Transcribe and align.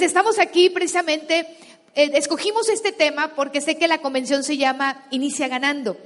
Estamos 0.00 0.38
aquí 0.38 0.70
precisamente, 0.70 1.40
eh, 1.94 2.10
escogimos 2.14 2.68
este 2.68 2.92
tema 2.92 3.34
porque 3.34 3.60
sé 3.60 3.76
que 3.76 3.88
la 3.88 4.00
convención 4.00 4.42
se 4.44 4.56
llama 4.56 5.06
Inicia 5.10 5.46
ganando 5.48 5.96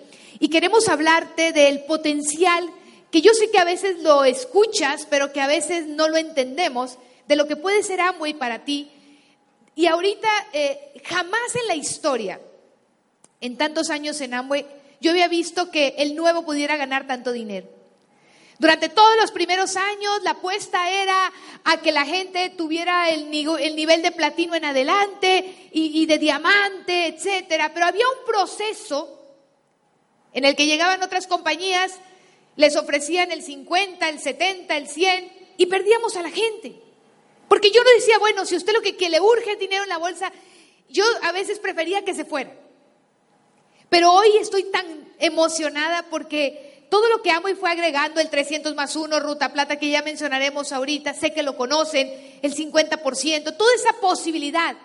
y 0.41 0.49
queremos 0.49 0.89
hablarte 0.89 1.53
del 1.53 1.85
potencial 1.85 2.69
que 3.11 3.21
yo 3.21 3.33
sé 3.33 3.51
que 3.51 3.59
a 3.59 3.65
veces 3.65 4.03
lo 4.03 4.25
escuchas, 4.25 5.07
pero 5.09 5.33
que 5.33 5.41
a 5.41 5.47
veces 5.47 5.87
no 5.87 6.09
lo 6.09 6.17
entendemos, 6.17 6.99
de 7.29 7.37
lo 7.37 7.47
que 7.47 7.55
puede 7.55 7.85
ser 7.85 8.01
Amway 8.01 8.35
para 8.35 8.65
ti. 8.65 8.91
Y 9.77 9.87
ahorita, 9.87 10.29
eh, 10.53 11.01
jamás 11.05 11.55
en 11.55 11.69
la 11.69 11.77
historia, 11.77 12.41
en 13.41 13.57
tantos 13.57 13.91
años 13.91 14.21
en 14.21 14.35
Amway, 14.35 14.67
yo 15.01 15.13
había 15.13 15.29
visto 15.29 15.71
que 15.71 15.95
el 15.99 16.17
nuevo 16.17 16.45
pudiera 16.45 16.77
ganar 16.77 17.07
tanto 17.07 17.31
dinero. 17.31 17.69
Durante 18.59 18.89
todos 18.89 19.17
los 19.21 19.33
primeros 19.33 19.77
años 19.77 20.23
la 20.23 20.31
apuesta 20.31 20.91
era 20.91 21.33
a 21.65 21.81
que 21.81 21.93
la 21.93 22.05
gente 22.05 22.51
tuviera 22.51 23.11
el, 23.11 23.31
nivel 23.31 24.03
de 24.03 24.13
platino 24.13 24.55
en 24.55 24.65
adelante 24.65 25.71
y, 25.73 26.07
de 26.07 26.19
diamante, 26.19 27.09
etcétera. 27.09 27.73
Pero 27.75 27.87
había 27.87 28.09
un 28.09 28.25
proceso 28.27 29.21
en 30.33 30.45
el 30.45 30.55
que 30.55 30.67
llegaban 30.67 31.03
otras 31.03 31.27
compañías, 31.27 31.99
les 32.57 32.77
ofrecían 32.77 33.33
el 33.33 33.43
50, 33.43 34.09
el 34.09 34.21
70, 34.21 34.77
el 34.77 34.89
100 34.89 35.33
y 35.57 35.67
perdíamos 35.67 36.17
a 36.17 36.23
la 36.23 36.31
gente. 36.31 36.77
Porque 37.49 37.71
yo 37.71 37.83
no 37.83 37.91
decía, 37.91 38.19
bueno, 38.19 38.47
si 38.47 38.57
usted 38.57 38.73
lo 38.73 38.83
que, 38.83 38.97
que 38.97 39.09
le 39.09 39.21
urge 39.21 39.53
es 39.53 39.59
dinero 39.59 39.83
en 39.83 39.89
la 39.89 39.99
bolsa, 39.99 40.33
yo 40.89 41.05
a 41.23 41.33
veces 41.33 41.59
prefería 41.59 42.05
que 42.05 42.15
se 42.15 42.25
fuera. 42.25 42.53
Pero 43.89 44.13
hoy 44.13 44.29
estoy 44.41 44.65
tan 44.65 45.13
emocionada 45.19 46.05
porque 46.11 46.74
todo 46.95 47.09
lo 47.09 47.23
que 47.23 47.33
amo 47.33 47.49
y 47.49 47.57
fue 47.57 47.73
agregando 47.73 48.21
el 48.21 48.31
300 48.31 48.77
más 48.77 48.95
1, 48.95 49.19
Ruta 49.19 49.53
Plata, 49.53 49.81
que 49.81 49.91
ya 49.91 50.03
mencionaremos 50.03 50.71
ahorita, 50.71 51.13
sé 51.13 51.33
que 51.33 51.43
lo 51.43 51.57
conocen, 51.57 52.39
el 52.41 52.55
50%, 52.55 53.57
toda 53.57 53.75
esa 53.75 53.95
posibilidad 54.01 54.77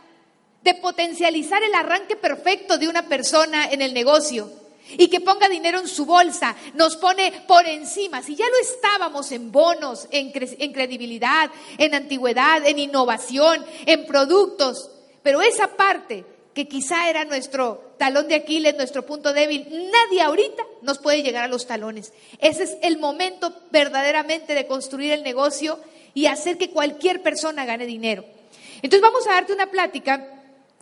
de 0.63 0.73
potencializar 0.73 1.62
el 1.62 1.76
arranque 1.76 2.16
perfecto 2.16 2.80
de 2.80 2.88
una 2.88 3.08
persona 3.08 3.70
en 3.70 3.84
el 3.84 3.93
negocio 3.93 4.52
y 4.98 5.07
que 5.07 5.21
ponga 5.21 5.48
dinero 5.48 5.77
en 5.77 5.87
su 5.87 6.07
bolsa, 6.07 6.55
nos 6.74 6.98
pone 6.98 7.43
por 7.48 7.68
encima. 7.68 8.24
Si 8.24 8.35
ya 8.35 8.46
lo 8.49 8.57
estábamos 8.60 9.32
en 9.32 9.52
bonos, 9.52 10.07
en, 10.10 10.32
en 10.34 10.74
credibilidad, 10.74 11.52
en 11.77 11.93
antigüedad, 11.93 12.65
en 12.65 12.80
innovación, 12.80 13.63
en 13.85 14.07
productos, 14.07 14.90
pero 15.21 15.43
esa 15.43 15.68
parte 15.77 16.26
que 16.54 16.68
quizá 16.68 17.10
era 17.10 17.26
nuestro 17.26 17.94
talón 17.98 18.28
de 18.28 18.36
Aquiles, 18.36 18.76
nuestro 18.76 19.05
punto 19.05 19.34
débil, 19.34 19.68
nadie 19.92 20.22
ahorita 20.22 20.64
nos 20.82 20.98
puede 20.98 21.22
llegar 21.22 21.44
a 21.44 21.48
los 21.48 21.68
talones. 21.68 22.14
Ese 22.40 22.64
es 22.64 22.78
el 22.82 22.98
momento 22.98 23.54
verdaderamente 23.72 24.55
de 24.55 24.68
construir 24.68 25.12
el 25.12 25.24
negocio 25.24 25.80
y 26.14 26.26
hacer 26.26 26.58
que 26.58 26.72
cualquier 26.72 27.22
persona 27.22 27.66
gane 27.66 27.86
dinero. 27.86 28.26
Entonces 28.82 29.02
vamos 29.02 29.27
a 29.27 29.32
darte 29.32 29.54
una 29.54 29.70
plática 29.70 30.26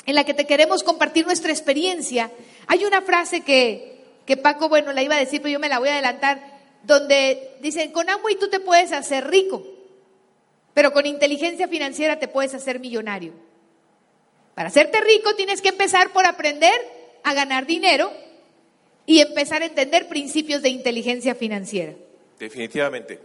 en 0.06 0.16
la 0.16 0.24
que 0.24 0.34
te 0.34 0.48
queremos 0.48 0.84
compartir 0.84 1.26
nuestra 1.26 1.52
experiencia. 1.52 2.32
Hay 2.68 2.86
una 2.86 3.02
frase 3.02 3.42
que, 3.42 4.06
que 4.26 4.38
Paco, 4.38 4.70
bueno, 4.70 4.94
la 4.94 5.04
iba 5.04 5.16
a 5.16 5.20
decir, 5.20 5.42
pero 5.42 5.54
yo 5.54 5.60
me 5.60 5.70
la 5.70 5.80
voy 5.80 5.90
a 5.90 5.94
adelantar, 5.94 6.42
donde 6.84 7.58
dicen, 7.60 7.92
con 7.92 8.08
y 8.30 8.36
tú 8.36 8.50
te 8.50 8.62
puedes 8.62 8.94
hacer 8.94 9.28
rico, 9.28 9.64
pero 10.74 10.94
con 10.94 11.06
inteligencia 11.06 11.68
financiera 11.68 12.20
te 12.20 12.28
puedes 12.28 12.54
hacer 12.54 12.80
millonario. 12.80 13.34
Para 14.58 14.70
hacerte 14.70 15.00
rico 15.02 15.36
tienes 15.36 15.62
que 15.62 15.70
empezar 15.70 16.12
por 16.14 16.26
aprender 16.26 16.74
a 17.22 17.36
ganar 17.36 17.68
dinero 17.68 18.12
y 19.06 19.20
empezar 19.20 19.62
a 19.62 19.68
entender 19.68 20.08
principios 20.08 20.64
de 20.64 20.70
inteligencia 20.70 21.36
financiera. 21.36 21.94
Definitivamente. 22.40 23.20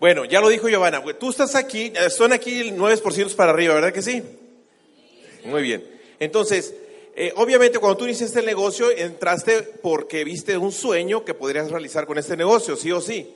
Bueno, 0.00 0.24
ya 0.24 0.40
lo 0.40 0.48
dijo 0.48 0.66
Giovanna, 0.70 1.04
tú 1.20 1.28
estás 1.28 1.54
aquí, 1.54 1.92
eh, 1.94 2.08
son 2.08 2.32
aquí 2.32 2.60
el 2.60 2.78
9% 2.78 3.36
para 3.36 3.52
arriba, 3.52 3.74
¿verdad 3.74 3.92
que 3.92 4.00
sí? 4.00 4.22
Muy 5.44 5.60
bien. 5.60 5.84
Entonces, 6.18 6.74
eh, 7.14 7.30
obviamente 7.36 7.78
cuando 7.78 7.98
tú 7.98 8.06
iniciaste 8.06 8.40
el 8.40 8.46
negocio, 8.46 8.90
entraste 8.90 9.60
porque 9.82 10.24
viste 10.24 10.56
un 10.56 10.72
sueño 10.72 11.26
que 11.26 11.34
podrías 11.34 11.70
realizar 11.70 12.06
con 12.06 12.16
este 12.16 12.38
negocio, 12.38 12.74
sí 12.74 12.90
o 12.90 13.02
sí. 13.02 13.34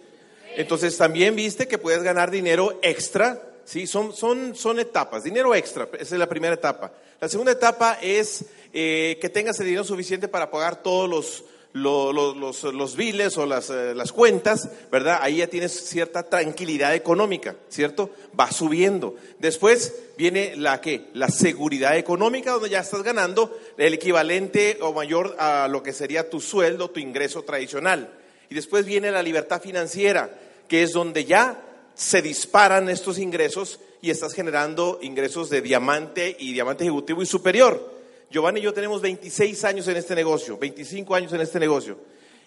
Entonces 0.57 0.97
también 0.97 1.37
viste 1.37 1.69
que 1.69 1.77
puedes 1.77 2.03
ganar 2.03 2.31
dinero 2.31 2.79
extra 2.81 3.52
¿sí? 3.65 3.87
Son, 3.87 4.13
son, 4.13 4.55
son 4.55 4.79
etapas, 4.79 5.25
dinero 5.25 5.55
extra, 5.55 5.89
esa 5.99 6.15
es 6.15 6.19
la 6.19 6.29
primera 6.29 6.55
etapa. 6.55 6.93
La 7.21 7.29
segunda 7.29 7.53
etapa 7.53 7.99
es 8.03 8.45
eh, 8.73 9.19
que 9.21 9.29
tengas 9.29 9.59
el 9.61 9.67
dinero 9.67 9.85
suficiente 9.85 10.29
para 10.29 10.51
pagar 10.51 10.83
todos 10.83 11.09
los, 11.09 11.45
los, 11.73 12.65
los, 12.65 12.97
biles 12.97 13.39
o 13.39 13.47
las, 13.47 13.71
eh, 13.71 13.95
las, 13.95 14.13
cuentas, 14.13 14.69
¿verdad? 14.91 15.19
Ahí 15.23 15.37
ya 15.37 15.47
tienes 15.47 15.73
cierta 15.73 16.25
tranquilidad 16.25 16.95
económica, 16.95 17.57
¿cierto? 17.69 18.11
Va 18.39 18.51
subiendo. 18.51 19.15
Después 19.39 19.95
viene 20.19 20.55
la 20.57 20.81
que 20.81 21.09
la 21.15 21.29
seguridad 21.29 21.97
económica, 21.97 22.53
donde 22.53 22.71
ya 22.71 22.81
estás 22.81 23.03
ganando 23.03 23.57
el 23.79 23.95
equivalente 23.95 24.79
o 24.81 24.93
mayor 24.93 25.37
a 25.39 25.69
lo 25.69 25.83
que 25.83 25.93
sería 25.93 26.29
tu 26.29 26.41
sueldo, 26.41 26.91
tu 26.91 27.01
ingreso 27.01 27.43
tradicional. 27.43 28.11
Y 28.51 28.55
después 28.55 28.85
viene 28.85 29.11
la 29.11 29.23
libertad 29.23 29.63
financiera, 29.63 30.31
que 30.69 30.83
es 30.83 30.93
donde 30.93 31.25
ya 31.25 31.72
se 32.03 32.21
disparan 32.21 32.89
estos 32.89 33.17
ingresos 33.19 33.79
y 34.01 34.11
estás 34.11 34.35
generando 34.35 34.99
ingresos 35.03 35.49
de 35.49 35.63
diamante 35.63 36.37
y 36.37 36.53
diamante 36.53 36.83
ejecutivo 36.83 37.23
y 37.23 37.27
superior. 37.27 37.93
Giovanni 38.29 38.59
y 38.59 38.65
yo 38.65 38.73
tenemos 38.73 39.01
26 39.01 39.65
años 39.65 39.87
en 39.87 39.97
este 39.97 40.17
negocio, 40.17 40.59
25 40.59 41.15
años 41.15 41.33
en 41.33 41.43
este 41.43 41.61
negocio 41.61 41.97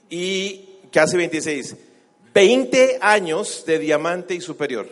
y 0.09 0.71
casi 0.91 1.15
26, 1.15 1.75
20 2.33 2.97
años 2.99 3.63
de 3.65 3.79
diamante 3.79 4.35
y 4.35 4.41
superior. 4.41 4.89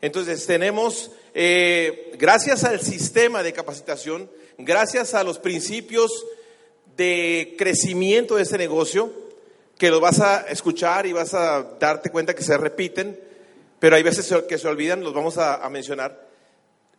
Entonces 0.00 0.46
tenemos, 0.46 1.10
eh, 1.34 2.14
gracias 2.18 2.64
al 2.64 2.80
sistema 2.80 3.42
de 3.42 3.52
capacitación, 3.52 4.30
gracias 4.56 5.12
a 5.12 5.22
los 5.22 5.38
principios 5.38 6.24
de 6.96 7.56
crecimiento 7.58 8.36
de 8.36 8.42
este 8.44 8.56
negocio, 8.56 9.12
que 9.76 9.90
los 9.90 10.00
vas 10.00 10.20
a 10.20 10.46
escuchar 10.48 11.04
y 11.04 11.12
vas 11.12 11.34
a 11.34 11.76
darte 11.78 12.08
cuenta 12.08 12.34
que 12.34 12.42
se 12.42 12.56
repiten, 12.56 13.31
pero 13.82 13.96
hay 13.96 14.04
veces 14.04 14.32
que 14.48 14.58
se 14.58 14.68
olvidan, 14.68 15.02
los 15.02 15.12
vamos 15.12 15.38
a, 15.38 15.68
mencionar. 15.68 16.28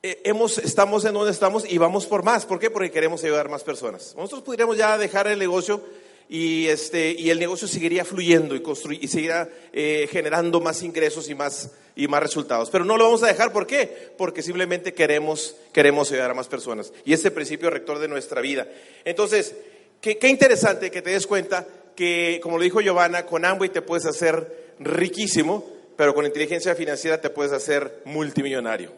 Eh, 0.01 0.19
hemos, 0.25 0.57
estamos 0.57 1.05
en 1.05 1.13
donde 1.13 1.31
estamos 1.31 1.63
y 1.65 1.77
vamos 1.77 2.05
por 2.05 2.23
más. 2.25 2.45
¿Por 2.45 2.59
qué? 2.59 2.69
Porque 2.69 2.91
queremos 2.91 3.23
ayudar 3.23 3.45
a 3.45 3.49
más 3.49 3.63
personas. 3.63 4.13
Nosotros 4.17 4.41
podríamos 4.41 4.75
ya 4.75 4.97
dejar 4.97 5.27
el 5.27 5.39
negocio 5.39 5.81
y, 6.27 6.67
este, 6.67 7.15
y 7.17 7.29
el 7.29 7.39
negocio 7.39 7.69
seguiría 7.69 8.03
fluyendo 8.03 8.53
y, 8.53 8.61
construir, 8.61 9.01
y 9.01 9.07
seguirá 9.07 9.47
eh, 9.71 10.09
generando 10.11 10.59
más 10.59 10.83
ingresos 10.83 11.29
y 11.29 11.35
más, 11.35 11.71
y 11.95 12.09
más 12.09 12.21
resultados. 12.21 12.69
Pero 12.69 12.83
no 12.83 12.97
lo 12.97 13.05
vamos 13.05 13.23
a 13.23 13.27
dejar, 13.27 13.53
¿por 13.53 13.65
qué? 13.65 14.11
Porque 14.17 14.43
simplemente 14.43 14.93
queremos, 14.93 15.55
queremos 15.71 16.11
ayudar 16.11 16.31
a 16.31 16.33
más 16.33 16.49
personas. 16.49 16.91
Y 17.05 17.13
ese 17.13 17.31
principio 17.31 17.69
rector 17.69 17.99
de 17.99 18.09
nuestra 18.09 18.41
vida. 18.41 18.67
Entonces, 19.05 19.55
qué, 20.01 20.17
qué 20.17 20.27
interesante 20.27 20.91
que 20.91 21.01
te 21.01 21.11
des 21.11 21.27
cuenta 21.27 21.65
que, 21.95 22.41
como 22.43 22.57
lo 22.57 22.63
dijo 22.65 22.81
Giovanna, 22.81 23.25
con 23.25 23.45
Amway 23.45 23.69
te 23.69 23.81
puedes 23.81 24.05
hacer 24.05 24.73
riquísimo 24.79 25.72
pero 25.95 26.13
con 26.13 26.25
inteligencia 26.25 26.75
financiera 26.75 27.21
te 27.21 27.29
puedes 27.29 27.51
hacer 27.51 28.01
multimillonario. 28.05 28.91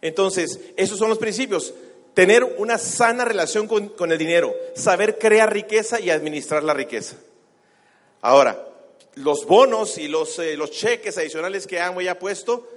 Entonces, 0.00 0.60
esos 0.76 0.98
son 0.98 1.08
los 1.08 1.18
principios. 1.18 1.74
Tener 2.14 2.44
una 2.58 2.78
sana 2.78 3.24
relación 3.24 3.66
con, 3.66 4.12
el 4.12 4.18
dinero, 4.18 4.54
saber 4.74 5.18
crear 5.18 5.52
riqueza 5.52 6.00
y 6.00 6.10
administrar 6.10 6.62
la 6.62 6.74
riqueza. 6.74 7.16
Ahora, 8.22 8.66
los 9.14 9.46
bonos 9.46 9.98
y 9.98 10.08
los, 10.08 10.38
eh, 10.38 10.56
los 10.56 10.70
cheques 10.70 11.18
adicionales 11.18 11.66
que 11.66 11.76
ya 11.76 11.88
ha 11.88 12.18
puesto, 12.18 12.68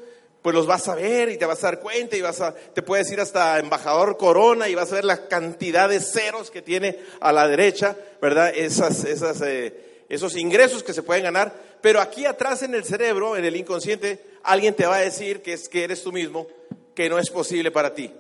pues 0.42 0.56
los 0.56 0.66
vas 0.66 0.88
a 0.88 0.96
ver 0.96 1.30
y 1.30 1.38
te 1.38 1.46
vas 1.46 1.64
a 1.64 1.68
dar 1.68 1.80
cuenta 1.80 2.16
y 2.16 2.22
vas 2.22 2.40
a, 2.42 2.54
te 2.54 2.82
puedes 2.82 3.12
ir 3.12 3.20
hasta 3.20 3.60
embajador 3.60 4.18
Corona 4.18 4.70
y 4.70 4.76
vas 4.76 4.92
a 4.92 4.96
ver 4.96 5.06
la 5.06 5.28
cantidad 5.28 5.90
de 5.90 6.00
ceros 6.00 6.50
que 6.50 6.62
tiene 6.62 6.98
a 7.20 7.32
la 7.32 7.48
derecha, 7.48 7.96
¿verdad? 8.22 8.52
Esas, 8.56 9.04
esas, 9.04 9.42
eh, 9.42 10.04
esos 10.08 10.36
ingresos 10.36 10.84
que 10.84 10.94
se 10.94 11.04
pueden 11.04 11.24
ganar 11.24 11.54
pero 11.82 12.02
aquí 12.02 12.26
atrás 12.26 12.64
en 12.64 12.76
el 12.76 12.84
cerebro, 12.84 13.38
en 13.38 13.46
el 13.46 13.56
inconsciente, 13.56 14.20
alguien 14.44 14.74
te 14.74 14.86
va 14.86 14.98
a 14.98 15.02
decir 15.02 15.42
que 15.42 15.54
es 15.54 15.70
que 15.70 15.84
eres 15.84 16.04
tú 16.04 16.12
mismo, 16.12 16.48
que 16.96 17.10
no 17.10 17.20
es 17.20 17.30
posible 17.30 17.72
para 17.72 17.94
ti. 17.94 18.12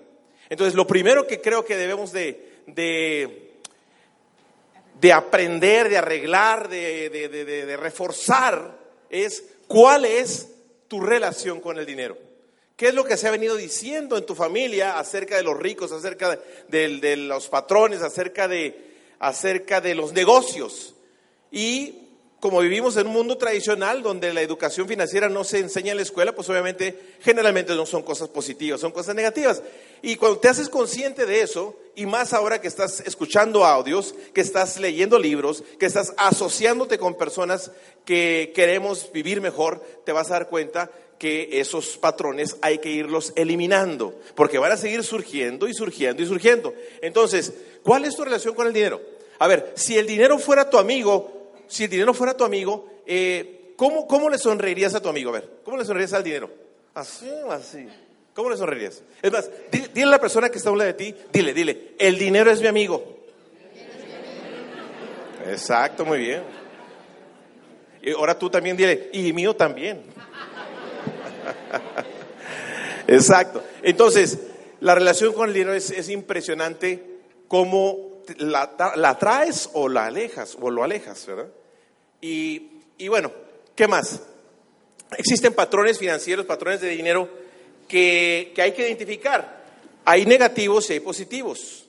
Entonces, 0.49 0.75
lo 0.75 0.87
primero 0.87 1.27
que 1.27 1.41
creo 1.41 1.65
que 1.65 1.77
debemos 1.77 2.11
de, 2.11 2.63
de, 2.67 3.51
aprender, 5.13 5.89
de 5.89 5.97
arreglar, 5.97 6.69
de, 6.69 7.09
de, 7.09 7.77
reforzar, 7.77 8.77
es 9.09 9.43
cuál 9.67 10.05
es 10.05 10.49
tu 10.87 11.01
relación 11.01 11.61
con 11.61 11.77
el 11.77 11.85
dinero. 11.85 12.17
¿Qué 12.75 12.87
es 12.87 12.93
lo 12.93 13.03
que 13.03 13.17
se 13.17 13.27
ha 13.27 13.31
venido 13.31 13.57
diciendo 13.57 14.17
en 14.17 14.25
tu 14.25 14.35
familia 14.35 14.97
acerca 14.97 15.35
de 15.35 15.43
los 15.43 15.57
ricos, 15.57 15.91
acerca 15.91 16.39
de, 16.69 17.17
los 17.17 17.49
patrones, 17.49 18.01
acerca 18.01 18.47
de, 18.47 18.93
acerca 19.19 19.81
de 19.81 19.95
los 19.95 20.13
negocios? 20.13 20.95
Y 21.51 22.08
como 22.39 22.61
vivimos 22.61 22.95
en 22.95 23.07
un 23.07 23.13
mundo 23.13 23.37
tradicional 23.37 24.01
donde 24.01 24.33
la 24.33 24.41
educación 24.41 24.87
financiera 24.87 25.27
no 25.27 25.43
se 25.43 25.59
enseña 25.59 25.91
en 25.91 25.97
la 25.97 26.03
escuela, 26.03 26.33
pues 26.33 26.49
obviamente 26.49 26.97
generalmente 27.21 27.75
no 27.75 27.85
son 27.85 28.01
cosas 28.01 28.29
positivas, 28.29 28.79
son 28.79 28.91
cosas 28.91 29.15
negativas. 29.15 29.61
Y 30.01 30.15
cuando 30.15 30.39
te 30.39 30.47
haces 30.47 30.69
consciente 30.69 31.25
de 31.25 31.41
eso, 31.41 31.75
y 31.95 32.05
más 32.05 32.31
ahora 32.33 32.61
que 32.61 32.69
estás 32.69 33.01
escuchando 33.01 33.65
audios, 33.65 34.15
que 34.33 34.39
estás 34.39 34.79
leyendo 34.79 35.19
libros, 35.19 35.63
que 35.77 35.85
estás 35.85 36.13
asociándote 36.17 36.97
con 36.97 37.17
personas 37.17 37.71
que 38.05 38.53
queremos 38.55 39.11
vivir 39.11 39.41
mejor, 39.41 39.83
te 40.05 40.13
vas 40.13 40.29
a 40.29 40.35
dar 40.35 40.47
cuenta 40.47 40.89
que 41.17 41.59
esos 41.59 41.97
patrones 41.97 42.55
hay 42.61 42.77
que 42.77 42.89
irlos 42.89 43.33
eliminando, 43.35 44.17
porque 44.35 44.57
van 44.57 44.71
a 44.71 44.77
seguir 44.77 45.03
surgiendo 45.03 45.67
y 45.67 45.73
surgiendo 45.73 46.23
y 46.23 46.25
surgiendo. 46.25 46.73
Entonces, 47.01 47.53
¿cuál 47.83 48.05
es 48.05 48.15
tu 48.15 48.23
relación 48.23 48.55
con 48.55 48.67
el 48.67 48.73
dinero? 48.73 49.01
A 49.39 49.47
ver, 49.47 49.73
si 49.75 49.97
el 49.97 50.07
dinero 50.07 50.39
fuera 50.39 50.69
tu 50.69 50.77
amigo, 50.77 51.38
si 51.69 51.85
el 51.85 51.89
dinero 51.89 52.13
fuera 52.13 52.35
tu 52.35 52.43
amigo, 52.43 52.87
eh, 53.05 53.73
¿cómo, 53.77 54.05
¿cómo 54.07 54.29
le 54.29 54.37
sonreirías 54.37 54.95
a 54.95 55.01
tu 55.01 55.07
amigo? 55.07 55.29
A 55.29 55.33
ver, 55.33 55.49
¿cómo 55.63 55.77
le 55.77 55.85
sonreirías 55.85 56.13
al 56.13 56.23
dinero? 56.23 56.51
Así 56.93 57.29
así. 57.49 57.87
¿Cómo 58.33 58.49
le 58.49 58.57
sonreirías? 58.57 59.01
Es 59.21 59.31
más, 59.31 59.49
dile, 59.71 60.03
a 60.03 60.07
la 60.07 60.19
persona 60.19 60.49
que 60.49 60.57
está 60.57 60.69
a 60.69 60.73
un 60.73 60.79
de 60.79 60.93
ti, 60.93 61.15
dile, 61.31 61.53
dile, 61.53 61.93
el 61.99 62.17
dinero 62.17 62.51
es 62.51 62.59
mi 62.59 62.67
amigo. 62.67 63.19
Exacto, 65.47 66.05
muy 66.05 66.19
bien. 66.19 66.43
Y 68.01 68.11
ahora 68.11 68.37
tú 68.37 68.49
también 68.49 68.75
dile, 68.75 69.09
y 69.13 69.31
mío 69.31 69.55
también. 69.55 70.03
Exacto. 73.07 73.63
Entonces, 73.83 74.39
la 74.79 74.95
relación 74.95 75.33
con 75.33 75.49
el 75.49 75.53
dinero 75.53 75.73
es, 75.73 76.09
impresionante 76.09 77.19
cómo 77.47 78.23
la, 78.37 78.71
la, 78.95 79.17
traes 79.17 79.69
o 79.73 79.89
la 79.89 80.07
alejas, 80.07 80.57
o 80.59 80.71
lo 80.71 80.83
alejas, 80.83 81.25
¿verdad? 81.27 81.49
Y, 82.21 82.67
y 82.97 83.07
bueno, 83.07 83.31
¿qué 83.75 83.87
más? 83.87 84.21
Existen 85.17 85.53
patrones 85.53 85.97
financieros, 85.97 86.45
patrones 86.45 86.81
de 86.81 86.89
dinero 86.89 87.29
que, 87.87 88.51
que 88.55 88.61
hay 88.61 88.71
que 88.73 88.87
identificar. 88.87 89.63
Hay 90.05 90.25
negativos 90.25 90.89
y 90.89 90.93
hay 90.93 90.99
positivos. 90.99 91.85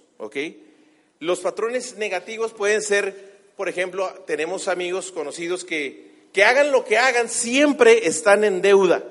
Los 1.18 1.40
patrones 1.40 1.96
negativos 1.96 2.52
pueden 2.52 2.82
ser, 2.82 3.38
por 3.56 3.68
ejemplo, 3.68 4.08
tenemos 4.26 4.68
amigos 4.68 5.12
conocidos 5.12 5.64
que, 5.64 6.10
que 6.32 6.44
hagan 6.44 6.72
lo 6.72 6.84
que 6.84 6.98
hagan, 6.98 7.28
siempre 7.28 8.06
están 8.06 8.44
en 8.44 8.62
deuda. 8.62 9.04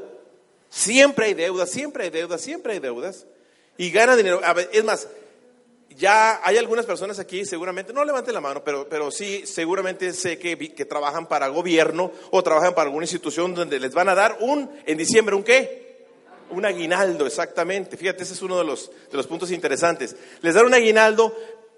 Siempre 0.70 1.28
hay 1.28 1.34
deudas, 1.34 1.70
siempre 1.72 2.06
hay 2.06 2.10
deudas, 2.10 2.42
siempre 2.42 2.74
hay 2.74 2.80
deudas. 2.80 3.26
Y 3.78 3.92
gana 3.92 4.16
dinero. 4.16 4.42
Es 4.72 4.84
más, 4.84 5.08
ya 6.00 6.40
hay 6.46 6.58
algunas 6.58 6.86
personas 6.86 7.20
aquí, 7.20 7.46
seguramente, 7.46 7.92
no 7.92 8.06
levanten 8.06 8.34
la 8.34 8.40
mano, 8.40 8.64
pero, 8.64 8.88
pero 8.88 9.12
sí, 9.12 9.46
seguramente 9.46 10.14
sé 10.14 10.40
que, 10.40 10.58
que 10.74 10.86
trabajan 10.86 11.28
para 11.28 11.50
gobierno 11.50 12.14
o 12.32 12.42
trabajan 12.42 12.74
para 12.74 12.88
alguna 12.88 13.04
institución 13.04 13.54
donde 13.54 13.82
les 13.82 13.94
van 13.94 14.08
a 14.08 14.16
dar 14.16 14.38
un, 14.40 14.72
en 14.86 14.98
diciembre, 14.98 15.36
¿un 15.36 15.44
qué? 15.44 16.08
Un 16.52 16.66
aguinaldo, 16.66 17.28
exactamente. 17.28 17.98
Fíjate, 17.98 18.24
ese 18.24 18.34
es 18.34 18.42
uno 18.42 18.58
de 18.58 18.64
los, 18.64 18.90
de 19.12 19.18
los 19.18 19.28
puntos 19.28 19.52
interesantes. 19.52 20.16
Les 20.40 20.56
dan 20.56 20.68
un 20.68 20.74
aguinaldo, 20.74 21.36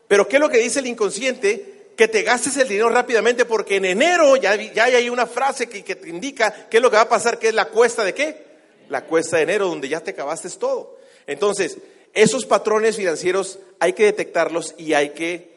pero 0.08 0.28
¿qué 0.28 0.36
es 0.36 0.40
lo 0.40 0.50
que 0.50 0.60
dice 0.60 0.80
el 0.80 0.88
inconsciente? 0.88 1.80
que 1.98 2.08
te 2.08 2.24
gastes 2.24 2.58
el 2.58 2.68
dinero 2.68 2.90
rápidamente 2.90 3.46
porque 3.46 3.76
en 3.76 3.86
enero 3.86 4.36
ya, 4.38 4.56
ya 4.56 4.86
hay 4.86 5.10
una 5.10 5.28
frase 5.28 5.68
que, 5.68 5.84
que, 5.84 5.96
te 5.96 6.10
indica 6.10 6.68
qué 6.68 6.78
es 6.78 6.82
lo 6.82 6.90
que 6.90 6.96
va 6.96 7.04
a 7.04 7.10
pasar, 7.10 7.38
que 7.38 7.50
es 7.50 7.54
la 7.54 7.66
cuesta 7.66 8.04
de 8.04 8.14
qué? 8.14 8.52
la 8.92 9.06
cuesta 9.06 9.38
de 9.38 9.44
enero, 9.44 9.68
donde 9.68 9.90
ya 9.90 10.02
te 10.02 10.12
acabaste 10.12 10.50
todo. 10.52 10.98
Entonces, 11.26 11.78
esos 12.14 12.46
patrones 12.46 12.98
financieros 12.98 13.60
hay 13.80 13.94
que 13.94 14.06
detectarlos 14.06 14.76
y 14.78 14.94
hay 14.94 15.10
que. 15.10 15.52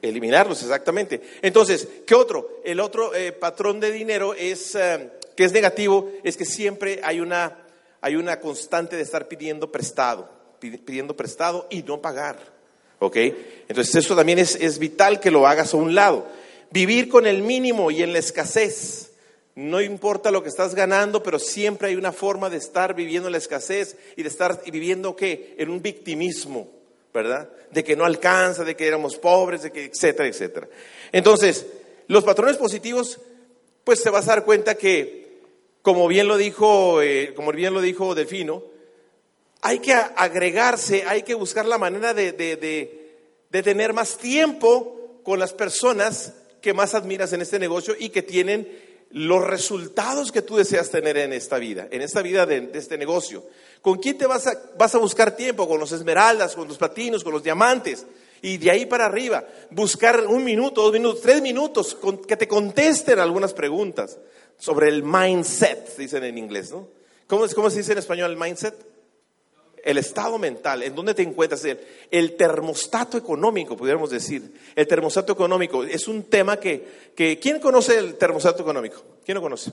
Eliminarlos, 0.00 0.62
exactamente. 0.62 1.20
Entonces, 1.42 1.88
¿qué 2.06 2.14
otro? 2.14 2.60
El 2.64 2.80
otro 2.80 3.14
eh, 3.14 3.32
patrón 3.32 3.80
de 3.80 3.90
dinero 3.90 4.34
es, 4.34 4.74
eh, 4.74 5.10
que 5.36 5.44
es 5.44 5.52
negativo, 5.52 6.10
es 6.22 6.36
que 6.36 6.44
siempre 6.44 7.00
hay 7.02 7.20
una, 7.20 7.58
hay 8.00 8.16
una 8.16 8.38
constante 8.38 8.96
de 8.96 9.02
estar 9.02 9.28
pidiendo 9.28 9.72
prestado, 9.72 10.30
pidiendo 10.60 11.16
prestado 11.16 11.66
y 11.70 11.82
no 11.82 12.00
pagar. 12.00 12.38
¿Ok? 12.98 13.16
Entonces, 13.68 13.94
eso 13.96 14.14
también 14.14 14.38
es, 14.38 14.54
es 14.56 14.78
vital 14.78 15.20
que 15.20 15.30
lo 15.30 15.46
hagas 15.46 15.74
a 15.74 15.78
un 15.78 15.94
lado. 15.94 16.26
Vivir 16.70 17.08
con 17.08 17.26
el 17.26 17.42
mínimo 17.42 17.90
y 17.90 18.02
en 18.02 18.12
la 18.12 18.18
escasez. 18.18 19.10
No 19.56 19.80
importa 19.80 20.32
lo 20.32 20.42
que 20.42 20.48
estás 20.48 20.74
ganando, 20.74 21.22
pero 21.22 21.38
siempre 21.38 21.88
hay 21.88 21.94
una 21.94 22.12
forma 22.12 22.50
de 22.50 22.56
estar 22.56 22.94
viviendo 22.94 23.30
la 23.30 23.38
escasez 23.38 23.96
y 24.16 24.22
de 24.22 24.28
estar 24.28 24.60
viviendo 24.64 25.14
qué? 25.14 25.54
En 25.58 25.70
un 25.70 25.80
victimismo, 25.80 26.68
¿verdad? 27.12 27.48
De 27.70 27.84
que 27.84 27.94
no 27.94 28.04
alcanza, 28.04 28.64
de 28.64 28.74
que 28.74 28.86
éramos 28.86 29.16
pobres, 29.16 29.62
de 29.62 29.70
que 29.70 29.84
etcétera, 29.84 30.28
etcétera. 30.28 30.68
Entonces, 31.12 31.66
los 32.08 32.24
patrones 32.24 32.56
positivos, 32.56 33.20
pues 33.84 34.02
te 34.02 34.10
vas 34.10 34.26
a 34.26 34.32
dar 34.32 34.44
cuenta 34.44 34.74
que, 34.74 35.38
como 35.82 36.08
bien 36.08 36.26
lo 36.26 36.36
dijo, 36.36 37.00
eh, 37.00 37.32
como 37.36 37.52
bien 37.52 37.74
lo 37.74 37.80
dijo 37.80 38.16
Delfino, 38.16 38.64
hay 39.60 39.78
que 39.78 39.92
agregarse, 39.92 41.04
hay 41.06 41.22
que 41.22 41.34
buscar 41.34 41.64
la 41.64 41.78
manera 41.78 42.12
de, 42.12 42.32
de 42.32 43.62
tener 43.62 43.92
más 43.92 44.18
tiempo 44.18 45.20
con 45.22 45.38
las 45.38 45.52
personas 45.52 46.34
que 46.60 46.74
más 46.74 46.94
admiras 46.94 47.32
en 47.32 47.40
este 47.40 47.60
negocio 47.60 47.94
y 47.96 48.08
que 48.08 48.22
tienen 48.22 48.66
los 49.14 49.46
resultados 49.46 50.32
que 50.32 50.42
tú 50.42 50.56
deseas 50.56 50.90
tener 50.90 51.16
en 51.16 51.32
esta 51.32 51.58
vida, 51.58 51.86
en 51.92 52.02
esta 52.02 52.20
vida 52.20 52.46
de, 52.46 52.68
este 52.74 52.98
negocio. 52.98 53.44
¿Con 53.80 53.98
quién 53.98 54.18
te 54.18 54.26
vas 54.26 54.48
a, 54.48 54.60
vas 54.76 54.92
a 54.96 54.98
buscar 54.98 55.36
tiempo? 55.36 55.68
¿Con 55.68 55.78
los 55.78 55.92
esmeraldas, 55.92 56.56
con 56.56 56.66
los 56.66 56.76
platinos, 56.76 57.22
con 57.22 57.32
los 57.32 57.44
diamantes? 57.44 58.06
Y 58.42 58.58
de 58.58 58.72
ahí 58.72 58.86
para 58.86 59.06
arriba, 59.06 59.44
buscar 59.70 60.26
un 60.26 60.42
minuto, 60.42 60.82
dos 60.82 60.92
minutos, 60.92 61.20
tres 61.22 61.40
minutos, 61.40 61.96
que 62.26 62.36
te 62.36 62.48
contesten 62.48 63.20
algunas 63.20 63.54
preguntas 63.54 64.18
sobre 64.58 64.88
el 64.88 65.04
mindset, 65.04 65.96
dicen 65.96 66.24
en 66.24 66.36
inglés, 66.36 66.72
¿no? 66.72 66.88
¿Cómo, 67.28 67.46
¿Cómo 67.54 67.70
se 67.70 67.78
dice 67.78 67.92
en 67.92 67.98
español 67.98 68.32
el 68.32 68.36
mindset? 68.36 68.93
El 69.84 69.98
estado 69.98 70.38
mental, 70.38 70.82
en 70.82 70.94
dónde 70.94 71.14
te 71.14 71.22
encuentras, 71.22 71.64
el, 72.10 72.36
termostato 72.36 73.18
económico, 73.18 73.76
pudiéramos 73.76 74.10
decir. 74.10 74.50
El 74.74 74.86
termostato 74.86 75.34
económico 75.34 75.84
es 75.84 76.08
un 76.08 76.24
tema 76.24 76.58
que, 76.58 77.10
que, 77.14 77.38
¿quién 77.38 77.60
conoce 77.60 77.98
el 77.98 78.14
termostato 78.16 78.62
económico? 78.62 79.02
¿Quién 79.24 79.36
lo 79.36 79.42
conoce? 79.42 79.72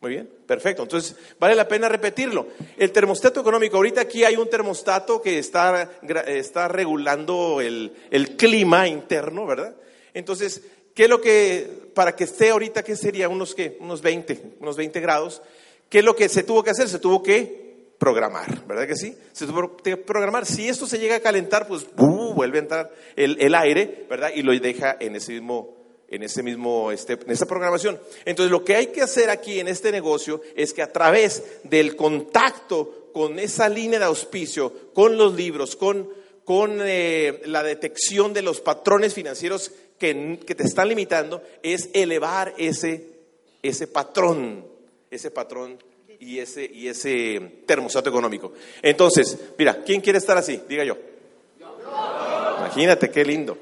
Muy 0.00 0.12
bien, 0.12 0.30
perfecto. 0.46 0.82
Entonces, 0.82 1.14
vale 1.38 1.54
la 1.54 1.68
pena 1.68 1.90
repetirlo. 1.90 2.46
El 2.78 2.90
termostato 2.90 3.40
económico, 3.40 3.76
ahorita 3.76 4.00
aquí 4.00 4.24
hay 4.24 4.36
un 4.36 4.48
termostato 4.48 5.20
que 5.20 5.38
está, 5.38 5.90
está 6.26 6.68
regulando 6.68 7.60
el, 7.60 7.92
el 8.10 8.36
clima 8.36 8.88
interno, 8.88 9.44
¿verdad? 9.44 9.76
Entonces, 10.14 10.62
¿qué 10.94 11.04
es 11.04 11.10
lo 11.10 11.20
que, 11.20 11.90
para 11.94 12.16
que 12.16 12.24
esté 12.24 12.48
ahorita, 12.48 12.82
qué 12.82 12.96
sería? 12.96 13.28
Unos, 13.28 13.54
¿qué? 13.54 13.76
Unos 13.78 14.00
20, 14.00 14.54
unos 14.60 14.76
20 14.78 15.00
grados. 15.00 15.42
¿Qué 15.90 15.98
es 15.98 16.04
lo 16.04 16.16
que 16.16 16.30
se 16.30 16.44
tuvo 16.44 16.62
que 16.62 16.70
hacer? 16.70 16.88
Se 16.88 16.98
tuvo 16.98 17.22
que 17.22 17.69
programar, 18.00 18.66
¿verdad 18.66 18.88
que 18.88 18.96
sí? 18.96 19.14
Tuvo 19.38 19.76
que 19.76 19.98
programar. 19.98 20.46
Si 20.46 20.66
esto 20.66 20.86
se 20.86 20.98
llega 20.98 21.16
a 21.16 21.20
calentar, 21.20 21.68
pues 21.68 21.86
vuelve 21.94 22.56
a 22.56 22.62
entrar 22.62 22.94
el, 23.14 23.54
aire, 23.54 24.06
¿verdad? 24.08 24.30
Y 24.34 24.42
lo 24.42 24.58
deja 24.58 24.96
en 24.98 25.16
ese 25.16 25.32
mismo, 25.32 25.76
en 26.08 26.22
ese 26.22 26.42
mismo, 26.42 26.90
este, 26.90 27.12
en 27.12 27.30
esa 27.30 27.44
programación. 27.44 28.00
Entonces, 28.24 28.50
lo 28.50 28.64
que 28.64 28.74
hay 28.74 28.86
que 28.86 29.02
hacer 29.02 29.28
aquí 29.28 29.60
en 29.60 29.68
este 29.68 29.92
negocio 29.92 30.40
es 30.56 30.72
que 30.72 30.80
a 30.80 30.90
través 30.90 31.44
del 31.64 31.94
contacto 31.94 33.10
con 33.12 33.38
esa 33.38 33.68
línea 33.68 33.98
de 33.98 34.06
auspicio, 34.06 34.72
con 34.94 35.18
los 35.18 35.34
libros, 35.34 35.76
con, 35.76 36.08
con 36.46 36.78
eh, 36.80 37.42
la 37.44 37.62
detección 37.62 38.32
de 38.32 38.40
los 38.40 38.62
patrones 38.62 39.12
financieros 39.12 39.72
que, 39.98 40.40
que 40.46 40.54
te 40.54 40.64
están 40.64 40.88
limitando, 40.88 41.42
es 41.62 41.90
elevar 41.92 42.54
ese, 42.56 43.08
ese 43.62 43.86
patrón, 43.86 44.64
ese 45.10 45.30
patrón 45.30 45.89
y 46.20 46.38
ese, 46.38 46.70
y 46.72 46.88
ese 46.88 47.40
termostato 47.66 48.10
económico. 48.10 48.52
Entonces, 48.82 49.38
mira, 49.58 49.82
¿quién 49.82 50.00
quiere 50.00 50.18
estar 50.18 50.36
así? 50.36 50.60
Diga 50.68 50.84
yo. 50.84 50.96
Imagínate 52.58 53.10
qué 53.10 53.24
lindo. 53.24 53.58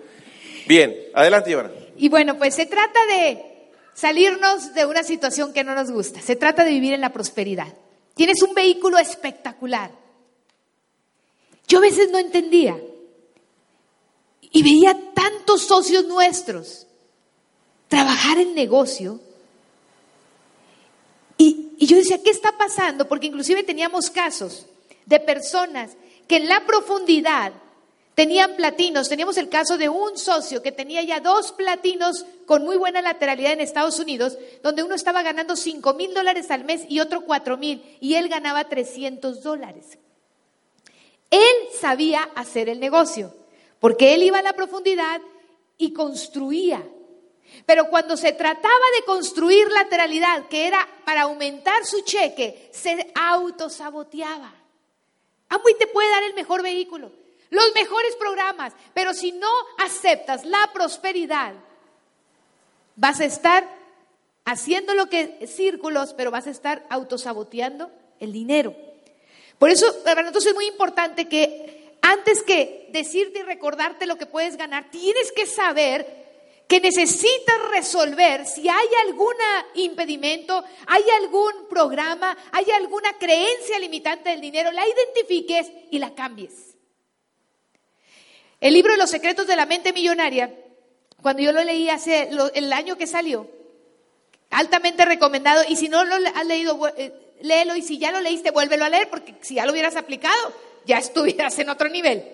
Bien, 0.67 0.95
adelante, 1.15 1.53
Ivana. 1.53 1.71
Y 1.97 2.09
bueno, 2.09 2.37
pues 2.37 2.55
se 2.55 2.67
trata 2.67 2.99
de 3.07 3.71
salirnos 3.95 4.75
de 4.75 4.87
una 4.87 5.03
situación 5.03 5.53
que 5.53 5.65
no 5.65 5.75
nos 5.75 5.91
gusta. 5.91 6.21
Se 6.21 6.37
trata 6.37 6.65
de 6.65 6.71
vivir 6.71 6.93
en 6.93 7.01
la 7.01 7.13
prosperidad. 7.13 7.73
Tienes 8.15 8.43
un 8.43 8.55
vehículo 8.55 8.99
espectacular. 8.99 9.91
Yo 11.69 11.79
a 11.79 11.83
veces 11.83 12.11
no 12.11 12.19
entendía. 12.19 12.77
Y 14.51 14.63
veía 14.63 14.97
tantos 15.15 15.63
socios 15.63 16.07
nuestros 16.07 16.87
trabajar 17.89 18.39
en 18.39 18.55
negocio 18.55 19.21
y 21.79 21.87
yo 21.87 21.97
decía, 21.97 22.21
¿qué 22.23 22.31
está 22.31 22.59
pasando? 22.59 23.07
Porque 23.07 23.29
inclusive 23.29 23.63
teníamos 23.63 24.11
casos 24.11 24.67
de 25.07 25.21
personas 25.21 25.93
que 26.27 26.37
en 26.37 26.49
la 26.49 26.67
profundidad 26.67 27.53
tenían 28.17 28.57
platinos. 28.57 29.09
Teníamos 29.09 29.37
el 29.37 29.49
caso 29.49 29.79
de 29.79 29.89
un 29.89 30.19
socio 30.19 30.61
que 30.61 30.73
tenía 30.73 31.05
ya 31.05 31.21
dos 31.21 31.53
platinos 31.53 32.27
con 32.47 32.65
muy 32.65 32.77
buena 32.77 33.01
lateralidad 33.01 33.53
en 33.53 33.61
Estados 33.61 34.01
Unidos, 34.01 34.37
donde 34.61 34.83
uno 34.83 34.97
estaba 34.97 35.23
ganando 35.23 35.55
5 35.55 35.95
mil 35.95 36.13
dólares 36.13 36.51
al 36.51 36.65
mes 36.65 36.83
y 36.89 36.99
otro 36.99 37.21
4 37.21 37.57
mil, 37.57 37.81
y 38.01 38.15
él 38.15 38.29
ganaba 38.29 38.69
300 38.69 39.41
dólares. 39.45 39.99
Él 41.31 41.55
sabía 41.81 42.29
hacer 42.35 42.69
el 42.69 42.81
negocio, 42.81 43.33
porque 43.79 44.15
él 44.15 44.25
iba 44.25 44.41
a 44.41 44.43
la 44.43 44.55
profundidad 44.55 45.21
y 45.77 45.93
construía 45.93 46.83
pero 47.67 47.89
cuando 47.89 48.17
se 48.17 48.33
trataba 48.33 48.85
de 48.97 49.05
construir 49.05 49.69
lateralidad, 49.71 50.49
que 50.49 50.67
era 50.67 50.87
para 51.05 51.23
aumentar 51.23 51.85
su 51.85 52.01
cheque, 52.03 52.71
se 52.73 53.13
autosaboteaba. 53.15 54.53
Amway 55.49 55.75
te 55.79 55.87
puede 55.87 56.11
dar 56.11 56.23
el 56.25 56.35
mejor 56.35 56.63
vehículo, 56.63 57.13
los 57.51 57.75
mejores 57.75 58.15
programas, 58.17 58.73
pero 58.95 59.15
si 59.15 59.33
no 59.33 59.51
aceptas 59.79 60.45
la 60.45 60.71
prosperidad, 60.73 61.55
vas 62.97 63.21
a 63.21 63.25
estar 63.25 63.69
haciendo 64.45 64.95
lo 64.95 65.09
que 65.09 65.47
círculos, 65.47 66.15
pero 66.15 66.31
vas 66.31 66.47
a 66.47 66.51
estar 66.51 66.85
autosaboteando 66.89 67.91
el 68.21 68.33
dinero. 68.33 68.75
Por 69.59 69.71
eso, 69.71 69.87
para 70.05 70.23
nosotros 70.23 70.47
es 70.47 70.55
muy 70.55 70.67
importante 70.67 71.29
que 71.29 71.97
antes 72.01 72.43
que 72.43 72.89
decirte 72.91 73.41
y 73.41 73.43
recordarte 73.43 74.07
lo 74.07 74.17
que 74.17 74.27
puedes 74.27 74.57
ganar, 74.57 74.91
tienes 74.91 75.33
que 75.33 75.47
saber 75.47 76.28
que 76.69 76.81
necesitas 76.81 77.71
resolver 77.71 78.47
si 78.47 78.69
hay 78.69 78.87
algún 79.07 79.35
impedimento, 79.75 80.63
hay 80.87 81.03
algún 81.23 81.67
programa, 81.69 82.37
hay 82.53 82.71
alguna 82.73 83.15
creencia 83.15 83.79
limitante 83.79 84.29
del 84.29 84.43
dinero, 84.43 84.71
la 84.71 84.85
identifiques 84.87 85.73
y 85.91 85.99
la 85.99 86.15
cambies. 86.15 86.77
El 88.61 88.75
libro 88.75 88.97
los 88.97 89.09
secretos 89.09 89.47
de 89.47 89.57
la 89.57 89.65
mente 89.65 89.95
millonaria, 89.95 90.55
cuando 91.23 91.43
yo 91.43 91.53
lo 91.53 91.65
leí 91.65 91.89
hace 91.89 92.29
el 92.55 92.73
año 92.75 92.99
que 92.99 93.07
salió, 93.07 93.49
altamente 94.51 95.07
recomendado, 95.07 95.63
y 95.67 95.77
si 95.77 95.89
no 95.89 96.05
lo 96.05 96.17
has 96.17 96.47
leído, 96.47 96.79
eh, 96.99 97.15
léelo, 97.41 97.77
y 97.77 97.83
si 97.83 97.97
ya 97.99 98.13
lo 98.13 98.21
leíste, 98.21 98.51
vuélvelo 98.51 98.85
a 98.85 98.91
leer, 98.91 99.09
porque 99.09 99.37
si 99.41 99.55
ya 99.55 99.65
lo 99.65 99.73
hubieras 99.73 99.97
aplicado, 99.97 100.53
ya 100.85 100.99
estuvieras 100.99 101.59
en 101.59 101.71
otro 101.71 101.89
nivel. 101.89 102.25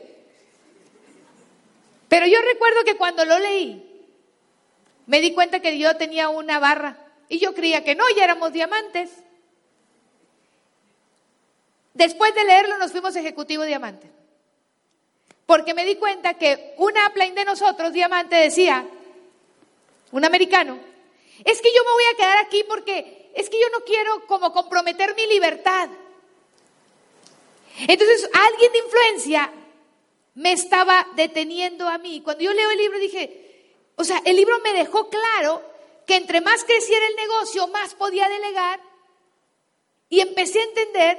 Pero 2.08 2.26
yo 2.26 2.40
recuerdo 2.42 2.82
que 2.84 2.96
cuando 2.96 3.24
lo 3.24 3.38
leí, 3.38 3.83
me 5.06 5.20
di 5.20 5.32
cuenta 5.32 5.60
que 5.60 5.78
yo 5.78 5.96
tenía 5.96 6.28
una 6.28 6.58
barra 6.58 6.96
y 7.28 7.38
yo 7.38 7.54
creía 7.54 7.84
que 7.84 7.94
no, 7.94 8.04
ya 8.16 8.24
éramos 8.24 8.52
diamantes. 8.52 9.10
Después 11.92 12.34
de 12.34 12.44
leerlo 12.44 12.78
nos 12.78 12.92
fuimos 12.92 13.14
ejecutivo 13.16 13.64
diamante. 13.64 14.10
Porque 15.46 15.74
me 15.74 15.84
di 15.84 15.96
cuenta 15.96 16.34
que 16.34 16.74
una 16.78 17.08
upline 17.08 17.34
de 17.34 17.44
nosotros, 17.44 17.92
diamante, 17.92 18.36
decía, 18.36 18.86
un 20.10 20.24
americano, 20.24 20.78
es 21.44 21.60
que 21.60 21.72
yo 21.74 21.84
me 21.84 21.92
voy 21.92 22.04
a 22.12 22.16
quedar 22.16 22.38
aquí 22.38 22.64
porque 22.66 23.30
es 23.34 23.50
que 23.50 23.60
yo 23.60 23.68
no 23.70 23.84
quiero 23.84 24.26
como 24.26 24.52
comprometer 24.52 25.14
mi 25.14 25.26
libertad. 25.26 25.88
Entonces 27.80 28.30
alguien 28.32 28.72
de 28.72 28.78
influencia 28.78 29.52
me 30.34 30.52
estaba 30.52 31.06
deteniendo 31.14 31.88
a 31.88 31.98
mí. 31.98 32.20
Cuando 32.22 32.42
yo 32.42 32.52
leo 32.52 32.70
el 32.70 32.78
libro 32.78 32.98
dije, 32.98 33.43
o 33.96 34.04
sea, 34.04 34.20
el 34.24 34.36
libro 34.36 34.58
me 34.60 34.72
dejó 34.72 35.08
claro 35.08 35.62
que 36.06 36.16
entre 36.16 36.40
más 36.40 36.64
creciera 36.64 37.06
el 37.06 37.16
negocio, 37.16 37.66
más 37.68 37.94
podía 37.94 38.28
delegar. 38.28 38.80
Y 40.08 40.20
empecé 40.20 40.60
a 40.60 40.64
entender, 40.64 41.18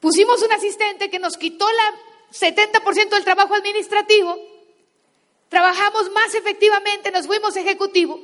pusimos 0.00 0.42
un 0.42 0.52
asistente 0.52 1.10
que 1.10 1.18
nos 1.18 1.36
quitó 1.36 1.66
la 1.70 1.94
70% 2.32 3.10
del 3.10 3.24
trabajo 3.24 3.54
administrativo, 3.54 4.38
trabajamos 5.48 6.10
más 6.12 6.34
efectivamente, 6.34 7.10
nos 7.10 7.26
fuimos 7.26 7.56
ejecutivo. 7.56 8.20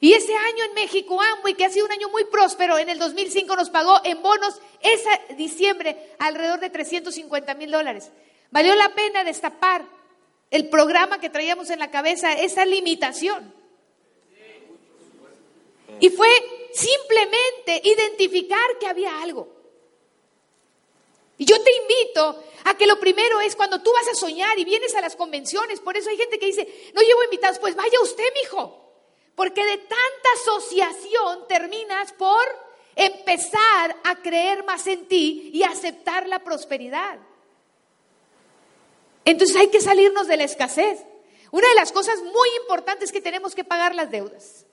Y 0.00 0.12
ese 0.12 0.34
año 0.34 0.64
en 0.64 0.74
México, 0.74 1.20
Amway, 1.20 1.54
que 1.54 1.64
ha 1.64 1.70
sido 1.70 1.86
un 1.86 1.92
año 1.92 2.08
muy 2.08 2.24
próspero, 2.24 2.78
en 2.78 2.88
el 2.88 2.98
2005 2.98 3.56
nos 3.56 3.68
pagó 3.68 4.00
en 4.04 4.22
bonos 4.22 4.60
ese 4.80 5.34
diciembre 5.34 6.14
alrededor 6.20 6.60
de 6.60 6.70
350 6.70 7.54
mil 7.54 7.70
dólares. 7.70 8.10
Valió 8.50 8.74
la 8.76 8.94
pena 8.94 9.24
destapar 9.24 9.84
el 10.50 10.68
programa 10.68 11.20
que 11.20 11.30
traíamos 11.30 11.70
en 11.70 11.78
la 11.78 11.90
cabeza, 11.90 12.32
esa 12.32 12.64
limitación. 12.64 13.52
Y 16.00 16.10
fue 16.10 16.28
simplemente 16.72 17.80
identificar 17.84 18.78
que 18.78 18.86
había 18.86 19.20
algo. 19.20 19.48
Y 21.36 21.44
yo 21.44 21.60
te 21.62 21.70
invito 21.72 22.44
a 22.64 22.76
que 22.76 22.86
lo 22.86 22.98
primero 22.98 23.40
es 23.40 23.54
cuando 23.54 23.80
tú 23.80 23.92
vas 23.92 24.08
a 24.08 24.14
soñar 24.14 24.58
y 24.58 24.64
vienes 24.64 24.94
a 24.94 25.00
las 25.00 25.14
convenciones, 25.14 25.80
por 25.80 25.96
eso 25.96 26.10
hay 26.10 26.16
gente 26.16 26.38
que 26.38 26.46
dice, 26.46 26.90
no 26.94 27.00
llevo 27.00 27.22
invitados, 27.24 27.58
pues 27.58 27.76
vaya 27.76 28.00
usted, 28.02 28.24
mijo. 28.42 28.84
Porque 29.36 29.64
de 29.64 29.78
tanta 29.78 30.30
asociación 30.42 31.46
terminas 31.46 32.12
por 32.12 32.44
empezar 32.96 33.96
a 34.02 34.16
creer 34.16 34.64
más 34.64 34.86
en 34.88 35.06
ti 35.06 35.50
y 35.54 35.62
aceptar 35.62 36.26
la 36.26 36.42
prosperidad. 36.42 37.20
Entonces 39.30 39.56
hay 39.56 39.68
que 39.68 39.82
salirnos 39.82 40.26
de 40.26 40.38
la 40.38 40.44
escasez. 40.44 41.00
Una 41.50 41.68
de 41.68 41.74
las 41.74 41.92
cosas 41.92 42.18
muy 42.22 42.48
importantes 42.62 43.10
es 43.10 43.12
que 43.12 43.20
tenemos 43.20 43.54
que 43.54 43.62
pagar 43.62 43.94
las 43.94 44.10
deudas. 44.10 44.64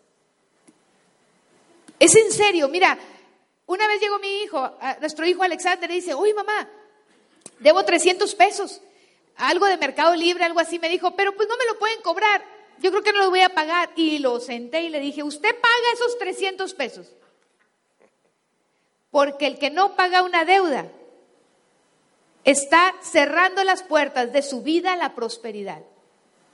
Es 1.99 2.15
en 2.15 2.31
serio, 2.31 2.69
mira, 2.69 2.97
una 3.65 3.85
vez 3.85 3.99
llegó 3.99 4.17
mi 4.19 4.43
hijo, 4.43 4.71
nuestro 5.01 5.25
hijo 5.25 5.43
Alexander, 5.43 5.91
y 5.91 5.95
dice, 5.95 6.15
uy 6.15 6.33
mamá, 6.33 6.69
debo 7.59 7.83
300 7.83 8.33
pesos, 8.35 8.81
algo 9.35 9.65
de 9.65 9.75
Mercado 9.75 10.15
Libre, 10.15 10.45
algo 10.45 10.61
así, 10.61 10.79
me 10.79 10.87
dijo, 10.87 11.17
pero 11.17 11.35
pues 11.35 11.49
no 11.49 11.57
me 11.57 11.65
lo 11.65 11.77
pueden 11.77 12.01
cobrar, 12.01 12.41
yo 12.79 12.91
creo 12.91 13.03
que 13.03 13.11
no 13.11 13.19
lo 13.19 13.29
voy 13.31 13.41
a 13.41 13.49
pagar. 13.49 13.89
Y 13.97 14.19
lo 14.19 14.39
senté 14.39 14.83
y 14.83 14.89
le 14.89 15.01
dije, 15.01 15.21
usted 15.21 15.53
paga 15.53 15.93
esos 15.93 16.17
300 16.17 16.73
pesos, 16.75 17.07
porque 19.11 19.47
el 19.47 19.59
que 19.59 19.69
no 19.69 19.97
paga 19.97 20.21
una 20.21 20.45
deuda 20.45 20.89
está 22.45 22.93
cerrando 23.01 23.63
las 23.63 23.83
puertas 23.83 24.31
de 24.31 24.41
su 24.43 24.61
vida 24.61 24.93
a 24.93 24.97
la 24.97 25.15
prosperidad. 25.15 25.81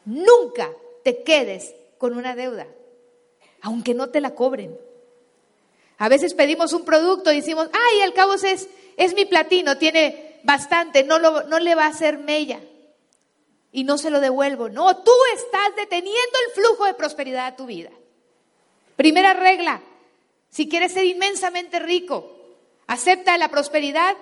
Nunca 0.06 0.72
te 1.04 1.22
quedes 1.24 1.76
con 1.98 2.18
una 2.18 2.36
deuda, 2.36 2.66
aunque 3.62 3.94
no 3.94 4.10
te 4.10 4.22
la 4.22 4.34
cobren. 4.34 4.78
A 5.98 6.10
veces 6.10 6.34
pedimos 6.34 6.74
un 6.74 6.84
producto 6.84 7.32
y 7.32 7.36
decimos, 7.36 7.70
ay, 7.74 8.02
al 8.02 8.14
cabo 8.14 8.34
es, 8.34 8.68
es 8.98 9.14
mi 9.14 9.26
platino, 9.26 9.78
tiene 9.78 10.40
bastante, 10.44 11.04
no, 11.04 11.20
lo, 11.20 11.44
no 11.44 11.60
le 11.60 11.76
va 11.76 11.86
a 11.86 11.90
hacer 11.90 12.18
mella 12.18 12.60
y 13.72 13.84
no 13.84 13.98
se 13.98 14.10
lo 14.10 14.20
devuelvo. 14.20 14.70
No, 14.70 14.98
tú 14.98 15.12
estás 15.36 15.76
deteniendo 15.76 16.40
el 16.48 16.54
flujo 16.54 16.86
de 16.86 16.94
prosperidad 16.94 17.48
a 17.48 17.56
tu 17.56 17.66
vida. 17.66 17.92
Primera 18.96 19.34
regla, 19.34 19.82
si 20.50 20.68
quieres 20.68 20.94
ser 20.94 21.06
inmensamente 21.06 21.80
rico, 21.80 22.36
acepta 22.88 23.38
la 23.38 23.50
prosperidad 23.50 24.16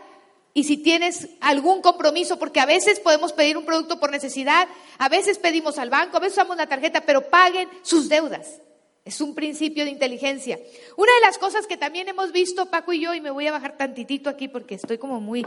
y 0.54 0.64
si 0.64 0.78
tienes 0.78 1.30
algún 1.40 1.82
compromiso, 1.82 2.40
porque 2.40 2.60
a 2.60 2.66
veces 2.66 3.00
podemos 3.00 3.34
pedir 3.34 3.58
un 3.58 3.66
producto 3.66 4.00
por 4.00 4.12
necesidad, 4.12 4.68
a 4.98 5.10
veces 5.10 5.38
pedimos 5.38 5.78
al 5.78 5.90
banco, 5.90 6.18
a 6.18 6.20
veces 6.20 6.38
usamos 6.38 6.58
la 6.58 6.68
tarjeta, 6.68 7.02
pero 7.02 7.30
paguen 7.30 7.70
sus 7.82 8.10
deudas. 8.10 8.60
Es 9.06 9.22
un 9.22 9.34
principio 9.34 9.86
de 9.86 9.92
inteligencia. 9.92 10.60
Una 10.98 11.12
de 11.16 11.22
las 11.22 11.38
cosas 11.38 11.66
que 11.66 11.78
también 11.78 12.08
hemos 12.10 12.32
visto, 12.32 12.66
Paco 12.68 12.94
y 12.94 13.02
yo, 13.02 13.14
y 13.14 13.22
me 13.22 13.32
voy 13.32 13.48
a 13.48 13.52
bajar 13.52 13.78
tantitito 13.78 14.30
aquí 14.30 14.48
porque 14.48 14.76
estoy 14.76 14.98
como 14.98 15.22
muy 15.22 15.46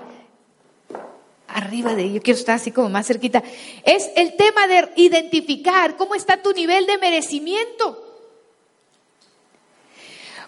arriba 1.48 1.94
de 1.94 2.10
yo 2.10 2.22
quiero 2.22 2.38
estar 2.38 2.56
así 2.56 2.70
como 2.70 2.88
más 2.88 3.06
cerquita, 3.06 3.42
es 3.84 4.10
el 4.16 4.36
tema 4.36 4.66
de 4.66 4.88
identificar 4.96 5.96
cómo 5.96 6.14
está 6.14 6.40
tu 6.40 6.52
nivel 6.52 6.86
de 6.86 6.96
merecimiento. 6.98 8.08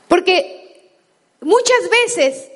Porque 0.09 0.91
muchas 1.41 1.91
veces 1.91 2.51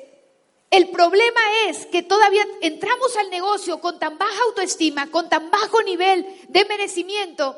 el 0.71 0.89
problema 0.89 1.41
es 1.67 1.87
que 1.87 2.03
todavía 2.03 2.45
entramos 2.61 3.17
al 3.17 3.29
negocio 3.29 3.81
con 3.81 3.97
tan 3.97 4.17
baja 4.17 4.43
autoestima, 4.47 5.09
con 5.09 5.27
tan 5.27 5.49
bajo 5.49 5.81
nivel 5.81 6.25
de 6.47 6.65
merecimiento, 6.65 7.57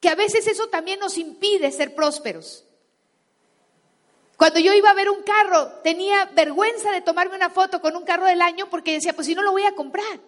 que 0.00 0.10
a 0.10 0.14
veces 0.14 0.46
eso 0.46 0.68
también 0.68 1.00
nos 1.00 1.16
impide 1.16 1.72
ser 1.72 1.94
prósperos. 1.94 2.64
Cuando 4.36 4.58
yo 4.58 4.74
iba 4.74 4.90
a 4.90 4.94
ver 4.94 5.08
un 5.08 5.22
carro, 5.22 5.68
tenía 5.82 6.26
vergüenza 6.34 6.90
de 6.90 7.00
tomarme 7.00 7.36
una 7.36 7.48
foto 7.48 7.80
con 7.80 7.96
un 7.96 8.04
carro 8.04 8.26
del 8.26 8.42
año 8.42 8.68
porque 8.68 8.92
decía, 8.92 9.14
pues 9.14 9.26
si 9.26 9.34
no 9.34 9.42
lo 9.42 9.52
voy 9.52 9.64
a 9.64 9.74
comprar. 9.74 10.20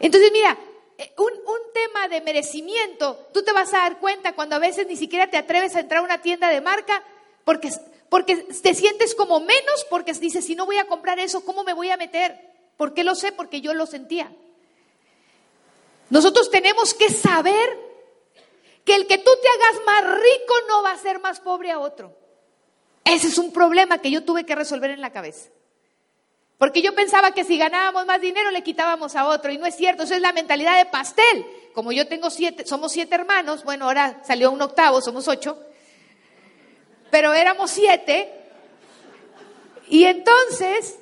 Entonces, 0.00 0.32
mira, 0.32 0.58
eh, 0.98 1.12
un, 1.18 1.32
un, 1.32 1.72
tema 1.72 2.08
de 2.08 2.20
merecimiento, 2.20 3.28
tú 3.32 3.44
te 3.44 3.52
vas 3.52 3.72
a 3.74 3.78
dar 3.78 3.98
cuenta 4.00 4.34
cuando 4.34 4.56
a 4.56 4.58
veces 4.58 4.86
ni 4.88 4.96
siquiera 4.96 5.30
te 5.30 5.36
atreves 5.36 5.76
a 5.76 5.80
entrar 5.80 6.00
a 6.00 6.04
una 6.04 6.20
tienda 6.20 6.48
de 6.48 6.60
marca 6.60 7.02
porque 7.44 7.70
porque 8.12 8.36
te 8.36 8.74
sientes 8.74 9.14
como 9.14 9.40
menos, 9.40 9.86
porque 9.88 10.12
dices, 10.12 10.44
si 10.44 10.54
no 10.54 10.66
voy 10.66 10.76
a 10.76 10.84
comprar 10.84 11.18
eso, 11.18 11.46
¿cómo 11.46 11.64
me 11.64 11.72
voy 11.72 11.88
a 11.88 11.96
meter? 11.96 12.38
¿Por 12.76 12.92
qué 12.92 13.04
lo 13.04 13.14
sé? 13.14 13.32
Porque 13.32 13.62
yo 13.62 13.72
lo 13.72 13.86
sentía. 13.86 14.30
Nosotros 16.10 16.50
tenemos 16.50 16.92
que 16.92 17.08
saber 17.08 17.70
que 18.84 18.96
el 18.96 19.06
que 19.06 19.16
tú 19.16 19.30
te 19.40 19.48
hagas 19.48 19.86
más 19.86 20.04
rico 20.20 20.54
no 20.68 20.82
va 20.82 20.92
a 20.92 20.98
ser 20.98 21.20
más 21.20 21.40
pobre 21.40 21.70
a 21.70 21.78
otro. 21.78 22.14
Ese 23.02 23.28
es 23.28 23.38
un 23.38 23.50
problema 23.50 23.96
que 23.96 24.10
yo 24.10 24.22
tuve 24.22 24.44
que 24.44 24.56
resolver 24.56 24.90
en 24.90 25.00
la 25.00 25.10
cabeza. 25.10 25.48
Porque 26.58 26.82
yo 26.82 26.94
pensaba 26.94 27.32
que 27.32 27.44
si 27.44 27.56
ganábamos 27.56 28.04
más 28.04 28.20
dinero 28.20 28.50
le 28.50 28.62
quitábamos 28.62 29.16
a 29.16 29.26
otro 29.26 29.50
y 29.52 29.56
no 29.56 29.64
es 29.64 29.74
cierto, 29.74 30.02
eso 30.02 30.14
es 30.14 30.20
la 30.20 30.34
mentalidad 30.34 30.76
de 30.76 30.84
pastel. 30.84 31.46
Como 31.72 31.92
yo 31.92 32.06
tengo 32.06 32.28
siete, 32.28 32.66
somos 32.66 32.92
siete 32.92 33.14
hermanos, 33.14 33.64
bueno, 33.64 33.86
ahora 33.86 34.20
salió 34.22 34.50
un 34.50 34.60
octavo, 34.60 35.00
somos 35.00 35.28
ocho 35.28 35.58
pero 37.12 37.34
éramos 37.34 37.70
siete. 37.70 38.32
Y 39.86 40.04
entonces, 40.04 40.98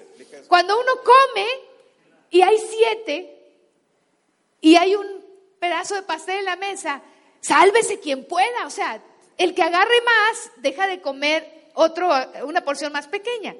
cuando 0.49 0.77
uno 0.77 0.93
come 1.05 1.47
y 2.31 2.43
hay 2.43 2.59
siete 2.59 3.39
y 4.61 4.75
hay 4.75 4.97
un 4.97 5.07
pedazo 5.61 5.95
de 5.95 6.03
pastel 6.03 6.39
en 6.39 6.47
la 6.47 6.57
mesa, 6.57 7.01
sálvese 7.41 8.01
quien 8.01 8.25
pueda. 8.25 8.67
O 8.67 8.71
sea, 8.71 9.01
el 9.39 9.55
que 9.55 9.63
agarre 9.63 10.03
más 10.03 10.51
deja 10.57 10.89
de 10.89 11.01
comer 11.01 11.71
otro, 11.75 12.11
una 12.43 12.65
porción 12.65 12.93
más 12.93 13.07
pequeña. 13.07 13.55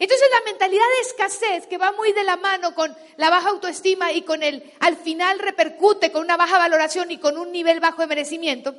Entonces 0.00 0.28
la 0.32 0.50
mentalidad 0.50 0.82
de 0.96 1.08
escasez 1.08 1.68
que 1.68 1.78
va 1.78 1.92
muy 1.92 2.12
de 2.12 2.24
la 2.24 2.38
mano 2.38 2.74
con 2.74 2.92
la 3.16 3.30
baja 3.30 3.50
autoestima 3.50 4.10
y 4.10 4.22
con 4.22 4.42
el, 4.42 4.68
al 4.80 4.96
final 4.96 5.38
repercute 5.38 6.10
con 6.10 6.24
una 6.24 6.36
baja 6.36 6.58
valoración 6.58 7.12
y 7.12 7.18
con 7.18 7.38
un 7.38 7.52
nivel 7.52 7.78
bajo 7.78 8.00
de 8.00 8.08
merecimiento, 8.08 8.74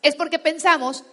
es 0.00 0.14
porque 0.14 0.38
pensamos 0.38 1.04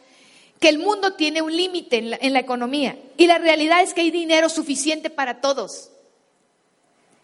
que 0.59 0.69
el 0.69 0.79
mundo 0.79 1.13
tiene 1.13 1.41
un 1.41 1.55
límite 1.55 1.97
en 1.97 2.33
la, 2.33 2.39
economía 2.39 2.97
y 3.17 3.27
la 3.27 3.37
realidad 3.37 3.81
es 3.81 3.93
que 3.93 4.01
hay 4.01 4.11
dinero 4.11 4.49
suficiente 4.49 5.09
para 5.09 5.41
todos. 5.41 5.91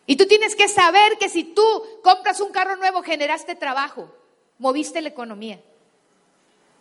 Y 0.05 0.15
tú 0.15 0.25
tienes 0.25 0.55
que 0.55 0.67
saber 0.67 1.17
que 1.17 1.29
si 1.29 1.43
tú 1.43 1.63
compras 2.03 2.41
un 2.41 2.51
carro 2.51 2.75
nuevo, 2.75 3.01
generaste 3.01 3.55
trabajo, 3.55 4.13
moviste 4.57 5.01
la 5.01 5.09
economía. 5.09 5.59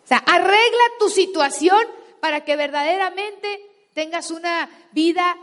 O 0.03 0.07
sea, 0.07 0.17
arregla 0.17 0.83
tu 0.99 1.09
situación 1.09 1.79
para 2.19 2.43
que 2.43 2.55
verdaderamente 2.55 3.65
tengas 3.93 4.31
una 4.31 4.69
vida 4.91 5.37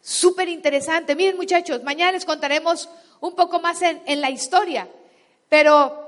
súper 0.00 0.48
interesante. 0.48 1.16
Miren 1.16 1.36
muchachos, 1.36 1.82
mañana 1.82 2.12
les 2.12 2.24
contaremos 2.24 2.88
un 3.20 3.34
poco 3.34 3.58
más 3.58 3.82
en, 3.82 4.00
en, 4.06 4.20
la 4.20 4.30
historia, 4.30 4.88
pero 5.48 6.06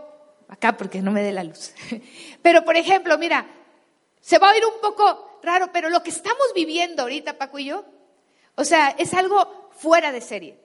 acá 0.48 0.76
porque 0.76 1.02
no 1.02 1.10
me 1.10 1.22
dé 1.22 1.32
la 1.32 1.44
luz. 1.44 1.72
Pero 2.42 2.64
por 2.64 2.76
ejemplo, 2.76 3.18
mira, 3.18 3.46
se 4.20 4.38
va 4.38 4.50
a 4.50 4.52
oír 4.52 4.64
un 4.64 4.80
poco 4.80 5.38
raro, 5.42 5.70
pero 5.72 5.88
lo 5.88 6.02
que 6.02 6.10
estamos 6.10 6.52
viviendo 6.54 7.02
ahorita, 7.02 7.38
Paco 7.38 7.58
y 7.58 7.66
yo, 7.66 7.84
o 8.54 8.64
sea, 8.64 8.94
es 8.98 9.14
algo 9.14 9.70
fuera 9.76 10.12
de 10.12 10.20
serie. 10.20 10.58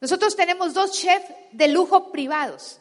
Nosotros 0.00 0.36
tenemos 0.36 0.74
dos 0.74 0.92
chefs 0.92 1.26
de 1.52 1.68
lujo 1.68 2.12
privados. 2.12 2.80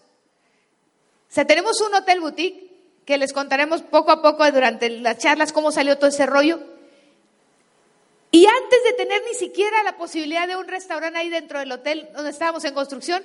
O 1.30 1.34
sea, 1.34 1.46
tenemos 1.46 1.80
un 1.82 1.96
hotel 1.96 2.20
boutique 2.20 2.74
que 3.06 3.18
les 3.18 3.34
contaremos 3.34 3.82
poco 3.82 4.12
a 4.12 4.22
poco 4.22 4.50
durante 4.52 4.90
las 4.90 5.18
charlas 5.18 5.52
cómo 5.52 5.72
salió 5.72 5.98
todo 5.98 6.10
ese 6.10 6.26
rollo. 6.26 6.60
Y 8.32 8.46
antes 8.46 8.84
de 8.84 8.94
tener 8.94 9.22
ni 9.28 9.36
siquiera 9.36 9.84
la 9.84 9.98
posibilidad 9.98 10.48
de 10.48 10.56
un 10.56 10.68
restaurante 10.68 11.20
ahí 11.20 11.30
dentro 11.30 11.60
del 11.60 11.72
hotel 11.72 12.10
donde 12.14 12.32
estábamos 12.32 12.64
en 12.66 12.74
construcción, 12.74 13.24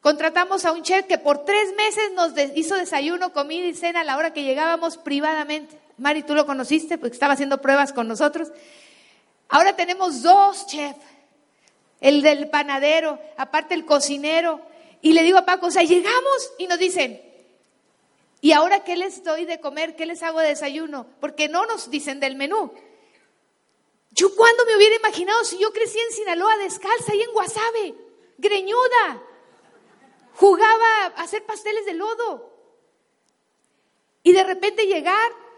contratamos 0.00 0.64
a 0.64 0.72
un 0.72 0.82
chef 0.82 1.06
que 1.06 1.18
por 1.18 1.44
tres 1.44 1.74
meses 1.76 2.12
nos 2.14 2.32
hizo 2.54 2.74
desayuno, 2.76 3.32
comida 3.32 3.66
y 3.66 3.74
cena 3.74 4.00
a 4.00 4.04
la 4.04 4.16
hora 4.16 4.32
que 4.32 4.42
llegábamos 4.42 4.96
privadamente. 4.96 5.79
Mari, 6.00 6.22
tú 6.22 6.34
lo 6.34 6.46
conociste 6.46 6.96
porque 6.96 7.12
estaba 7.12 7.34
haciendo 7.34 7.60
pruebas 7.60 7.92
con 7.92 8.08
nosotros. 8.08 8.50
Ahora 9.50 9.76
tenemos 9.76 10.22
dos 10.22 10.66
chefs, 10.66 10.98
el 12.00 12.22
del 12.22 12.48
panadero, 12.48 13.18
aparte 13.36 13.74
el 13.74 13.84
cocinero. 13.84 14.62
Y 15.02 15.12
le 15.12 15.22
digo 15.22 15.36
a 15.36 15.44
Paco, 15.44 15.66
o 15.66 15.70
sea, 15.70 15.82
llegamos 15.82 16.52
y 16.58 16.68
nos 16.68 16.78
dicen, 16.78 17.20
¿y 18.40 18.52
ahora 18.52 18.82
qué 18.82 18.96
les 18.96 19.22
doy 19.22 19.44
de 19.44 19.60
comer? 19.60 19.94
¿Qué 19.94 20.06
les 20.06 20.22
hago 20.22 20.40
de 20.40 20.48
desayuno? 20.48 21.06
Porque 21.20 21.50
no 21.50 21.66
nos 21.66 21.90
dicen 21.90 22.18
del 22.18 22.34
menú. 22.34 22.72
Yo 24.12 24.34
cuando 24.34 24.64
me 24.64 24.76
hubiera 24.76 24.96
imaginado 24.96 25.44
si 25.44 25.58
yo 25.58 25.70
crecí 25.70 25.98
en 25.98 26.16
Sinaloa 26.16 26.56
descalza 26.56 27.14
y 27.14 27.20
en 27.20 27.32
Guasave, 27.32 27.94
greñuda, 28.38 29.22
jugaba 30.34 31.04
a 31.14 31.22
hacer 31.22 31.44
pasteles 31.44 31.84
de 31.84 31.92
lodo. 31.92 32.56
Y 34.22 34.32
de 34.32 34.44
repente 34.44 34.86
llegar 34.86 35.49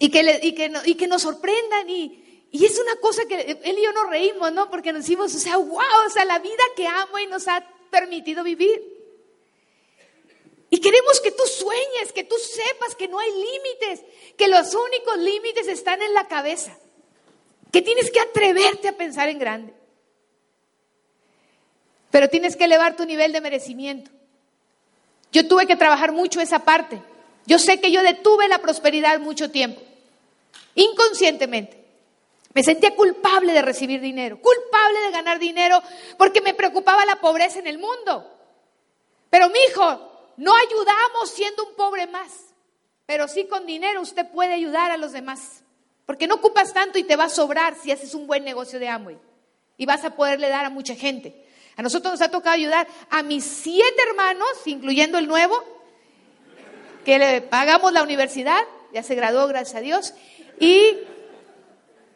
y 0.00 0.10
que, 0.10 0.40
y 0.42 0.54
que, 0.54 0.72
y 0.86 0.94
que 0.96 1.06
nos 1.06 1.22
sorprendan 1.22 1.88
y, 1.88 2.48
y 2.50 2.64
es 2.64 2.80
una 2.80 2.96
cosa 2.96 3.22
que 3.26 3.60
él 3.62 3.78
y 3.78 3.82
yo 3.82 3.92
nos 3.92 4.08
reímos, 4.08 4.50
¿no? 4.50 4.70
Porque 4.70 4.92
nos 4.92 5.02
decimos, 5.02 5.32
o 5.34 5.38
sea, 5.38 5.58
wow, 5.58 6.06
o 6.06 6.10
sea, 6.10 6.24
la 6.24 6.38
vida 6.38 6.64
que 6.74 6.88
amo 6.88 7.18
y 7.18 7.26
nos 7.26 7.46
ha 7.46 7.62
permitido 7.90 8.42
vivir. 8.42 8.82
Y 10.70 10.80
queremos 10.80 11.20
que 11.20 11.32
tú 11.32 11.42
sueñes, 11.46 12.12
que 12.14 12.24
tú 12.24 12.36
sepas 12.36 12.94
que 12.94 13.08
no 13.08 13.18
hay 13.18 13.30
límites, 13.30 14.06
que 14.38 14.48
los 14.48 14.74
únicos 14.74 15.18
límites 15.18 15.68
están 15.68 16.00
en 16.00 16.14
la 16.14 16.28
cabeza, 16.28 16.78
que 17.70 17.82
tienes 17.82 18.10
que 18.10 18.20
atreverte 18.20 18.88
a 18.88 18.96
pensar 18.96 19.28
en 19.28 19.38
grande. 19.38 19.74
Pero 22.10 22.30
tienes 22.30 22.56
que 22.56 22.64
elevar 22.64 22.96
tu 22.96 23.04
nivel 23.04 23.32
de 23.32 23.42
merecimiento. 23.42 24.10
Yo 25.30 25.46
tuve 25.46 25.66
que 25.66 25.76
trabajar 25.76 26.12
mucho 26.12 26.40
esa 26.40 26.64
parte. 26.64 27.02
Yo 27.46 27.58
sé 27.58 27.80
que 27.80 27.92
yo 27.92 28.02
detuve 28.02 28.48
la 28.48 28.58
prosperidad 28.58 29.18
mucho 29.20 29.50
tiempo, 29.50 29.80
inconscientemente. 30.74 31.80
Me 32.52 32.62
sentía 32.62 32.96
culpable 32.96 33.52
de 33.52 33.62
recibir 33.62 34.00
dinero, 34.00 34.40
culpable 34.40 35.00
de 35.00 35.10
ganar 35.12 35.38
dinero, 35.38 35.80
porque 36.18 36.40
me 36.40 36.54
preocupaba 36.54 37.04
la 37.06 37.20
pobreza 37.20 37.60
en 37.60 37.68
el 37.68 37.78
mundo. 37.78 38.28
Pero 39.30 39.48
mi 39.50 39.58
hijo, 39.68 40.32
no 40.36 40.52
ayudamos 40.56 41.30
siendo 41.30 41.64
un 41.64 41.74
pobre 41.74 42.06
más, 42.08 42.32
pero 43.06 43.28
sí 43.28 43.46
con 43.46 43.66
dinero 43.66 44.00
usted 44.00 44.26
puede 44.28 44.54
ayudar 44.54 44.90
a 44.90 44.96
los 44.96 45.12
demás. 45.12 45.62
Porque 46.06 46.26
no 46.26 46.36
ocupas 46.36 46.72
tanto 46.72 46.98
y 46.98 47.04
te 47.04 47.14
va 47.14 47.24
a 47.24 47.28
sobrar 47.28 47.76
si 47.80 47.92
haces 47.92 48.14
un 48.14 48.26
buen 48.26 48.44
negocio 48.44 48.80
de 48.80 48.88
Amway. 48.88 49.16
Y 49.76 49.86
vas 49.86 50.04
a 50.04 50.16
poderle 50.16 50.48
dar 50.48 50.64
a 50.64 50.70
mucha 50.70 50.96
gente. 50.96 51.46
A 51.76 51.82
nosotros 51.82 52.14
nos 52.14 52.20
ha 52.20 52.30
tocado 52.32 52.54
ayudar 52.54 52.88
a 53.10 53.22
mis 53.22 53.44
siete 53.44 54.02
hermanos, 54.08 54.48
incluyendo 54.66 55.18
el 55.18 55.28
nuevo, 55.28 55.62
que 57.04 57.18
le 57.18 57.42
pagamos 57.42 57.92
la 57.92 58.02
universidad, 58.02 58.60
ya 58.92 59.04
se 59.04 59.14
graduó, 59.14 59.46
gracias 59.46 59.76
a 59.76 59.80
Dios, 59.80 60.14
y 60.60 60.98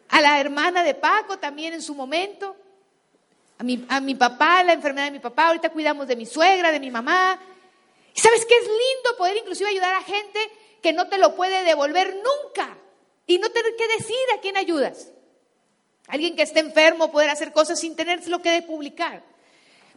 a 0.07 0.21
la 0.21 0.39
hermana 0.39 0.83
de 0.83 0.93
Paco 0.93 1.37
también 1.37 1.73
en 1.73 1.81
su 1.81 1.93
momento, 1.93 2.55
a 3.57 3.63
mi, 3.63 3.85
a 3.89 3.99
mi 3.99 4.15
papá, 4.15 4.63
la 4.63 4.71
enfermedad 4.71 5.07
de 5.07 5.11
mi 5.11 5.19
papá, 5.19 5.47
ahorita 5.47 5.69
cuidamos 5.69 6.07
de 6.07 6.15
mi 6.15 6.25
suegra, 6.25 6.71
de 6.71 6.79
mi 6.79 6.91
mamá, 6.91 7.37
¿Y 8.15 8.21
sabes 8.21 8.45
qué 8.45 8.55
es 8.55 8.63
lindo 8.63 9.17
poder 9.17 9.37
inclusive 9.37 9.69
ayudar 9.69 9.93
a 9.93 10.01
gente 10.01 10.39
que 10.81 10.93
no 10.93 11.07
te 11.09 11.17
lo 11.17 11.35
puede 11.35 11.63
devolver 11.63 12.15
nunca 12.15 12.77
y 13.27 13.37
no 13.37 13.49
tener 13.51 13.75
que 13.75 13.87
decir 13.89 14.15
a 14.33 14.39
quién 14.39 14.55
ayudas? 14.55 15.11
Alguien 16.07 16.35
que 16.35 16.43
esté 16.43 16.61
enfermo, 16.61 17.11
poder 17.11 17.29
hacer 17.29 17.51
cosas 17.51 17.79
sin 17.79 17.95
tener 17.95 18.25
lo 18.29 18.41
que 18.41 18.61
publicar. 18.61 19.21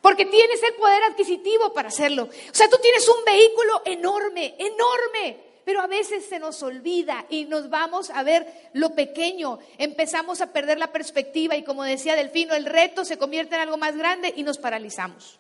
Porque 0.01 0.27
tienes 0.27 0.63
el 0.63 0.75
poder 0.75 1.03
adquisitivo 1.05 1.73
para 1.73 1.89
hacerlo. 1.89 2.25
O 2.25 2.55
sea, 2.55 2.69
tú 2.69 2.79
tienes 2.83 3.07
un 3.09 3.25
vehículo 3.25 3.83
enorme, 3.85 4.57
enorme, 4.59 5.37
pero 5.69 5.83
a 5.83 5.87
veces 5.87 6.25
se 6.25 6.39
nos 6.39 6.63
olvida 6.63 7.27
y 7.29 7.45
nos 7.45 7.69
vamos 7.69 8.09
a 8.09 8.23
ver 8.23 8.47
lo 8.73 8.95
pequeño. 8.95 9.59
Empezamos 9.77 10.41
a 10.41 10.51
perder 10.51 10.79
la 10.79 10.93
perspectiva 10.93 11.57
y 11.57 11.63
como 11.63 11.85
decía 11.85 12.17
Delfino, 12.17 12.55
el 12.55 12.65
reto 12.65 13.05
se 13.05 13.19
convierte 13.19 13.55
en 13.55 13.61
algo 13.61 13.77
más 13.77 13.95
grande 13.95 14.33
y 14.35 14.45
nos 14.45 14.57
paralizamos. 14.57 15.39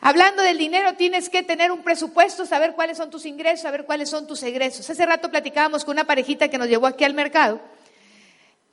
Hablando 0.00 0.42
del 0.42 0.58
dinero, 0.58 0.94
tienes 0.94 1.28
que 1.28 1.42
tener 1.42 1.72
un 1.72 1.82
presupuesto, 1.82 2.46
saber 2.46 2.74
cuáles 2.74 2.98
son 2.98 3.10
tus 3.10 3.26
ingresos, 3.26 3.62
saber 3.62 3.84
cuáles 3.84 4.08
son 4.08 4.28
tus 4.28 4.44
egresos. 4.44 4.88
Hace 4.88 5.04
rato 5.04 5.28
platicábamos 5.28 5.84
con 5.84 5.96
una 5.96 6.04
parejita 6.04 6.46
que 6.46 6.58
nos 6.58 6.68
llevó 6.68 6.86
aquí 6.86 7.02
al 7.02 7.14
mercado. 7.14 7.60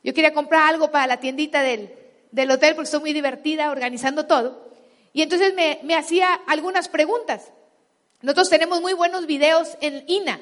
Yo 0.04 0.14
quería 0.14 0.32
comprar 0.32 0.68
algo 0.68 0.92
para 0.92 1.08
la 1.08 1.16
tiendita 1.16 1.62
del, 1.62 1.92
del 2.30 2.48
hotel 2.48 2.76
porque 2.76 2.86
estoy 2.86 3.00
muy 3.00 3.12
divertida 3.12 3.72
organizando 3.72 4.26
todo. 4.26 4.70
Y 5.12 5.22
entonces 5.22 5.52
me, 5.52 5.80
me 5.82 5.96
hacía 5.96 6.32
algunas 6.46 6.86
preguntas. 6.86 7.50
Nosotros 8.26 8.50
tenemos 8.50 8.80
muy 8.80 8.92
buenos 8.92 9.24
videos 9.26 9.76
en 9.80 10.02
INA 10.08 10.40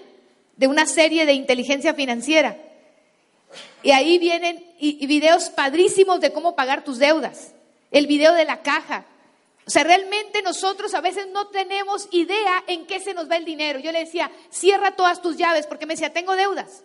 de 0.57 0.69
una 0.69 0.87
serie 0.87 1.27
de 1.27 1.35
inteligencia 1.35 1.93
financiera. 1.93 2.57
Y 3.83 3.91
ahí 3.91 4.17
vienen 4.17 4.65
videos 4.81 5.51
padrísimos 5.51 6.19
de 6.23 6.33
cómo 6.33 6.57
pagar 6.57 6.83
tus 6.83 6.99
deudas. 6.99 7.53
El 7.91 8.07
video 8.07 8.33
de 8.33 8.47
la 8.47 8.63
caja, 8.63 9.05
o 9.67 9.71
sea, 9.71 9.85
realmente 9.85 10.41
nosotros 10.41 10.95
a 10.95 11.03
veces 11.03 11.29
no 11.29 11.49
tenemos 11.49 12.09
idea 12.11 12.65
en 12.69 12.87
qué 12.87 13.01
se 13.01 13.13
nos 13.13 13.31
va 13.31 13.37
el 13.37 13.45
dinero. 13.45 13.79
Yo 13.81 13.93
le 13.93 13.99
decía, 13.99 14.31
cierra 14.49 14.97
todas 14.97 15.21
tus 15.21 15.37
llaves 15.37 15.67
porque 15.67 15.85
me 15.85 15.93
decía, 15.93 16.11
tengo 16.11 16.35
deudas. 16.37 16.85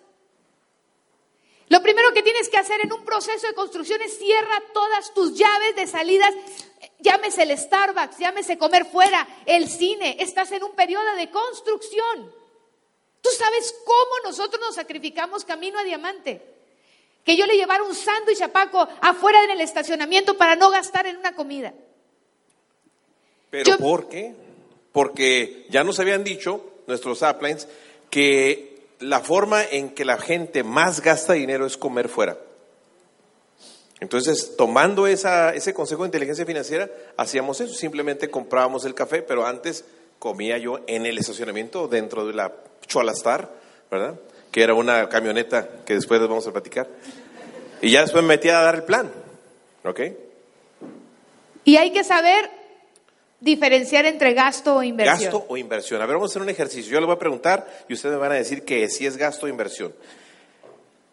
Lo 1.69 1.81
primero 1.81 2.11
que 2.13 2.23
tienes 2.23 2.49
que 2.49 2.57
hacer 2.57 2.81
en 2.83 2.91
un 2.91 3.05
proceso 3.05 3.47
de 3.47 3.53
construcción 3.53 4.01
es 4.01 4.17
cierra 4.17 4.61
todas 4.73 5.13
tus 5.13 5.37
llaves 5.37 5.77
de 5.77 5.87
salidas. 5.87 6.33
Llámese 6.99 7.43
el 7.43 7.57
Starbucks, 7.57 8.17
llámese 8.17 8.57
comer 8.57 8.85
fuera, 8.85 9.27
el 9.45 9.69
cine. 9.69 10.17
Estás 10.19 10.51
en 10.51 10.63
un 10.63 10.73
periodo 10.73 11.15
de 11.15 11.29
construcción. 11.29 12.33
Tú 13.21 13.29
sabes 13.37 13.73
cómo 13.85 14.11
nosotros 14.25 14.61
nos 14.61 14.75
sacrificamos 14.75 15.45
camino 15.45 15.79
a 15.79 15.83
diamante. 15.83 16.41
Que 17.23 17.37
yo 17.37 17.45
le 17.45 17.55
llevara 17.55 17.83
un 17.83 17.95
sándwich 17.95 18.41
a 18.41 18.49
Paco 18.49 18.87
afuera 19.01 19.43
en 19.43 19.51
el 19.51 19.61
estacionamiento 19.61 20.37
para 20.37 20.55
no 20.55 20.69
gastar 20.69 21.07
en 21.07 21.17
una 21.17 21.35
comida. 21.35 21.73
¿Pero 23.49 23.77
por 23.77 24.09
qué? 24.09 24.35
Porque 24.91 25.65
ya 25.69 25.83
nos 25.83 25.99
habían 25.99 26.23
dicho 26.23 26.63
nuestros 26.87 27.21
uplines 27.21 27.67
que 28.09 28.87
la 28.99 29.21
forma 29.21 29.63
en 29.63 29.89
que 29.91 30.05
la 30.05 30.17
gente 30.17 30.63
más 30.63 31.01
gasta 31.01 31.33
dinero 31.33 31.65
es 31.65 31.77
comer 31.77 32.09
fuera. 32.09 32.37
Entonces, 34.01 34.55
tomando 34.57 35.07
esa, 35.07 35.53
ese 35.53 35.73
consejo 35.73 36.03
de 36.03 36.07
inteligencia 36.07 36.45
financiera, 36.45 36.89
hacíamos 37.17 37.59
eso, 37.59 37.73
simplemente 37.73 38.29
comprábamos 38.29 38.85
el 38.85 38.93
café, 38.93 39.21
pero 39.21 39.45
antes 39.45 39.83
comía 40.19 40.57
yo 40.57 40.79
en 40.87 41.05
el 41.05 41.17
estacionamiento 41.17 41.87
dentro 41.87 42.25
de 42.25 42.33
la 42.33 42.53
Cholastar, 42.87 43.49
¿verdad? 43.91 44.15
Que 44.51 44.63
era 44.63 44.73
una 44.73 45.09
camioneta 45.09 45.69
que 45.85 45.95
después 45.95 46.19
les 46.19 46.29
vamos 46.29 46.47
a 46.47 46.51
platicar. 46.51 46.87
Y 47.81 47.91
ya 47.91 48.01
después 48.01 48.23
me 48.23 48.29
metía 48.35 48.59
a 48.59 48.63
dar 48.63 48.75
el 48.75 48.83
plan, 48.83 49.11
¿ok? 49.83 49.99
Y 51.65 51.77
hay 51.77 51.91
que 51.91 52.03
saber 52.03 52.49
diferenciar 53.39 54.05
entre 54.05 54.33
gasto 54.33 54.75
o 54.75 54.83
inversión. 54.83 55.31
Gasto 55.31 55.45
o 55.47 55.57
inversión. 55.57 56.01
A 56.01 56.05
ver, 56.05 56.15
vamos 56.15 56.31
a 56.31 56.33
hacer 56.33 56.41
un 56.41 56.49
ejercicio. 56.49 56.91
Yo 56.91 56.99
le 56.99 57.05
voy 57.05 57.15
a 57.15 57.19
preguntar 57.19 57.85
y 57.87 57.93
ustedes 57.93 58.15
me 58.15 58.21
van 58.21 58.31
a 58.31 58.35
decir 58.35 58.63
que 58.63 58.89
si 58.89 59.05
es 59.05 59.17
gasto 59.17 59.45
o 59.45 59.49
inversión. 59.49 59.93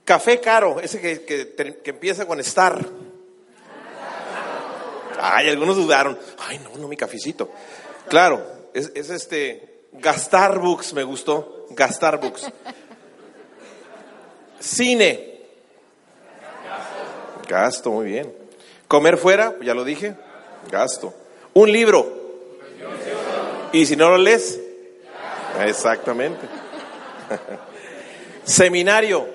Café 0.07 0.40
caro, 0.40 0.79
ese 0.81 1.01
que, 1.01 1.25
que, 1.25 1.90
empieza 1.90 2.27
con 2.27 2.38
Star. 2.38 2.79
Ay, 5.21 5.49
algunos 5.49 5.75
dudaron. 5.75 6.16
Ay, 6.38 6.61
no, 6.61 6.79
no, 6.79 6.87
mi 6.87 6.97
cafecito. 6.97 7.51
Claro, 8.09 8.71
es, 8.73 8.92
es 8.95 9.11
este 9.11 9.88
Gastar 9.95 10.61
books, 10.61 10.92
me 10.95 11.03
gustó. 11.03 11.66
Gastar 11.71 12.21
books. 12.21 12.49
Cine. 14.61 15.40
Gasto, 17.49 17.90
muy 17.90 18.07
bien. 18.07 18.33
Comer 18.87 19.16
fuera, 19.16 19.57
ya 19.61 19.75
lo 19.75 19.83
dije. 19.83 20.14
Gasto. 20.71 21.12
Un 21.53 21.73
libro. 21.73 22.12
Y 23.73 23.87
si 23.87 23.97
no 23.97 24.11
lo 24.11 24.19
lees, 24.19 24.61
exactamente. 25.64 26.47
Seminario. 28.45 29.35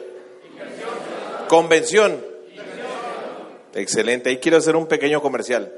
Convención. 1.51 2.25
Excelente. 3.73 4.29
Ahí 4.29 4.37
quiero 4.37 4.55
hacer 4.55 4.77
un 4.77 4.87
pequeño 4.87 5.21
comercial. 5.21 5.69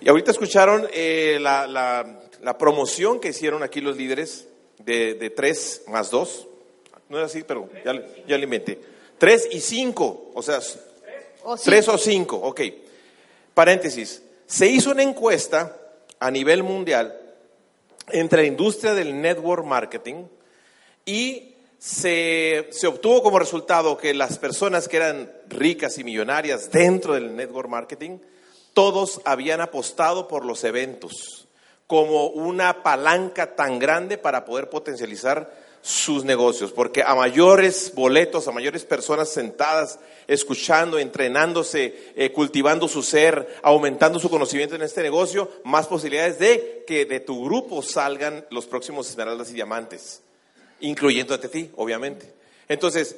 Y 0.00 0.08
ahorita 0.08 0.32
escucharon 0.32 0.88
eh, 0.92 1.38
la, 1.40 1.68
la, 1.68 2.58
promoción 2.58 3.20
que 3.20 3.28
hicieron 3.28 3.62
aquí 3.62 3.80
los 3.80 3.96
líderes 3.96 4.48
de, 4.80 5.14
de 5.14 5.30
3 5.30 5.84
más 5.86 6.10
2. 6.10 6.48
No 7.10 7.16
era 7.16 7.26
así, 7.26 7.44
pero 7.44 7.70
ya, 7.84 7.92
ya 8.26 8.36
lo 8.36 8.42
inventé. 8.42 8.80
3 9.18 9.50
y 9.52 9.60
5, 9.60 10.32
o 10.34 10.42
sea, 10.42 10.58
3 11.64 11.88
o 11.88 11.96
5, 11.96 12.36
ok. 12.36 12.60
Paréntesis. 13.54 14.20
Se 14.46 14.66
hizo 14.66 14.90
una 14.90 15.04
encuesta 15.04 15.76
a 16.18 16.28
nivel 16.28 16.64
mundial 16.64 17.16
entre 18.08 18.42
la 18.42 18.48
industria 18.48 18.94
del 18.94 19.20
network 19.20 19.64
marketing 19.64 20.24
y 21.06 21.51
se, 21.84 22.68
se, 22.70 22.86
obtuvo 22.86 23.24
como 23.24 23.40
resultado 23.40 23.98
que 23.98 24.14
las 24.14 24.38
personas 24.38 24.86
que 24.86 24.98
eran 24.98 25.32
ricas 25.48 25.98
y 25.98 26.04
millonarias 26.04 26.70
dentro 26.70 27.14
del 27.14 27.34
network 27.34 27.68
marketing, 27.68 28.18
todos 28.72 29.20
habían 29.24 29.60
apostado 29.60 30.28
por 30.28 30.44
los 30.44 30.62
eventos 30.62 31.48
como 31.88 32.28
una 32.28 32.84
palanca 32.84 33.56
tan 33.56 33.80
grande 33.80 34.16
para 34.16 34.44
poder 34.44 34.70
potencializar 34.70 35.52
sus 35.80 36.24
negocios, 36.24 36.70
porque 36.70 37.02
a 37.02 37.16
mayores 37.16 37.92
boletos, 37.96 38.46
a 38.46 38.52
mayores 38.52 38.84
personas 38.84 39.30
sentadas, 39.30 39.98
escuchando, 40.28 41.00
entrenándose, 41.00 42.12
eh, 42.14 42.30
cultivando 42.30 42.86
su 42.86 43.02
ser, 43.02 43.58
aumentando 43.60 44.20
su 44.20 44.30
conocimiento 44.30 44.76
en 44.76 44.82
este 44.82 45.02
negocio, 45.02 45.50
más 45.64 45.88
posibilidades 45.88 46.38
de 46.38 46.84
que 46.86 47.06
de 47.06 47.18
tu 47.18 47.44
grupo 47.44 47.82
salgan 47.82 48.46
los 48.50 48.66
próximos 48.66 49.10
esmeraldas 49.10 49.50
y 49.50 49.54
diamantes, 49.54 50.22
incluyendo 50.82 51.34
a 51.34 51.40
ti, 51.40 51.70
obviamente. 51.76 52.32
Entonces, 52.68 53.16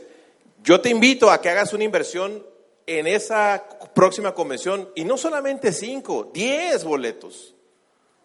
yo 0.62 0.81
te 0.81 0.88
invito 0.88 1.31
a 1.31 1.40
que 1.40 1.50
hagas 1.50 1.72
una 1.72 1.85
inversión 1.85 2.44
en 2.87 3.07
esa 3.07 3.64
próxima 3.94 4.35
convención, 4.35 4.88
y 4.94 5.05
no 5.05 5.16
solamente 5.16 5.72
5, 5.72 6.31
10 6.33 6.85
boletos, 6.85 7.55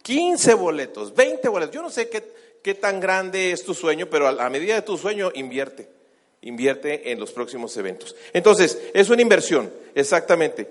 15 0.04 0.54
boletos, 0.54 1.14
20 1.14 1.48
boletos, 1.50 1.76
yo 1.76 1.82
no 1.82 1.90
sé 1.90 2.10
qué 2.10 2.40
qué 2.62 2.74
tan 2.74 3.00
grande 3.00 3.52
es 3.52 3.64
tu 3.64 3.74
sueño, 3.74 4.10
pero 4.10 4.28
a, 4.28 4.50
medida 4.50 4.76
de 4.76 4.82
tu 4.82 4.98
sueño 4.98 5.32
invierte, 5.34 5.90
invierte 6.42 7.12
en 7.12 7.20
los 7.20 7.32
próximos 7.32 7.76
eventos. 7.78 8.16
Entonces, 8.34 8.80
es 8.94 9.10
una 9.10 9.22
inversión, 9.22 9.72
exactamente. 9.96 10.68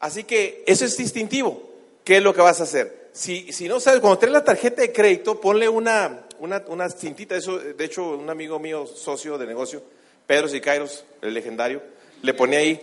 Así 0.00 0.24
que 0.24 0.62
eso 0.66 0.84
es 0.84 0.96
distintivo. 0.96 1.70
¿Qué 2.04 2.18
es 2.18 2.22
lo 2.22 2.34
que 2.34 2.40
vas 2.40 2.60
a 2.60 2.64
hacer? 2.64 3.05
Si, 3.16 3.50
si 3.50 3.66
no 3.66 3.80
sabes, 3.80 4.00
cuando 4.00 4.18
traes 4.18 4.34
la 4.34 4.44
tarjeta 4.44 4.82
de 4.82 4.92
crédito, 4.92 5.40
ponle 5.40 5.70
una, 5.70 6.26
una, 6.38 6.62
una 6.68 6.90
cintita, 6.90 7.34
eso, 7.34 7.58
de 7.58 7.82
hecho, 7.82 8.10
un 8.10 8.28
amigo 8.28 8.58
mío, 8.58 8.86
socio 8.86 9.38
de 9.38 9.46
negocio, 9.46 9.82
Pedro 10.26 10.48
Sicairos, 10.48 11.02
el 11.22 11.32
legendario, 11.32 11.80
le 12.20 12.34
ponía 12.34 12.58
ahí 12.58 12.78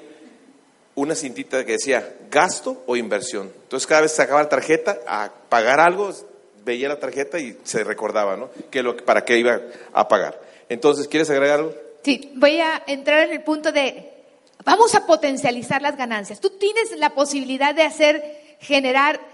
una 0.95 1.13
cintita 1.13 1.63
que 1.63 1.73
decía 1.73 2.15
gasto 2.31 2.81
o 2.87 2.95
inversión. 2.95 3.51
Entonces 3.61 3.85
cada 3.85 4.01
vez 4.01 4.11
sacaba 4.11 4.41
la 4.41 4.49
tarjeta 4.49 4.97
a 5.05 5.31
pagar 5.49 5.79
algo, 5.79 6.11
veía 6.65 6.89
la 6.89 6.99
tarjeta 6.99 7.37
y 7.37 7.59
se 7.63 7.83
recordaba, 7.83 8.35
¿no? 8.35 8.49
Que 8.71 8.81
lo, 8.81 8.97
para 8.97 9.23
qué 9.25 9.37
iba 9.37 9.61
a 9.93 10.07
pagar. 10.07 10.41
Entonces, 10.67 11.07
¿quieres 11.07 11.29
agregar 11.29 11.59
algo? 11.59 11.75
Sí, 12.03 12.31
voy 12.37 12.59
a 12.59 12.81
entrar 12.87 13.27
en 13.27 13.33
el 13.33 13.43
punto 13.43 13.71
de, 13.71 14.11
vamos 14.65 14.95
a 14.95 15.05
potencializar 15.05 15.83
las 15.83 15.95
ganancias. 15.95 16.39
Tú 16.39 16.49
tienes 16.57 16.97
la 16.97 17.11
posibilidad 17.11 17.75
de 17.75 17.83
hacer, 17.83 18.57
generar 18.59 19.32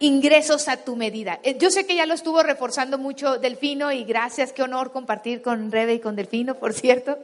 ingresos 0.00 0.68
a 0.68 0.78
tu 0.78 0.96
medida. 0.96 1.40
Eh, 1.42 1.56
yo 1.58 1.70
sé 1.70 1.86
que 1.86 1.96
ya 1.96 2.06
lo 2.06 2.14
estuvo 2.14 2.42
reforzando 2.42 2.98
mucho 2.98 3.38
Delfino 3.38 3.92
y 3.92 4.04
gracias, 4.04 4.52
qué 4.52 4.62
honor 4.62 4.92
compartir 4.92 5.42
con 5.42 5.72
Rebe 5.72 5.94
y 5.94 6.00
con 6.00 6.16
Delfino, 6.16 6.54
por 6.56 6.72
cierto. 6.72 7.18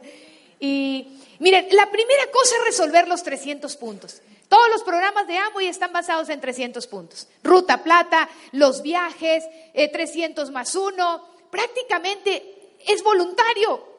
Y 0.60 1.20
miren, 1.38 1.66
la 1.72 1.90
primera 1.90 2.26
cosa 2.30 2.56
es 2.56 2.64
resolver 2.64 3.08
los 3.08 3.22
300 3.22 3.76
puntos. 3.76 4.22
Todos 4.48 4.68
los 4.70 4.82
programas 4.82 5.26
de 5.26 5.38
Amway 5.38 5.68
están 5.68 5.92
basados 5.92 6.28
en 6.28 6.40
300 6.40 6.86
puntos. 6.86 7.28
Ruta 7.42 7.82
Plata, 7.82 8.28
los 8.52 8.82
viajes, 8.82 9.44
300 9.74 10.48
eh, 10.48 10.52
más 10.52 10.74
uno, 10.74 11.26
prácticamente 11.50 12.76
es 12.86 13.02
voluntario. 13.02 13.94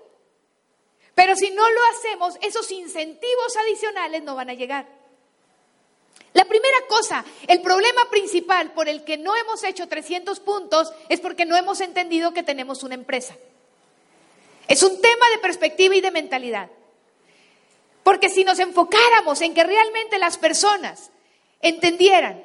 Pero 1.13 1.35
si 1.35 1.49
no 1.49 1.69
lo 1.69 1.79
hacemos, 1.93 2.37
esos 2.41 2.69
incentivos 2.71 3.57
adicionales 3.57 4.23
no 4.23 4.35
van 4.35 4.49
a 4.49 4.53
llegar. 4.53 4.85
La 6.35 6.43
primera 6.43 6.77
cosa, 6.89 7.23
el 7.47 7.61
problema 7.61 8.09
principal 8.11 8.73
por 8.73 8.89
el 8.89 9.05
que 9.05 9.15
no 9.15 9.37
hemos 9.37 9.63
hecho 9.63 9.87
300 9.87 10.41
puntos 10.41 10.91
es 11.07 11.21
porque 11.21 11.45
no 11.45 11.55
hemos 11.55 11.79
entendido 11.79 12.33
que 12.33 12.43
tenemos 12.43 12.83
una 12.83 12.95
empresa. 12.95 13.37
Es 14.67 14.83
un 14.83 14.99
tema 14.99 15.29
de 15.29 15.37
perspectiva 15.37 15.95
y 15.95 16.01
de 16.01 16.11
mentalidad. 16.11 16.69
Porque 18.03 18.27
si 18.27 18.43
nos 18.43 18.59
enfocáramos 18.59 19.39
en 19.39 19.53
que 19.53 19.63
realmente 19.63 20.19
las 20.19 20.37
personas 20.37 21.09
entendieran 21.61 22.43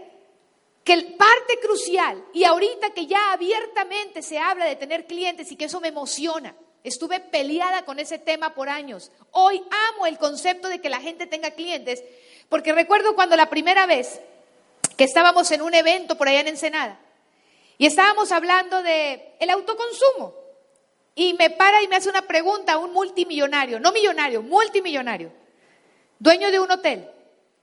que 0.85 0.97
parte 1.19 1.59
crucial, 1.61 2.25
y 2.33 2.45
ahorita 2.45 2.91
que 2.91 3.07
ya 3.07 3.33
abiertamente 3.33 4.23
se 4.23 4.39
habla 4.39 4.67
de 4.67 4.77
tener 4.77 5.09
clientes 5.09 5.51
y 5.51 5.57
que 5.57 5.65
eso 5.65 5.81
me 5.81 5.89
emociona, 5.89 6.55
estuve 6.85 7.19
peleada 7.19 7.85
con 7.85 7.99
ese 7.99 8.19
tema 8.19 8.55
por 8.55 8.69
años, 8.69 9.11
hoy 9.33 9.61
amo 9.91 10.07
el 10.07 10.17
concepto 10.17 10.69
de 10.69 10.81
que 10.81 10.89
la 10.91 11.01
gente 11.01 11.27
tenga 11.27 11.51
clientes, 11.51 12.05
porque 12.51 12.75
recuerdo 12.75 13.15
cuando 13.15 13.37
la 13.37 13.49
primera 13.49 13.87
vez 13.87 14.21
que 14.99 15.05
estábamos 15.05 15.51
en 15.53 15.63
un 15.63 15.73
evento 15.73 16.19
por 16.19 16.29
allá 16.29 16.41
en 16.41 16.49
Ensenada, 16.49 17.01
y 17.79 17.87
estábamos 17.87 18.31
hablando 18.31 18.83
de 18.83 19.37
el 19.41 19.49
autoconsumo, 19.49 20.35
y 21.15 21.33
me 21.35 21.49
para 21.49 21.83
y 21.83 21.89
me 21.89 21.97
hace 21.97 22.11
una 22.11 22.23
pregunta 22.23 22.77
un 22.77 22.93
multimillonario, 22.93 23.81
no 23.81 23.93
millonario, 23.93 24.43
multimillonario 24.43 25.33
dueño 26.21 26.53
de 26.53 26.61
un 26.61 26.71
hotel, 26.71 27.11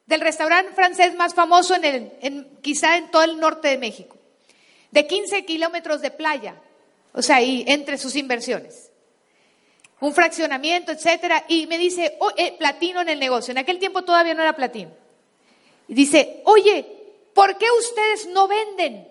del 0.07 0.19
restaurante 0.19 0.73
francés 0.73 1.15
más 1.15 1.33
famoso 1.33 1.75
en 1.75 1.85
el, 1.85 2.47
quizá 2.61 2.97
en 2.97 3.09
todo 3.09 3.23
el 3.23 3.39
norte 3.39 3.69
de 3.69 3.77
México, 3.77 4.17
de 4.91 5.07
15 5.07 5.45
kilómetros 5.45 6.01
de 6.01 6.11
playa, 6.11 6.55
o 7.13 7.21
sea, 7.21 7.41
y 7.41 7.63
entre 7.67 7.97
sus 7.97 8.15
inversiones, 8.15 8.86
un 9.99 10.13
fraccionamiento, 10.13 10.91
etcétera, 10.91 11.45
y 11.47 11.67
me 11.67 11.77
dice, 11.77 12.17
oh, 12.19 12.31
eh, 12.37 12.55
platino 12.57 13.01
en 13.01 13.09
el 13.09 13.19
negocio, 13.19 13.51
en 13.51 13.57
aquel 13.57 13.79
tiempo 13.79 14.03
todavía 14.03 14.33
no 14.33 14.43
era 14.43 14.55
platino, 14.55 14.91
y 15.87 15.93
dice, 15.93 16.41
oye, 16.45 16.85
¿por 17.33 17.57
qué 17.57 17.65
ustedes 17.79 18.27
no 18.27 18.47
venden? 18.47 19.07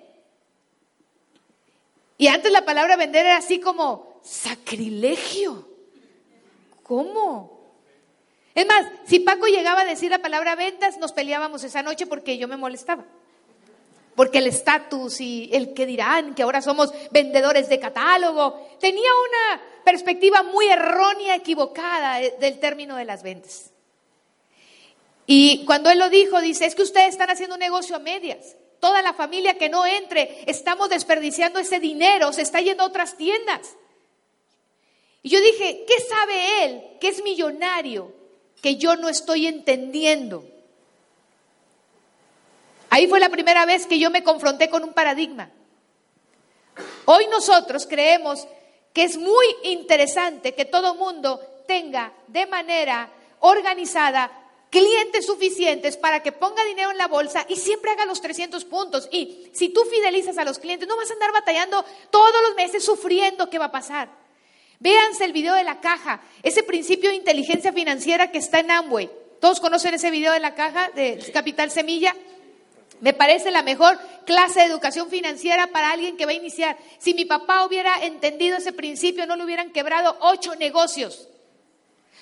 Y 2.18 2.28
antes 2.28 2.50
la 2.52 2.64
palabra 2.64 2.96
vender 2.96 3.26
era 3.26 3.36
así 3.36 3.60
como 3.60 4.20
sacrilegio. 4.22 5.68
¿Cómo? 6.82 7.56
Es 8.54 8.66
más, 8.66 8.86
si 9.04 9.20
Paco 9.20 9.46
llegaba 9.46 9.82
a 9.82 9.84
decir 9.84 10.10
la 10.10 10.20
palabra 10.20 10.54
ventas, 10.54 10.96
nos 10.98 11.12
peleábamos 11.12 11.62
esa 11.62 11.82
noche 11.82 12.06
porque 12.06 12.38
yo 12.38 12.48
me 12.48 12.56
molestaba. 12.56 13.04
Porque 14.14 14.38
el 14.38 14.46
estatus 14.46 15.20
y 15.20 15.50
el 15.52 15.74
que 15.74 15.84
dirán 15.84 16.34
que 16.34 16.42
ahora 16.42 16.62
somos 16.62 16.92
vendedores 17.10 17.68
de 17.68 17.78
catálogo, 17.78 18.66
tenía 18.80 19.10
una 19.28 19.62
perspectiva 19.86 20.42
muy 20.42 20.66
errónea, 20.66 21.36
equivocada 21.36 22.18
del 22.18 22.58
término 22.58 22.96
de 22.96 23.04
las 23.04 23.22
ventas. 23.22 23.70
Y 25.26 25.64
cuando 25.64 25.90
él 25.90 26.00
lo 26.00 26.10
dijo, 26.10 26.40
dice, 26.40 26.66
es 26.66 26.74
que 26.74 26.82
ustedes 26.82 27.10
están 27.10 27.30
haciendo 27.30 27.54
un 27.54 27.60
negocio 27.60 27.94
a 27.94 28.00
medias. 28.00 28.56
Toda 28.80 29.00
la 29.00 29.14
familia 29.14 29.56
que 29.56 29.68
no 29.68 29.86
entre, 29.86 30.42
estamos 30.46 30.90
desperdiciando 30.90 31.60
ese 31.60 31.78
dinero, 31.78 32.32
se 32.32 32.42
está 32.42 32.60
yendo 32.60 32.82
a 32.82 32.86
otras 32.86 33.16
tiendas. 33.16 33.76
Y 35.22 35.28
yo 35.28 35.40
dije, 35.40 35.84
¿qué 35.86 36.00
sabe 36.00 36.64
él 36.64 36.82
que 37.00 37.08
es 37.08 37.22
millonario 37.22 38.12
que 38.66 38.76
yo 38.76 38.96
no 38.96 39.08
estoy 39.08 39.46
entendiendo. 39.46 40.44
Ahí 42.90 43.06
fue 43.06 43.20
la 43.20 43.28
primera 43.28 43.66
vez 43.66 43.86
que 43.86 43.98
yo 43.98 44.10
me 44.10 44.22
confronté 44.24 44.70
con 44.70 44.82
un 44.84 44.92
paradigma. 44.92 45.50
Hoy 47.04 47.26
nosotros 47.28 47.86
creemos 47.86 48.46
que 48.96 49.04
es 49.04 49.18
muy 49.18 49.44
interesante 49.64 50.54
que 50.54 50.64
todo 50.64 50.94
mundo 50.94 51.38
tenga 51.68 52.14
de 52.28 52.46
manera 52.46 53.10
organizada 53.40 54.30
clientes 54.70 55.26
suficientes 55.26 55.98
para 55.98 56.22
que 56.22 56.32
ponga 56.32 56.64
dinero 56.64 56.92
en 56.92 56.96
la 56.96 57.06
bolsa 57.06 57.44
y 57.46 57.56
siempre 57.56 57.90
haga 57.90 58.06
los 58.06 58.22
300 58.22 58.64
puntos. 58.64 59.06
Y 59.12 59.50
si 59.52 59.68
tú 59.68 59.82
fidelizas 59.82 60.38
a 60.38 60.46
los 60.46 60.58
clientes, 60.58 60.88
no 60.88 60.96
vas 60.96 61.10
a 61.10 61.12
andar 61.12 61.30
batallando 61.30 61.84
todos 62.10 62.40
los 62.48 62.56
meses 62.56 62.86
sufriendo 62.86 63.50
qué 63.50 63.58
va 63.58 63.66
a 63.66 63.70
pasar. 63.70 64.08
Véanse 64.78 65.26
el 65.26 65.34
video 65.34 65.52
de 65.52 65.64
la 65.64 65.82
caja, 65.82 66.22
ese 66.42 66.62
principio 66.62 67.10
de 67.10 67.16
inteligencia 67.16 67.74
financiera 67.74 68.32
que 68.32 68.38
está 68.38 68.60
en 68.60 68.70
Amway. 68.70 69.10
¿Todos 69.42 69.60
conocen 69.60 69.92
ese 69.92 70.10
video 70.10 70.32
de 70.32 70.40
la 70.40 70.54
caja 70.54 70.90
de 70.94 71.18
Capital 71.34 71.70
Semilla? 71.70 72.16
Me 73.00 73.12
parece 73.12 73.50
la 73.50 73.62
mejor 73.62 73.98
clase 74.24 74.60
de 74.60 74.66
educación 74.66 75.08
financiera 75.08 75.68
para 75.68 75.90
alguien 75.90 76.16
que 76.16 76.24
va 76.24 76.32
a 76.32 76.34
iniciar. 76.34 76.76
Si 76.98 77.14
mi 77.14 77.24
papá 77.24 77.64
hubiera 77.64 78.04
entendido 78.04 78.56
ese 78.56 78.72
principio, 78.72 79.26
no 79.26 79.36
le 79.36 79.44
hubieran 79.44 79.70
quebrado 79.70 80.16
ocho 80.20 80.54
negocios 80.56 81.28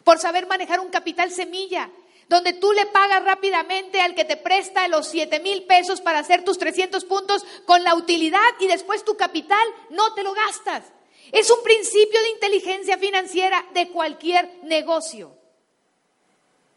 por 0.02 0.18
saber 0.18 0.46
manejar 0.46 0.80
un 0.80 0.90
capital 0.90 1.30
semilla, 1.30 1.90
donde 2.28 2.52
tú 2.52 2.72
le 2.72 2.87
pagas 2.87 3.24
rápidamente 3.24 4.00
al 4.00 4.14
que 4.14 4.24
te 4.24 4.37
presta 4.37 4.88
los 4.88 5.08
7 5.08 5.40
mil 5.40 5.64
pesos 5.64 6.00
para 6.00 6.18
hacer 6.18 6.44
tus 6.44 6.58
300 6.58 7.04
puntos 7.04 7.44
con 7.66 7.84
la 7.84 7.94
utilidad 7.94 8.40
y 8.60 8.66
después 8.66 9.04
tu 9.04 9.16
capital 9.16 9.66
no 9.90 10.14
te 10.14 10.22
lo 10.22 10.32
gastas. 10.34 10.84
Es 11.32 11.50
un 11.50 11.62
principio 11.62 12.20
de 12.22 12.30
inteligencia 12.30 12.98
financiera 12.98 13.64
de 13.72 13.88
cualquier 13.88 14.48
negocio. 14.62 15.37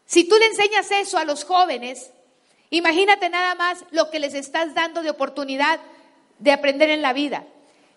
Si 0.06 0.24
tú 0.24 0.36
le 0.38 0.46
enseñas 0.46 0.90
eso 0.90 1.18
a 1.18 1.24
los 1.24 1.44
jóvenes, 1.44 2.10
imagínate 2.70 3.28
nada 3.28 3.54
más 3.54 3.84
lo 3.90 4.10
que 4.10 4.18
les 4.18 4.34
estás 4.34 4.74
dando 4.74 5.02
de 5.02 5.10
oportunidad 5.10 5.80
de 6.38 6.52
aprender 6.52 6.90
en 6.90 7.02
la 7.02 7.12
vida. 7.12 7.44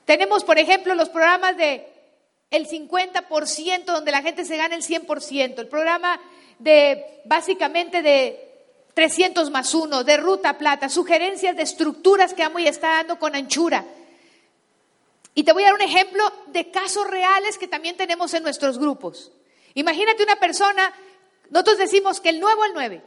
Tenemos, 0.05 0.43
por 0.43 0.59
ejemplo, 0.59 0.95
los 0.95 1.09
programas 1.09 1.57
de 1.57 1.87
el 2.49 2.67
50% 2.67 3.85
donde 3.85 4.11
la 4.11 4.21
gente 4.21 4.45
se 4.45 4.57
gana 4.57 4.75
el 4.75 4.83
100%, 4.83 5.59
el 5.59 5.67
programa 5.67 6.19
de 6.59 7.21
básicamente 7.25 8.01
de 8.01 8.51
300 8.93 9.49
más 9.51 9.73
1, 9.73 10.03
de 10.03 10.17
ruta 10.17 10.57
plata, 10.57 10.89
sugerencias 10.89 11.55
de 11.55 11.63
estructuras 11.63 12.33
que 12.33 12.43
Amo 12.43 12.59
y 12.59 12.67
está 12.67 12.89
dando 12.89 13.17
con 13.19 13.35
anchura. 13.35 13.85
Y 15.33 15.43
te 15.43 15.53
voy 15.53 15.63
a 15.63 15.67
dar 15.67 15.75
un 15.75 15.81
ejemplo 15.81 16.23
de 16.47 16.69
casos 16.71 17.07
reales 17.07 17.57
que 17.57 17.67
también 17.67 17.95
tenemos 17.95 18.33
en 18.33 18.43
nuestros 18.43 18.77
grupos. 18.77 19.31
Imagínate 19.73 20.23
una 20.23 20.35
persona, 20.35 20.93
nosotros 21.49 21.77
decimos 21.77 22.19
que 22.19 22.29
el 22.29 22.41
nuevo 22.41 22.65
el 22.65 22.73
9, 22.73 23.01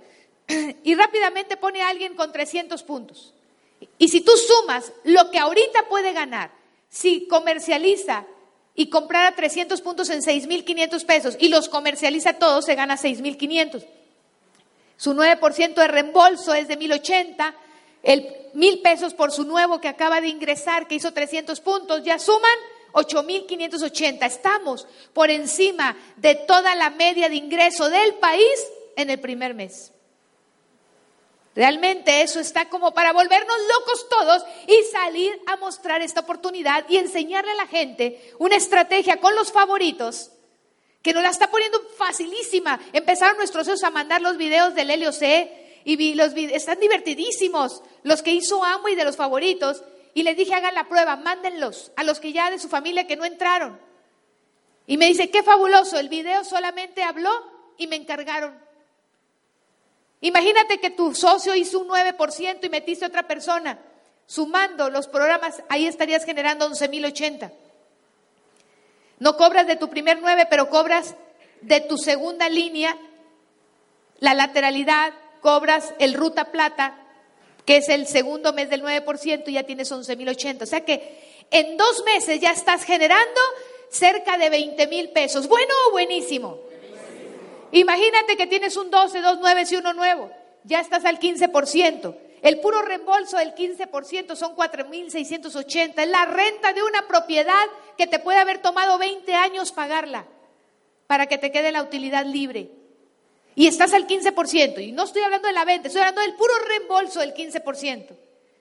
y 0.49 0.95
rápidamente 0.95 1.57
pone 1.57 1.83
a 1.83 1.89
alguien 1.89 2.15
con 2.15 2.33
300 2.33 2.83
puntos. 2.83 3.33
Y 3.99 4.09
si 4.09 4.21
tú 4.21 4.33
sumas 4.37 4.93
lo 5.05 5.31
que 5.31 5.39
ahorita 5.39 5.89
puede 5.89 6.13
ganar, 6.13 6.51
si 6.89 7.27
comercializa 7.27 8.25
y 8.75 8.89
comprara 8.89 9.35
300 9.35 9.81
puntos 9.81 10.11
en 10.11 10.21
6.500 10.21 11.05
pesos 11.05 11.37
y 11.39 11.49
los 11.49 11.69
comercializa 11.69 12.35
todos, 12.35 12.65
se 12.65 12.75
gana 12.75 12.97
6.500. 12.97 13.85
Su 14.97 15.15
9% 15.15 15.75
de 15.75 15.89
reembolso 15.89 16.55
es 16.55 16.69
de 16.69 16.79
1.080, 16.79 17.55
el 18.03 18.23
1.000 18.55 18.83
pesos 18.83 19.15
por 19.15 19.33
su 19.33 19.45
nuevo 19.45 19.81
que 19.81 19.89
acaba 19.89 20.21
de 20.21 20.29
ingresar, 20.29 20.87
que 20.87 20.95
hizo 20.95 21.13
300 21.13 21.61
puntos, 21.61 22.05
ya 22.05 22.19
suman 22.19 22.59
8.580. 22.93 24.25
Estamos 24.27 24.87
por 25.13 25.31
encima 25.31 25.97
de 26.17 26.35
toda 26.35 26.75
la 26.75 26.91
media 26.91 27.29
de 27.29 27.37
ingreso 27.37 27.91
del 27.91 28.15
país 28.15 28.69
en 28.97 29.11
el 29.11 29.21
primer 29.21 29.55
mes. 29.55 29.94
Realmente 31.55 32.23
eso 32.23 32.41
está 32.41 32.69
como 32.69 32.93
para 32.93 33.13
volvernos 33.13 33.57
locos 33.79 34.09
todos 34.09 34.45
y 34.67 34.83
salir 34.91 35.41
a 35.47 35.57
mostrar 35.57 36.03
esta 36.03 36.21
oportunidad 36.21 36.85
y 36.89 36.97
enseñarle 36.97 37.53
a 37.53 37.57
la 37.57 37.67
gente 37.69 38.33
una 38.39 38.57
estrategia 38.57 39.21
con 39.21 39.37
los 39.37 39.53
favoritos 39.53 40.33
que 41.01 41.13
nos 41.13 41.23
la 41.23 41.29
está 41.29 41.51
poniendo 41.51 41.81
facilísima. 41.97 42.81
Empezaron 42.93 43.37
nuestros 43.37 43.67
socios 43.67 43.85
a 43.85 43.91
mandar 43.91 44.21
los 44.21 44.37
videos 44.37 44.75
del 44.75 44.91
Helio 44.91 45.13
C 45.13 45.83
y 45.85 46.15
los 46.15 46.35
están 46.35 46.81
divertidísimos, 46.81 47.83
los 48.03 48.23
que 48.23 48.33
hizo 48.33 48.65
Amo 48.65 48.89
y 48.89 48.97
de 48.97 49.05
los 49.05 49.17
favoritos. 49.17 49.85
Y 50.13 50.23
les 50.23 50.37
dije, 50.37 50.55
hagan 50.55 50.75
la 50.75 50.89
prueba, 50.89 51.17
mándenlos 51.17 51.93
a 51.97 52.05
los 52.05 52.21
que 52.21 52.33
ya 52.33 52.51
de 52.51 52.59
su 52.59 52.69
familia 52.69 53.07
que 53.07 53.17
no 53.17 53.25
entraron. 53.25 53.79
Y 54.87 54.97
me 54.97 55.07
dice, 55.07 55.31
qué 55.31 55.43
fabuloso, 55.43 55.99
el 55.99 56.09
video 56.09 56.43
solamente 56.43 57.03
habló 57.03 57.31
y 57.77 57.87
me 57.87 57.97
encargaron 57.97 58.64
Imagínate 60.25 60.81
que 60.81 60.89
tu 60.89 61.15
socio 61.15 61.55
hizo 61.55 61.81
un 61.81 61.89
9% 61.89 62.59
y 62.63 62.69
metiste 62.71 63.05
a 63.05 63.09
otra 63.09 63.29
persona. 63.29 63.79
Sumando 64.25 64.89
los 64.89 65.07
programas, 65.07 65.63
ahí 65.69 65.87
estarías 65.87 66.25
generando 66.25 66.67
11.080. 66.67 67.53
No 69.19 69.37
cobras 69.37 69.67
de 69.67 69.77
tu 69.77 69.91
primer 69.91 70.23
9, 70.23 70.47
pero 70.49 70.71
cobras 70.71 71.15
de 71.61 71.83
tu 71.83 71.99
segunda 71.99 72.49
línea 72.49 72.97
la 74.19 74.33
lateralidad, 74.33 75.13
cobras 75.43 75.93
el 75.99 76.15
ruta 76.15 76.51
plata, 76.51 76.97
que 77.67 77.77
es 77.77 77.91
el 77.91 78.07
segundo 78.07 78.55
mes 78.55 78.71
del 78.71 78.83
9%, 78.83 79.43
y 79.49 79.53
ya 79.53 79.65
tienes 79.65 79.93
11.080. 79.93 80.63
O 80.63 80.67
sea 80.67 80.87
que 80.87 81.47
en 81.51 81.77
dos 81.77 82.03
meses 82.07 82.41
ya 82.41 82.53
estás 82.53 82.85
generando 82.85 83.41
cerca 83.91 84.39
de 84.39 84.49
20 84.49 84.87
mil 84.87 85.11
pesos. 85.11 85.49
¿Bueno 85.49 85.75
o 85.89 85.93
buenísimo? 85.93 86.64
Imagínate 87.75 88.37
que 88.37 88.47
tienes 88.47 88.77
un 88.77 88.89
12, 88.89 89.21
dos 89.21 89.39
9 89.41 89.65
y 89.69 89.75
uno 89.75 89.93
nuevo. 89.93 90.31
Ya 90.63 90.79
estás 90.79 91.05
al 91.05 91.19
15%. 91.19 92.17
El 92.41 92.61
puro 92.61 92.83
reembolso 92.83 93.37
del 93.37 93.53
15% 93.53 94.37
son 94.37 94.55
4.680. 94.55 95.95
Es 95.97 96.09
la 96.09 96.25
renta 96.25 96.73
de 96.73 96.85
una 96.85 97.09
propiedad 97.09 97.65
que 97.99 98.07
te 98.07 98.21
puede 98.21 98.39
haber 98.39 98.59
tomado 98.63 98.97
20 98.99 99.35
años 99.35 99.73
pagarla 99.73 100.25
para 101.09 101.27
que 101.27 101.37
te 101.37 101.51
quede 101.51 101.73
la 101.73 101.83
utilidad 101.83 102.25
libre. 102.25 102.71
Y 103.57 103.67
estás 103.67 103.93
al 103.93 104.07
15%. 104.07 104.81
Y 104.81 104.93
no 104.93 105.03
estoy 105.03 105.23
hablando 105.23 105.49
de 105.49 105.55
la 105.55 105.65
venta, 105.65 105.89
estoy 105.89 106.03
hablando 106.03 106.21
del 106.21 106.35
puro 106.35 106.53
reembolso 106.69 107.21
del 107.21 107.35
15%. 107.35 108.17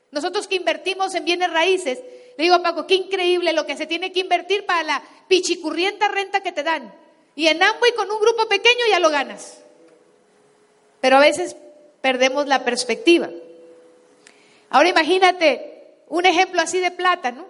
Nosotros 0.09 0.47
que 0.47 0.55
invertimos 0.55 1.13
en 1.13 1.25
bienes 1.25 1.51
raíces, 1.51 1.99
le 2.35 2.43
digo 2.43 2.55
a 2.55 2.63
Paco, 2.63 2.87
qué 2.87 2.95
increíble 2.95 3.53
lo 3.53 3.67
que 3.67 3.77
se 3.77 3.85
tiene 3.85 4.11
que 4.11 4.21
invertir 4.21 4.65
para 4.65 4.81
la 4.81 5.03
pichicurrienta 5.27 6.07
renta 6.07 6.41
que 6.41 6.51
te 6.51 6.63
dan. 6.63 7.02
Y 7.35 7.47
en 7.47 7.57
y 7.57 7.91
con 7.93 8.11
un 8.11 8.19
grupo 8.19 8.47
pequeño 8.47 8.85
ya 8.89 8.99
lo 8.99 9.09
ganas. 9.09 9.59
Pero 11.01 11.17
a 11.17 11.21
veces 11.21 11.55
perdemos 12.01 12.47
la 12.47 12.63
perspectiva. 12.63 13.29
Ahora 14.69 14.89
imagínate 14.89 15.95
un 16.07 16.25
ejemplo 16.25 16.61
así 16.61 16.79
de 16.79 16.91
plata, 16.91 17.31
¿no? 17.31 17.45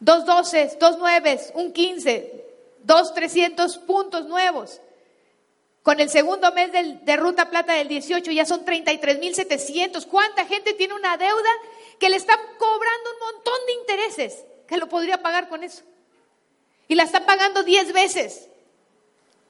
Dos 0.00 0.24
doces, 0.24 0.78
dos 0.78 0.98
nueves, 0.98 1.52
un 1.54 1.72
quince, 1.72 2.44
dos 2.82 3.14
trescientos 3.14 3.78
puntos 3.78 4.26
nuevos. 4.26 4.80
Con 5.82 6.00
el 6.00 6.10
segundo 6.10 6.52
mes 6.52 6.70
de 6.72 7.16
ruta 7.16 7.48
plata 7.48 7.72
del 7.72 7.88
18 7.88 8.30
ya 8.32 8.44
son 8.44 8.64
33.700. 8.64 10.06
¿Cuánta 10.06 10.44
gente 10.44 10.74
tiene 10.74 10.94
una 10.94 11.16
deuda 11.16 11.50
que 11.98 12.10
le 12.10 12.16
está 12.16 12.36
cobrando 12.58 13.10
un 13.12 13.34
montón 13.34 13.66
de 13.66 13.72
intereses? 13.72 14.44
Que 14.66 14.76
lo 14.76 14.88
podría 14.88 15.22
pagar 15.22 15.48
con 15.48 15.64
eso. 15.64 15.82
Y 16.86 16.96
la 16.96 17.04
está 17.04 17.24
pagando 17.24 17.62
10 17.62 17.92
veces 17.92 18.49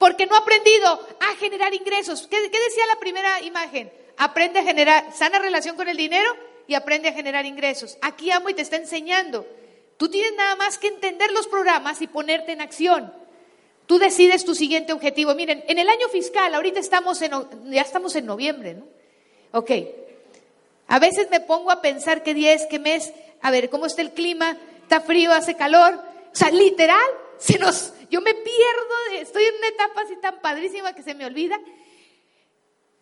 porque 0.01 0.25
no 0.25 0.33
ha 0.33 0.39
aprendido 0.39 0.99
a 1.19 1.35
generar 1.35 1.75
ingresos. 1.75 2.25
¿Qué, 2.25 2.41
decía 2.41 2.87
la 2.87 2.99
primera 2.99 3.39
imagen? 3.43 3.93
Aprende 4.17 4.57
a 4.57 4.63
generar 4.63 5.13
sana 5.13 5.37
relación 5.37 5.75
con 5.75 5.87
el 5.87 5.95
dinero 5.95 6.27
y 6.65 6.73
aprende 6.73 7.09
a 7.09 7.13
generar 7.13 7.45
ingresos. 7.45 7.99
Aquí 8.01 8.31
amo 8.31 8.49
y 8.49 8.55
te 8.55 8.63
está 8.63 8.77
enseñando. 8.77 9.45
Tú 9.97 10.09
tienes 10.09 10.33
nada 10.33 10.55
más 10.55 10.79
que 10.79 10.87
entender 10.87 11.31
los 11.31 11.45
programas 11.45 12.01
y 12.01 12.07
ponerte 12.07 12.51
en 12.51 12.61
acción. 12.61 13.13
Tú 13.85 13.99
decides 13.99 14.43
tu 14.43 14.55
siguiente 14.55 14.91
objetivo. 14.91 15.35
Miren, 15.35 15.63
en 15.67 15.77
el 15.77 15.87
año 15.87 16.07
fiscal, 16.09 16.55
ahorita 16.55 16.79
estamos 16.79 17.21
en, 17.21 17.33
ya 17.65 17.83
estamos 17.83 18.15
en 18.15 18.25
noviembre, 18.25 18.73
¿no? 18.73 18.87
Ok. 19.51 19.69
A 20.87 20.97
veces 20.97 21.29
me 21.29 21.41
pongo 21.41 21.69
a 21.69 21.83
pensar 21.83 22.23
qué 22.23 22.33
día 22.33 22.53
es, 22.53 22.65
qué 22.65 22.79
mes, 22.79 23.13
a 23.39 23.51
ver, 23.51 23.69
¿cómo 23.69 23.85
está 23.85 24.01
el 24.01 24.13
clima? 24.13 24.57
¿Está 24.81 25.01
frío, 25.01 25.31
hace 25.31 25.55
calor? 25.55 25.93
O 25.93 26.35
sea, 26.35 26.49
literal, 26.49 27.05
se 27.41 27.57
nos, 27.57 27.93
yo 28.11 28.21
me 28.21 28.35
pierdo, 28.35 29.19
estoy 29.19 29.45
en 29.45 29.55
una 29.55 29.67
etapa 29.67 30.01
así 30.01 30.15
tan 30.17 30.39
padrísima 30.41 30.93
que 30.93 31.01
se 31.01 31.15
me 31.15 31.25
olvida. 31.25 31.59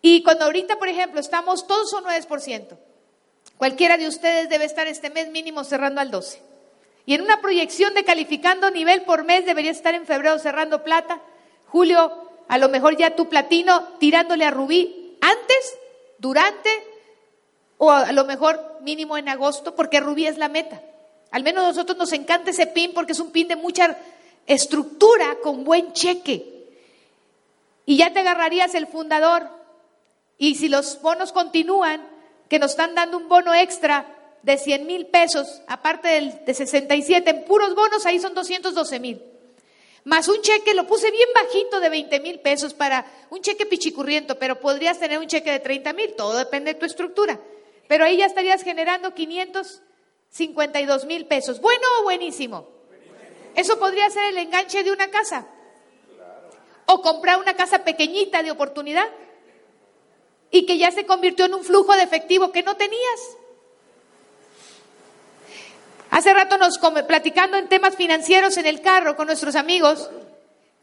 Y 0.02 0.24
cuando 0.24 0.46
ahorita, 0.46 0.80
por 0.80 0.88
ejemplo, 0.88 1.20
estamos 1.20 1.68
todos 1.68 1.92
un 1.92 2.06
9%, 2.06 2.78
cualquiera 3.58 3.98
de 3.98 4.08
ustedes 4.08 4.48
debe 4.48 4.64
estar 4.64 4.88
este 4.88 5.10
mes 5.10 5.30
mínimo 5.30 5.66
cerrando 5.66 6.00
al 6.00 6.10
12%. 6.10 6.40
Y 7.06 7.16
en 7.16 7.22
una 7.22 7.42
proyección 7.42 7.94
de 7.96 8.06
calificando 8.06 8.72
nivel 8.72 9.02
por 9.02 9.26
mes 9.26 9.46
debería 9.46 9.72
estar 9.72 9.94
en 9.94 10.06
febrero 10.06 10.40
cerrando 10.40 10.86
plata, 10.86 11.22
julio 11.68 12.30
a 12.48 12.58
lo 12.58 12.70
mejor 12.70 12.96
ya 12.96 13.16
tu 13.16 13.28
platino 13.28 13.90
tirándole 14.00 14.46
a 14.46 14.52
rubí 14.52 15.18
antes, 15.20 15.78
durante 16.18 16.70
o 17.78 17.92
a 17.92 18.12
lo 18.14 18.24
mejor 18.24 18.78
mínimo 18.82 19.18
en 19.18 19.28
agosto, 19.28 19.76
porque 19.76 20.00
rubí 20.00 20.28
es 20.28 20.38
la 20.38 20.48
meta. 20.48 20.82
Al 21.32 21.44
menos 21.44 21.66
a 21.66 21.68
nosotros 21.68 21.98
nos 21.98 22.14
encanta 22.14 22.52
ese 22.52 22.68
pin 22.68 22.94
porque 22.94 23.12
es 23.12 23.20
un 23.20 23.32
pin 23.32 23.50
de 23.50 23.58
mucha 23.58 23.98
estructura 24.50 25.38
con 25.42 25.64
buen 25.64 25.94
cheque. 25.94 26.68
Y 27.86 27.96
ya 27.98 28.12
te 28.12 28.20
agarrarías 28.20 28.76
el 28.76 28.88
fundador. 28.88 29.48
Y 30.38 30.56
si 30.56 30.68
los 30.68 31.02
bonos 31.02 31.32
continúan, 31.32 32.06
que 32.50 32.60
nos 32.60 32.72
están 32.72 32.96
dando 32.96 33.18
un 33.18 33.30
bono 33.30 33.54
extra 33.54 34.08
de 34.42 34.58
100 34.58 34.88
mil 34.88 35.06
pesos, 35.08 35.62
aparte 35.68 36.08
del, 36.08 36.44
de 36.46 36.54
67, 36.54 37.30
en 37.30 37.46
puros 37.46 37.76
bonos 37.76 38.06
ahí 38.06 38.20
son 38.20 38.34
212 38.34 39.00
mil. 39.00 39.22
Más 40.06 40.28
un 40.28 40.42
cheque, 40.42 40.74
lo 40.74 40.88
puse 40.88 41.12
bien 41.12 41.30
bajito 41.36 41.80
de 41.80 41.90
20 41.90 42.20
mil 42.22 42.40
pesos 42.40 42.74
para 42.74 43.06
un 43.30 43.42
cheque 43.42 43.68
pichicurriento, 43.68 44.40
pero 44.40 44.60
podrías 44.60 44.98
tener 44.98 45.20
un 45.20 45.28
cheque 45.28 45.52
de 45.52 45.60
30 45.60 45.94
mil, 45.94 46.16
todo 46.16 46.36
depende 46.38 46.74
de 46.74 46.80
tu 46.80 46.88
estructura. 46.88 47.40
Pero 47.88 48.06
ahí 48.06 48.18
ya 48.18 48.26
estarías 48.26 48.64
generando 48.64 49.14
552 49.14 51.06
mil 51.06 51.28
pesos. 51.28 51.62
¿Bueno 51.62 51.86
o 52.00 52.04
buenísimo? 52.04 52.79
Eso 53.56 53.80
podría 53.80 54.10
ser 54.10 54.26
el 54.26 54.38
enganche 54.38 54.84
de 54.84 54.92
una 54.92 55.10
casa. 55.10 55.48
O 56.86 57.02
comprar 57.02 57.40
una 57.40 57.56
casa 57.56 57.84
pequeñita 57.84 58.42
de 58.42 58.52
oportunidad 58.52 59.08
y 60.52 60.66
que 60.66 60.78
ya 60.78 60.92
se 60.92 61.06
convirtió 61.06 61.46
en 61.46 61.54
un 61.54 61.64
flujo 61.64 61.94
de 61.94 62.04
efectivo 62.04 62.52
que 62.52 62.64
no 62.64 62.76
tenías. 62.76 63.38
Hace 66.10 66.34
rato 66.34 66.58
nos 66.58 66.80
platicando 66.80 67.58
en 67.58 67.70
temas 67.70 67.96
financieros 67.96 68.58
en 68.58 68.66
el 68.66 68.82
carro 68.82 69.16
con 69.16 69.28
nuestros 69.28 69.56
amigos, 69.56 70.10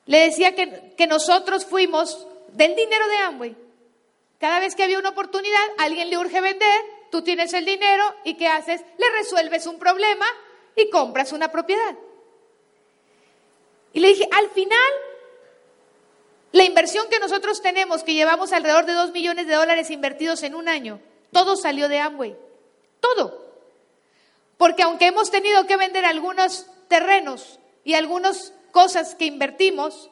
le 0.06 0.20
decía 0.20 0.54
que, 0.54 0.94
que 0.96 1.06
nosotros 1.08 1.66
fuimos 1.66 2.26
del 2.52 2.76
dinero 2.76 3.08
de 3.08 3.16
Amway. 3.16 3.56
Cada 4.38 4.60
vez 4.60 4.76
que 4.76 4.84
había 4.84 4.98
una 4.98 5.08
oportunidad, 5.08 5.64
alguien 5.78 6.10
le 6.10 6.18
urge 6.18 6.40
vender, 6.40 6.80
tú 7.10 7.22
tienes 7.22 7.52
el 7.54 7.64
dinero 7.64 8.04
y 8.22 8.34
¿qué 8.34 8.46
haces? 8.46 8.82
Le 8.98 9.10
resuelves 9.18 9.66
un 9.66 9.78
problema 9.78 10.26
y 10.76 10.90
compras 10.90 11.32
una 11.32 11.50
propiedad. 11.50 11.96
Y 13.96 14.00
le 14.00 14.08
dije, 14.08 14.28
al 14.30 14.50
final, 14.50 14.92
la 16.52 16.64
inversión 16.64 17.08
que 17.08 17.18
nosotros 17.18 17.62
tenemos, 17.62 18.02
que 18.02 18.12
llevamos 18.12 18.52
alrededor 18.52 18.84
de 18.84 18.92
2 18.92 19.12
millones 19.12 19.46
de 19.46 19.54
dólares 19.54 19.90
invertidos 19.90 20.42
en 20.42 20.54
un 20.54 20.68
año, 20.68 21.00
todo 21.32 21.56
salió 21.56 21.88
de 21.88 21.98
Amway. 22.00 22.36
Todo. 23.00 23.42
Porque 24.58 24.82
aunque 24.82 25.06
hemos 25.06 25.30
tenido 25.30 25.66
que 25.66 25.78
vender 25.78 26.04
algunos 26.04 26.66
terrenos 26.88 27.58
y 27.84 27.94
algunas 27.94 28.52
cosas 28.70 29.14
que 29.14 29.24
invertimos, 29.24 30.10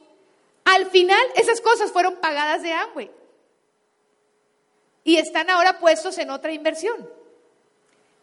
al 0.64 0.86
final 0.86 1.20
esas 1.36 1.60
cosas 1.60 1.92
fueron 1.92 2.16
pagadas 2.16 2.62
de 2.62 2.72
Amway. 2.72 3.10
Y 5.04 5.18
están 5.18 5.50
ahora 5.50 5.78
puestos 5.78 6.16
en 6.16 6.30
otra 6.30 6.52
inversión. 6.52 7.06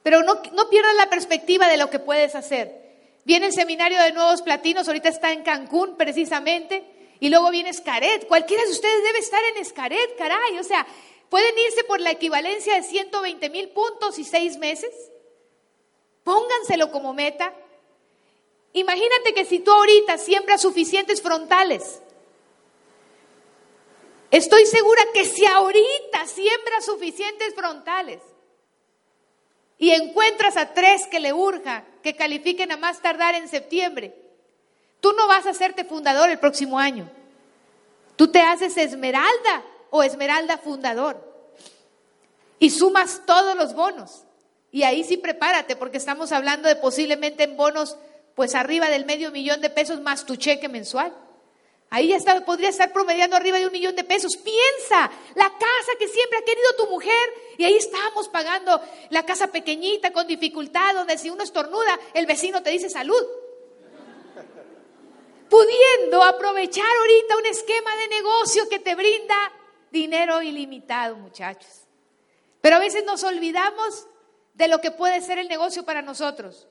Pero 0.01 0.23
no, 0.23 0.41
no 0.53 0.69
pierdas 0.71 0.95
la 0.95 1.11
perspectiva 1.11 1.67
de 1.67 1.77
lo 1.77 1.91
que 1.91 1.99
puedes 1.99 2.33
hacer. 2.33 2.80
Viene 3.23 3.47
el 3.47 3.53
seminario 3.53 4.01
de 4.01 4.13
nuevos 4.13 4.41
platinos, 4.41 4.87
ahorita 4.87 5.09
está 5.09 5.31
en 5.31 5.43
Cancún 5.43 5.95
precisamente, 5.95 6.83
y 7.19 7.29
luego 7.29 7.51
viene 7.51 7.69
Escaret. 7.69 8.27
Cualquiera 8.27 8.63
de 8.63 8.71
ustedes 8.71 9.03
debe 9.03 9.19
estar 9.19 9.43
en 9.43 9.57
Escaret, 9.57 10.17
caray. 10.17 10.57
O 10.59 10.63
sea, 10.63 10.87
pueden 11.29 11.57
irse 11.59 11.83
por 11.83 11.99
la 11.99 12.11
equivalencia 12.11 12.75
de 12.75 12.83
120 12.83 13.49
mil 13.49 13.69
puntos 13.69 14.17
y 14.17 14.23
seis 14.23 14.57
meses. 14.57 14.91
Pónganselo 16.23 16.91
como 16.91 17.13
meta. 17.13 17.53
Imagínate 18.73 19.33
que 19.33 19.45
si 19.45 19.59
tú 19.59 19.71
ahorita 19.71 20.17
siembras 20.17 20.61
suficientes 20.61 21.21
frontales, 21.21 22.01
estoy 24.31 24.65
segura 24.65 25.03
que 25.13 25.25
si 25.25 25.45
ahorita 25.45 26.25
siembras 26.25 26.85
suficientes 26.85 27.53
frontales 27.53 28.21
y 29.81 29.89
encuentras 29.89 30.57
a 30.57 30.75
tres 30.75 31.07
que 31.07 31.19
le 31.19 31.33
urja, 31.33 31.83
que 32.03 32.15
califiquen 32.15 32.71
a 32.71 32.77
más 32.77 33.01
tardar 33.01 33.33
en 33.33 33.49
septiembre, 33.49 34.13
tú 34.99 35.11
no 35.13 35.27
vas 35.27 35.47
a 35.47 35.49
hacerte 35.49 35.85
fundador 35.85 36.29
el 36.29 36.37
próximo 36.37 36.77
año. 36.77 37.09
Tú 38.15 38.31
te 38.31 38.41
haces 38.41 38.77
esmeralda 38.77 39.63
o 39.89 40.03
esmeralda 40.03 40.59
fundador 40.59 41.19
y 42.59 42.69
sumas 42.69 43.23
todos 43.25 43.55
los 43.55 43.73
bonos. 43.73 44.21
Y 44.71 44.83
ahí 44.83 45.03
sí 45.03 45.17
prepárate, 45.17 45.75
porque 45.75 45.97
estamos 45.97 46.31
hablando 46.31 46.69
de 46.69 46.75
posiblemente 46.75 47.41
en 47.41 47.57
bonos, 47.57 47.97
pues 48.35 48.53
arriba 48.53 48.87
del 48.87 49.05
medio 49.05 49.31
millón 49.31 49.61
de 49.61 49.71
pesos 49.71 49.99
más 49.99 50.27
tu 50.27 50.35
cheque 50.35 50.69
mensual. 50.69 51.11
Ahí 51.89 52.09
ya 52.09 52.17
está, 52.17 52.45
podría 52.45 52.69
estar 52.69 52.93
promediando 52.93 53.35
arriba 53.35 53.57
de 53.57 53.65
un 53.65 53.73
millón 53.73 53.95
de 53.95 54.03
pesos. 54.03 54.37
Piensa, 54.37 55.09
la 55.33 55.49
casa 55.49 55.91
que 55.97 56.07
siempre 56.07 56.37
ha 56.37 56.45
querido 56.45 56.75
tu 56.77 56.87
mujer, 56.87 57.29
y 57.61 57.63
ahí 57.63 57.75
estamos 57.75 58.27
pagando 58.27 58.81
la 59.11 59.23
casa 59.23 59.45
pequeñita 59.51 60.11
con 60.11 60.25
dificultad, 60.25 60.95
donde 60.95 61.15
si 61.19 61.29
uno 61.29 61.43
estornuda, 61.43 61.99
el 62.15 62.25
vecino 62.25 62.63
te 62.63 62.71
dice 62.71 62.89
salud. 62.89 63.23
Pudiendo 65.47 66.23
aprovechar 66.23 66.83
ahorita 66.83 67.37
un 67.37 67.45
esquema 67.45 67.95
de 67.97 68.07
negocio 68.07 68.67
que 68.67 68.79
te 68.79 68.95
brinda 68.95 69.35
dinero 69.91 70.41
ilimitado, 70.41 71.17
muchachos. 71.17 71.83
Pero 72.61 72.77
a 72.77 72.79
veces 72.79 73.05
nos 73.05 73.23
olvidamos 73.23 74.07
de 74.55 74.67
lo 74.67 74.81
que 74.81 74.89
puede 74.89 75.21
ser 75.21 75.37
el 75.37 75.47
negocio 75.47 75.85
para 75.85 76.01
nosotros. 76.01 76.67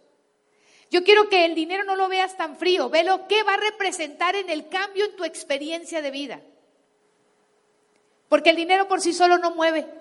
Yo 0.91 1.05
quiero 1.05 1.29
que 1.29 1.45
el 1.45 1.55
dinero 1.55 1.85
no 1.85 1.95
lo 1.95 2.09
veas 2.09 2.37
tan 2.37 2.57
frío, 2.57 2.91
ve 2.91 3.05
lo 3.05 3.29
que 3.29 3.45
va 3.45 3.55
a 3.55 3.59
representar 3.59 4.35
en 4.35 4.51
el 4.51 4.69
cambio 4.69 5.05
en 5.05 5.15
tu 5.15 5.23
experiencia 5.23 6.03
de 6.03 6.11
vida. 6.11 6.41
Porque 8.29 8.51
el 8.51 8.57
dinero 8.57 8.89
por 8.89 9.01
sí 9.01 9.13
solo 9.13 9.39
no 9.39 9.53
mueve. 9.53 10.00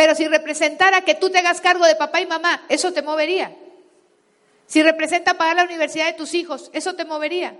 Pero 0.00 0.14
si 0.14 0.26
representara 0.26 1.02
que 1.02 1.14
tú 1.14 1.28
te 1.28 1.40
hagas 1.40 1.60
cargo 1.60 1.84
de 1.84 1.94
papá 1.94 2.22
y 2.22 2.26
mamá, 2.26 2.62
eso 2.70 2.90
te 2.90 3.02
movería. 3.02 3.54
Si 4.66 4.82
representa 4.82 5.34
pagar 5.34 5.56
la 5.56 5.64
universidad 5.64 6.06
de 6.06 6.14
tus 6.14 6.32
hijos, 6.32 6.70
eso 6.72 6.94
te 6.94 7.04
movería. 7.04 7.54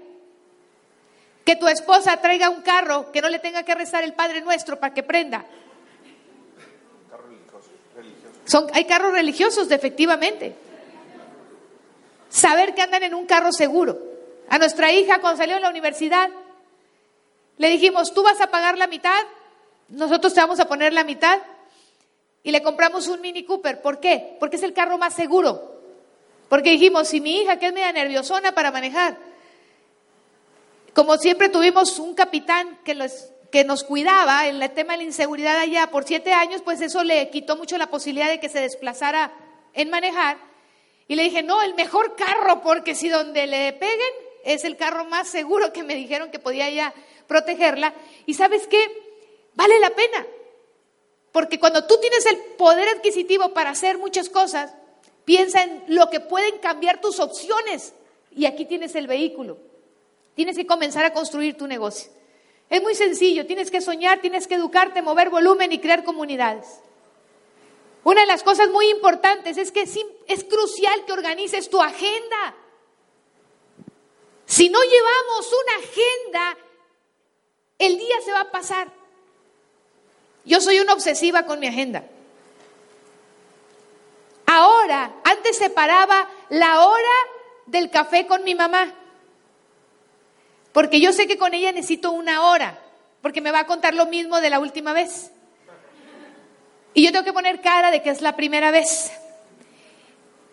Que 1.44 1.54
tu 1.54 1.68
esposa 1.68 2.16
traiga 2.22 2.48
un 2.48 2.62
carro 2.62 3.12
que 3.12 3.20
no 3.20 3.28
le 3.28 3.40
tenga 3.40 3.62
que 3.62 3.74
rezar 3.74 4.04
el 4.04 4.14
Padre 4.14 4.40
Nuestro 4.40 4.80
para 4.80 4.94
que 4.94 5.02
prenda, 5.02 5.44
hay 8.72 8.86
carros 8.86 9.12
religiosos, 9.12 9.70
efectivamente. 9.70 10.56
Saber 12.30 12.74
que 12.74 12.80
andan 12.80 13.02
en 13.02 13.12
un 13.12 13.26
carro 13.26 13.52
seguro. 13.52 13.98
A 14.48 14.56
nuestra 14.56 14.90
hija, 14.90 15.20
cuando 15.20 15.36
salió 15.36 15.56
de 15.56 15.60
la 15.60 15.68
universidad, 15.68 16.30
le 17.58 17.68
dijimos, 17.68 18.14
tú 18.14 18.22
vas 18.22 18.40
a 18.40 18.46
pagar 18.46 18.78
la 18.78 18.86
mitad, 18.86 19.26
nosotros 19.90 20.32
te 20.32 20.40
vamos 20.40 20.58
a 20.58 20.68
poner 20.68 20.94
la 20.94 21.04
mitad. 21.04 21.38
Y 22.42 22.50
le 22.52 22.62
compramos 22.62 23.08
un 23.08 23.20
Mini 23.20 23.44
Cooper. 23.44 23.82
¿Por 23.82 24.00
qué? 24.00 24.36
Porque 24.40 24.56
es 24.56 24.62
el 24.62 24.72
carro 24.72 24.98
más 24.98 25.14
seguro. 25.14 25.80
Porque 26.48 26.70
dijimos, 26.70 27.08
si 27.08 27.20
mi 27.20 27.36
hija, 27.36 27.58
que 27.58 27.66
es 27.66 27.72
media 27.72 27.92
nerviosona 27.92 28.52
para 28.52 28.70
manejar, 28.70 29.16
como 30.94 31.16
siempre 31.16 31.48
tuvimos 31.48 31.98
un 31.98 32.14
capitán 32.14 32.78
que 32.84 33.64
nos 33.64 33.84
cuidaba 33.84 34.48
en 34.48 34.60
el 34.60 34.70
tema 34.70 34.94
de 34.94 34.98
la 34.98 35.04
inseguridad 35.04 35.58
allá 35.58 35.90
por 35.90 36.04
siete 36.04 36.32
años, 36.32 36.62
pues 36.62 36.80
eso 36.80 37.04
le 37.04 37.30
quitó 37.30 37.56
mucho 37.56 37.78
la 37.78 37.88
posibilidad 37.88 38.28
de 38.28 38.40
que 38.40 38.48
se 38.48 38.60
desplazara 38.60 39.32
en 39.74 39.90
manejar. 39.90 40.38
Y 41.06 41.14
le 41.14 41.24
dije, 41.24 41.42
no, 41.42 41.62
el 41.62 41.74
mejor 41.74 42.16
carro, 42.16 42.62
porque 42.62 42.94
si 42.94 43.08
donde 43.08 43.46
le 43.46 43.72
peguen 43.74 44.12
es 44.44 44.64
el 44.64 44.76
carro 44.76 45.04
más 45.04 45.28
seguro 45.28 45.72
que 45.72 45.82
me 45.82 45.94
dijeron 45.94 46.30
que 46.30 46.38
podía 46.38 46.70
ya 46.70 46.94
protegerla. 47.26 47.94
Y 48.26 48.34
sabes 48.34 48.66
qué, 48.66 48.80
vale 49.54 49.78
la 49.78 49.90
pena. 49.90 50.26
Porque 51.32 51.60
cuando 51.60 51.86
tú 51.86 51.98
tienes 52.00 52.26
el 52.26 52.36
poder 52.56 52.88
adquisitivo 52.88 53.54
para 53.54 53.70
hacer 53.70 53.98
muchas 53.98 54.28
cosas, 54.28 54.74
piensa 55.24 55.62
en 55.62 55.84
lo 55.86 56.10
que 56.10 56.20
pueden 56.20 56.58
cambiar 56.58 57.00
tus 57.00 57.20
opciones. 57.20 57.92
Y 58.30 58.46
aquí 58.46 58.64
tienes 58.64 58.94
el 58.94 59.06
vehículo. 59.06 59.58
Tienes 60.34 60.56
que 60.56 60.66
comenzar 60.66 61.04
a 61.04 61.12
construir 61.12 61.56
tu 61.56 61.66
negocio. 61.66 62.10
Es 62.68 62.82
muy 62.82 62.94
sencillo, 62.94 63.46
tienes 63.46 63.70
que 63.70 63.80
soñar, 63.80 64.20
tienes 64.20 64.46
que 64.46 64.54
educarte, 64.54 65.02
mover 65.02 65.28
volumen 65.28 65.72
y 65.72 65.80
crear 65.80 66.04
comunidades. 66.04 66.80
Una 68.04 68.22
de 68.22 68.26
las 68.26 68.42
cosas 68.42 68.70
muy 68.70 68.88
importantes 68.88 69.58
es 69.58 69.72
que 69.72 69.82
es, 69.82 70.44
crucial 70.44 71.04
que 71.04 71.12
organices 71.12 71.68
tu 71.68 71.82
agenda. 71.82 72.54
Si 74.46 74.68
no 74.68 74.78
llevamos 74.82 75.52
una 75.52 75.86
agenda, 75.86 76.58
el 77.78 77.98
día 77.98 78.20
se 78.24 78.32
va 78.32 78.40
a 78.40 78.50
pasar. 78.50 78.99
Yo 80.44 80.60
soy 80.60 80.80
una 80.80 80.94
obsesiva 80.94 81.44
con 81.44 81.60
mi 81.60 81.66
agenda. 81.66 82.04
Ahora, 84.46 85.12
antes 85.22 85.58
separaba 85.58 86.28
la 86.48 86.86
hora 86.86 87.14
del 87.66 87.90
café 87.90 88.26
con 88.26 88.42
mi 88.44 88.54
mamá. 88.54 88.92
Porque 90.72 91.00
yo 91.00 91.12
sé 91.12 91.26
que 91.26 91.38
con 91.38 91.54
ella 91.54 91.72
necesito 91.72 92.10
una 92.12 92.48
hora, 92.48 92.78
porque 93.22 93.40
me 93.40 93.52
va 93.52 93.60
a 93.60 93.66
contar 93.66 93.94
lo 93.94 94.06
mismo 94.06 94.40
de 94.40 94.50
la 94.50 94.58
última 94.58 94.92
vez. 94.92 95.30
Y 96.94 97.04
yo 97.04 97.12
tengo 97.12 97.24
que 97.24 97.32
poner 97.32 97.60
cara 97.60 97.90
de 97.90 98.02
que 98.02 98.10
es 98.10 98.20
la 98.20 98.36
primera 98.36 98.70
vez. 98.70 99.12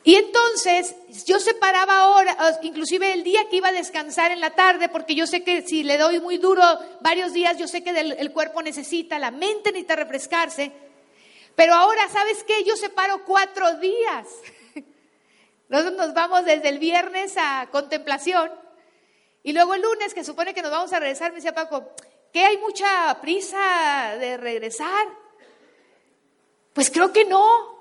Y 0.08 0.16
entonces 0.16 0.96
yo 1.26 1.38
separaba 1.38 1.98
ahora, 1.98 2.38
inclusive 2.62 3.12
el 3.12 3.26
día 3.26 3.50
que 3.50 3.58
iba 3.58 3.68
a 3.68 3.74
descansar 3.74 4.32
en 4.32 4.40
la 4.40 4.52
tarde, 4.52 4.88
porque 4.88 5.16
yo 5.16 5.28
sé 5.28 5.44
que 5.44 5.64
si 5.64 5.84
le 5.84 5.98
doy 5.98 6.22
muy 6.22 6.38
duro 6.38 6.64
varios 7.02 7.34
días, 7.34 7.58
yo 7.58 7.68
sé 7.68 7.84
que 7.84 7.90
el 7.90 8.32
cuerpo 8.32 8.62
necesita, 8.62 9.20
la 9.20 9.32
mente 9.32 9.70
necesita 9.74 9.98
refrescarse. 9.98 10.72
Pero 11.58 11.74
ahora, 11.74 12.08
¿sabes 12.08 12.46
qué? 12.46 12.64
Yo 12.64 12.78
separo 12.78 13.26
cuatro 13.26 13.80
días. 13.80 14.28
Nosotros 15.68 15.98
nos 15.98 16.14
vamos 16.14 16.46
desde 16.46 16.70
el 16.70 16.80
viernes 16.80 17.34
a 17.36 17.68
contemplación 17.70 18.50
y 19.44 19.52
luego 19.52 19.74
el 19.74 19.82
lunes, 19.82 20.14
que 20.14 20.24
supone 20.24 20.54
que 20.54 20.62
nos 20.62 20.72
vamos 20.72 20.94
a 20.94 21.02
regresar, 21.02 21.32
me 21.32 21.40
decía 21.40 21.54
Paco, 21.54 21.92
¿qué 22.32 22.46
hay 22.46 22.58
mucha 22.60 23.20
prisa 23.20 24.16
de 24.18 24.38
regresar? 24.38 25.06
Pues 26.72 26.90
creo 26.90 27.12
que 27.12 27.26
no. 27.26 27.77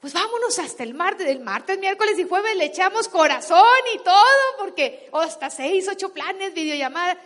Pues 0.00 0.12
vámonos 0.12 0.58
hasta 0.58 0.82
el 0.82 0.94
martes, 0.94 1.26
del 1.26 1.40
martes, 1.40 1.78
miércoles 1.78 2.18
y 2.18 2.24
jueves 2.24 2.56
le 2.56 2.66
echamos 2.66 3.08
corazón 3.08 3.64
y 3.94 3.98
todo, 3.98 4.56
porque 4.58 5.08
oh, 5.12 5.20
hasta 5.20 5.50
seis, 5.50 5.88
ocho 5.88 6.12
planes, 6.12 6.54
videollamada. 6.54 7.18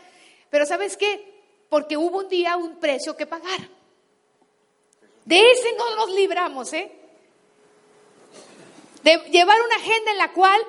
Pero 0.48 0.66
¿sabes 0.66 0.96
qué? 0.96 1.32
Porque 1.68 1.96
hubo 1.96 2.18
un 2.18 2.28
día 2.28 2.56
un 2.56 2.76
precio 2.76 3.16
que 3.16 3.26
pagar. 3.26 3.60
De 5.24 5.38
ese 5.50 5.72
no 5.76 5.94
nos 5.96 6.10
libramos, 6.10 6.72
¿eh? 6.72 6.90
De 9.02 9.16
llevar 9.30 9.60
una 9.62 9.76
agenda 9.76 10.10
en 10.12 10.18
la 10.18 10.32
cual 10.32 10.60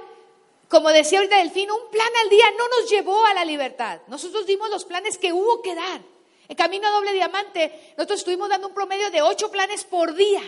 como 0.72 0.90
decía 0.90 1.20
ahorita 1.20 1.36
Delfino, 1.36 1.76
un 1.76 1.92
plan 1.92 2.08
al 2.24 2.30
día 2.30 2.46
no 2.58 2.66
nos 2.70 2.90
llevó 2.90 3.26
a 3.26 3.34
la 3.34 3.44
libertad. 3.44 4.00
Nosotros 4.08 4.46
dimos 4.46 4.70
los 4.70 4.86
planes 4.86 5.18
que 5.18 5.34
hubo 5.34 5.62
que 5.62 5.76
dar. 5.76 6.02
En 6.48 6.56
Camino 6.56 6.88
a 6.88 6.92
Doble 6.92 7.12
Diamante, 7.12 7.94
nosotros 7.98 8.20
estuvimos 8.20 8.48
dando 8.48 8.70
un 8.70 8.74
promedio 8.74 9.12
de 9.12 9.22
ocho 9.22 9.52
planes 9.52 9.84
por 9.84 10.16
día, 10.16 10.42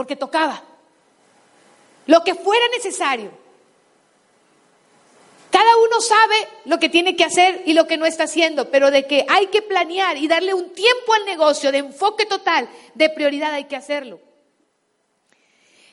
porque 0.00 0.16
tocaba. 0.16 0.62
lo 2.06 2.24
que 2.24 2.34
fuera 2.34 2.66
necesario. 2.68 3.30
Cada 5.50 5.76
uno 5.76 6.00
sabe 6.00 6.48
lo 6.64 6.78
que 6.78 6.88
tiene 6.88 7.16
que 7.16 7.24
hacer 7.24 7.64
y 7.66 7.74
lo 7.74 7.86
que 7.86 7.98
no 7.98 8.06
está 8.06 8.24
haciendo, 8.24 8.70
pero 8.70 8.90
de 8.90 9.06
que 9.06 9.26
hay 9.28 9.48
que 9.48 9.60
planear 9.60 10.16
y 10.16 10.26
darle 10.26 10.54
un 10.54 10.70
tiempo 10.70 11.12
al 11.12 11.26
negocio 11.26 11.70
de 11.70 11.78
enfoque 11.78 12.24
total, 12.24 12.66
de 12.94 13.10
prioridad, 13.10 13.52
hay 13.52 13.64
que 13.64 13.76
hacerlo. 13.76 14.20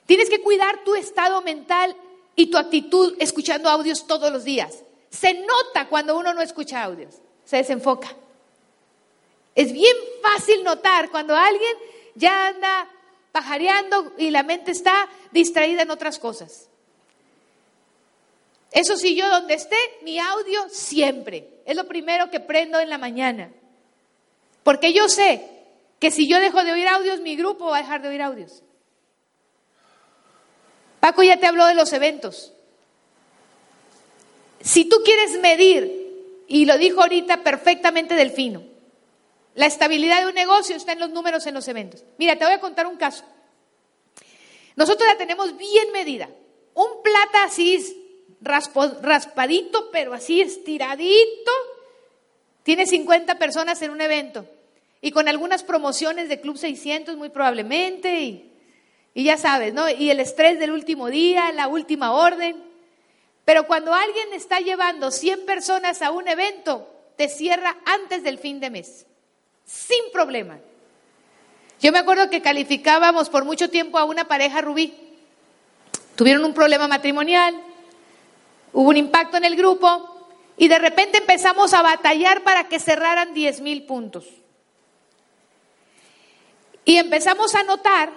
Tienes 0.06 0.30
que 0.30 0.40
cuidar 0.40 0.86
tu 0.86 0.96
estado 0.96 1.42
mental 1.42 1.94
y 2.34 2.46
tu 2.46 2.58
actitud 2.58 3.14
escuchando 3.20 3.70
audios 3.70 4.08
todos 4.08 4.32
los 4.32 4.46
días. 4.46 4.86
Se 5.10 5.34
nota 5.34 5.90
cuando 5.90 6.18
uno 6.18 6.34
no 6.34 6.42
escucha 6.42 6.82
audios, 6.82 7.16
se 7.44 7.58
desenfoca. 7.58 8.16
Es 9.54 9.74
bien 9.74 9.98
fácil 10.22 10.64
notar 10.64 11.12
cuando 11.12 11.36
alguien 11.36 11.76
ya 12.16 12.48
anda 12.48 12.90
pajareando 13.38 14.14
y 14.18 14.32
la 14.32 14.42
mente 14.42 14.72
está 14.72 15.08
distraída 15.32 15.84
en 15.84 15.92
otras 15.92 16.18
cosas. 16.18 16.70
Eso 18.72 18.98
sí, 18.98 19.16
yo 19.16 19.30
donde 19.30 19.54
esté, 19.54 19.78
mi 20.02 20.18
audio 20.18 20.68
siempre. 20.70 21.48
Es 21.64 21.78
lo 21.78 21.88
primero 21.88 22.32
que 22.32 22.40
prendo 22.40 22.80
en 22.80 22.90
la 22.90 22.98
mañana. 22.98 23.52
Porque 24.64 24.92
yo 24.92 25.08
sé 25.08 25.48
que 26.00 26.10
si 26.10 26.28
yo 26.28 26.40
dejo 26.40 26.64
de 26.64 26.72
oír 26.72 26.88
audios, 26.88 27.20
mi 27.20 27.36
grupo 27.36 27.66
va 27.68 27.78
a 27.78 27.82
dejar 27.82 28.02
de 28.02 28.08
oír 28.08 28.24
audios. 28.24 28.64
Paco 31.00 31.22
ya 31.22 31.38
te 31.38 31.46
habló 31.46 31.68
de 31.68 31.76
los 31.76 31.94
eventos. 31.94 32.54
Si 34.62 34.86
tú 34.86 34.98
quieres 35.06 35.40
medir, 35.42 36.44
y 36.48 36.66
lo 36.66 36.80
dijo 36.80 37.02
ahorita 37.02 37.44
perfectamente 37.44 38.16
Delfino, 38.16 38.64
la 39.58 39.66
estabilidad 39.66 40.22
de 40.22 40.28
un 40.28 40.36
negocio 40.36 40.76
está 40.76 40.92
en 40.92 41.00
los 41.00 41.10
números 41.10 41.48
en 41.48 41.56
los 41.56 41.68
eventos. 41.68 42.04
Mira, 42.20 42.38
te 42.38 42.46
voy 42.46 42.54
a 42.54 42.60
contar 42.60 42.86
un 42.86 42.96
caso. 42.96 43.26
Nosotros 44.76 45.10
la 45.10 45.18
tenemos 45.18 45.58
bien 45.58 45.92
medida. 45.92 46.30
Un 46.76 47.02
plata 47.04 47.44
así 47.44 48.16
raspadito, 48.40 49.90
pero 49.92 50.14
así 50.14 50.42
estiradito. 50.42 51.52
Tiene 52.62 52.86
50 52.86 53.40
personas 53.40 53.82
en 53.82 53.90
un 53.90 54.00
evento. 54.00 54.48
Y 55.02 55.10
con 55.10 55.28
algunas 55.28 55.64
promociones 55.64 56.30
de 56.30 56.40
Club 56.40 56.60
600 56.60 57.18
muy 57.18 57.30
probablemente. 57.30 58.22
Y, 58.22 59.24
ya 59.24 59.38
sabes, 59.38 59.74
¿no? 59.74 59.90
Y 59.90 60.12
el 60.12 60.20
estrés 60.20 60.60
del 60.60 60.70
último 60.70 61.08
día, 61.08 61.52
la 61.52 61.68
última 61.68 62.12
orden. 62.12 62.64
Pero 63.44 63.66
cuando 63.66 63.92
alguien 63.92 64.34
está 64.34 64.60
llevando 64.60 65.10
100 65.10 65.48
personas 65.48 66.04
a 66.04 66.12
un 66.12 66.28
evento, 66.28 66.88
te 67.16 67.28
cierra 67.28 67.76
antes 67.86 68.22
del 68.22 68.38
fin 68.38 68.60
de 68.60 68.70
mes. 68.70 69.07
Sin 69.68 70.12
problema. 70.14 70.60
Yo 71.82 71.92
me 71.92 72.00
acuerdo 72.00 72.30
que 72.30 72.42
calificábamos 72.42 73.30
por 73.30 73.44
mucho 73.44 73.70
tiempo 73.70 73.98
a 74.00 74.06
una 74.06 74.28
pareja 74.28 74.62
rubí. 74.62 74.94
Tuvieron 76.16 76.44
un 76.46 76.54
problema 76.54 76.88
matrimonial, 76.88 77.54
hubo 78.74 78.90
un 78.90 78.98
impacto 78.98 79.38
en 79.38 79.46
el 79.46 79.56
grupo 79.56 80.26
y 80.58 80.70
de 80.70 80.80
repente 80.80 81.20
empezamos 81.20 81.74
a 81.74 81.84
batallar 81.84 82.44
para 82.44 82.68
que 82.68 82.80
cerraran 82.80 83.34
10 83.34 83.62
mil 83.62 83.84
puntos. 83.84 84.26
Y 86.86 86.98
empezamos 86.98 87.54
a 87.54 87.64
notar 87.64 88.12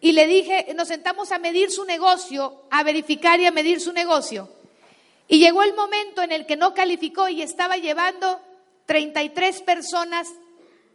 y 0.00 0.12
le 0.12 0.26
dije, 0.26 0.74
nos 0.74 0.88
sentamos 0.88 1.30
a 1.30 1.38
medir 1.38 1.70
su 1.70 1.84
negocio, 1.84 2.64
a 2.70 2.82
verificar 2.82 3.38
y 3.40 3.46
a 3.46 3.52
medir 3.52 3.80
su 3.80 3.92
negocio. 3.92 4.50
Y 5.28 5.38
llegó 5.38 5.62
el 5.62 5.72
momento 5.72 6.20
en 6.22 6.32
el 6.32 6.44
que 6.44 6.56
no 6.56 6.74
calificó 6.74 7.28
y 7.28 7.40
estaba 7.40 7.76
llevando 7.76 8.40
33 8.86 9.62
personas 9.62 10.28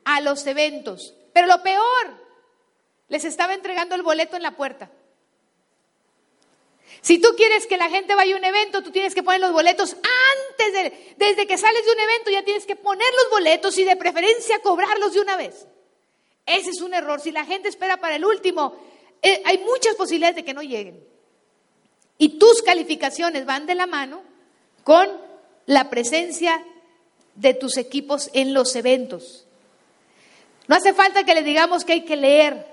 a 0.06 0.22
los 0.22 0.46
eventos. 0.48 1.14
Pero 1.34 1.48
lo 1.48 1.62
peor, 1.64 2.28
les 3.08 3.26
estaba 3.26 3.54
entregando 3.54 3.96
el 3.96 4.04
boleto 4.04 4.36
en 4.36 4.44
la 4.44 4.56
puerta. 4.56 4.90
Si 7.02 7.20
tú 7.20 7.30
quieres 7.36 7.68
que 7.68 7.78
la 7.78 7.90
gente 7.90 8.16
vaya 8.16 8.36
a 8.36 8.38
un 8.38 8.46
evento, 8.46 8.82
tú 8.82 8.92
tienes 8.92 9.14
que 9.14 9.24
poner 9.24 9.40
los 9.40 9.52
boletos 9.52 9.96
antes 9.96 10.74
de, 10.74 11.16
desde 11.18 11.48
que 11.48 11.58
sales 11.58 11.86
de 11.86 11.92
un 11.92 12.00
evento, 12.00 12.32
ya 12.32 12.44
tienes 12.44 12.66
que 12.66 12.76
poner 12.76 13.08
los 13.24 13.32
boletos 13.32 13.78
y 13.78 13.84
de 13.84 13.96
preferencia 13.96 14.60
cobrarlos 14.60 15.14
de 15.14 15.22
una 15.22 15.38
vez. 15.38 15.68
Ese 16.46 16.72
es 16.72 16.82
un 16.82 16.94
error. 16.94 17.20
Si 17.22 17.32
la 17.32 17.46
gente 17.46 17.70
espera 17.70 17.98
para 17.98 18.16
el 18.16 18.26
último, 18.26 18.76
eh, 19.22 19.42
hay 19.46 19.60
muchas 19.60 19.96
posibilidades 19.96 20.38
de 20.38 20.46
que 20.46 20.54
no 20.54 20.62
lleguen. 20.62 21.06
Y 22.18 22.40
tus 22.40 22.62
calificaciones 22.64 23.46
van 23.46 23.66
de 23.68 23.76
la 23.76 23.86
mano 23.86 24.24
con 24.84 25.10
la 25.66 25.90
presencia 25.90 26.66
de 27.38 27.54
tus 27.54 27.78
equipos 27.78 28.30
en 28.34 28.54
los 28.54 28.76
eventos. 28.76 29.46
No 30.68 30.76
hace 30.76 30.94
falta 30.94 31.24
que 31.24 31.34
le 31.34 31.44
digamos 31.44 31.86
que 31.86 31.94
hay 31.94 32.02
que 32.02 32.18
leer, 32.18 32.66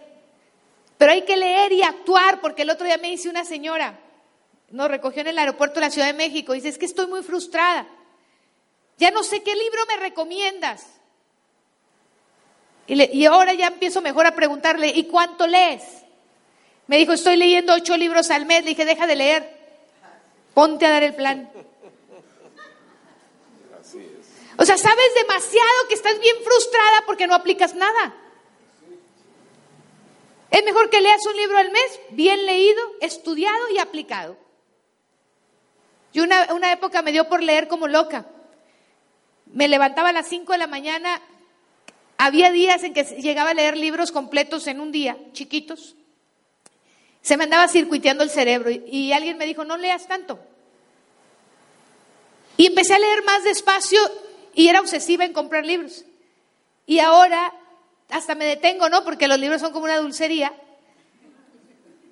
pero 0.99 1.13
hay 1.13 1.23
que 1.23 1.37
leer 1.37 1.73
y 1.73 1.83
actuar, 1.83 2.41
porque 2.41 2.63
el 2.63 2.71
otro 2.71 2.87
día 2.87 2.99
me 2.99 3.11
dice 3.11 3.29
una 3.29 3.45
señora, 3.45 4.01
nos 4.71 4.89
recogió 4.89 5.21
en 5.21 5.29
el 5.29 5.39
aeropuerto 5.39 5.77
de 5.77 5.87
la 5.87 5.91
Ciudad 5.91 6.09
de 6.09 6.15
México. 6.15 6.53
Dice, 6.53 6.69
es 6.69 6.79
que 6.79 6.87
estoy 6.87 7.07
muy 7.07 7.23
frustrada. 7.23 7.87
Ya 8.99 9.11
no 9.11 9.23
sé 9.23 9.43
qué 9.43 9.55
libro 9.55 9.81
me 9.87 9.97
recomiendas. 9.97 10.85
Y, 12.87 13.25
ahora 13.25 13.55
ya 13.55 13.69
empiezo 13.69 14.03
mejor 14.03 14.27
a 14.27 14.35
preguntarle, 14.35 14.89
¿y 14.89 15.05
cuánto 15.05 15.47
lees? 15.47 15.83
Me 16.87 16.99
dijo, 16.99 17.13
estoy 17.13 17.37
leyendo 17.37 17.73
ocho 17.73 17.97
libros 17.97 18.31
al 18.31 18.47
mes. 18.47 18.65
Le 18.65 18.71
dije, 18.71 18.85
deja 18.85 19.07
de 19.07 19.17
leer. 19.17 19.59
Ponte 20.53 20.87
a 20.87 20.91
dar 20.91 21.03
el 21.03 21.15
plan. 21.15 21.51
O 24.57 24.65
sea, 24.65 24.79
sabes 24.79 25.15
demasiado 25.15 25.89
que 25.89 25.95
estás 25.95 26.19
bien 26.21 26.37
frustrada 26.45 27.05
porque 27.07 27.27
no 27.27 27.35
aplicas 27.35 27.75
nada. 27.75 28.15
Es 30.51 30.65
mejor 30.65 30.89
que 30.91 31.01
leas 31.01 31.27
un 31.27 31.37
libro 31.37 31.59
al 31.59 31.73
mes, 31.73 32.01
bien 32.11 32.47
leído, 32.47 32.81
estudiado 33.01 33.69
y 33.71 33.79
aplicado. 33.79 34.37
Yo 36.13 36.23
una, 36.23 36.53
una 36.55 36.73
época 36.73 37.03
me 37.03 37.11
dio 37.11 37.29
por 37.29 37.43
leer 37.43 37.67
como 37.67 37.89
loca. 37.89 38.27
Me 39.47 39.67
levantaba 39.67 40.11
a 40.11 40.13
las 40.13 40.29
5 40.29 40.53
de 40.53 40.59
la 40.59 40.69
mañana. 40.69 41.21
Había 42.19 42.53
días 42.53 42.85
en 42.85 42.95
que 42.95 43.03
llegaba 43.03 43.51
a 43.51 43.55
leer 43.55 43.77
libros 43.77 44.13
completos 44.13 44.69
en 44.69 44.79
un 44.81 44.93
día, 44.93 45.19
chiquitos. 45.33 45.97
Se 47.21 47.37
me 47.37 47.45
andaba 47.45 47.67
circuiteando 47.67 48.23
el 48.23 48.31
cerebro 48.31 48.71
y, 48.71 48.85
y 48.87 49.13
alguien 49.13 49.39
me 49.39 49.47
dijo, 49.47 49.65
no 49.65 49.77
leas 49.77 50.07
tanto. 50.07 50.39
Y 52.57 52.67
empecé 52.67 52.95
a 52.95 53.01
leer 53.01 53.25
más 53.25 53.43
despacio 53.43 53.99
y 54.55 54.69
era 54.69 54.81
obsesiva 54.81 55.25
en 55.25 55.33
comprar 55.33 55.65
libros. 55.65 56.05
Y 56.87 56.99
ahora 57.01 57.53
hasta 58.11 58.35
me 58.35 58.45
detengo, 58.45 58.89
¿no? 58.89 59.05
Porque 59.05 59.29
los 59.29 59.39
libros 59.39 59.61
son 59.61 59.73
como 59.73 59.85
una 59.85 59.99
dulcería. 59.99 60.53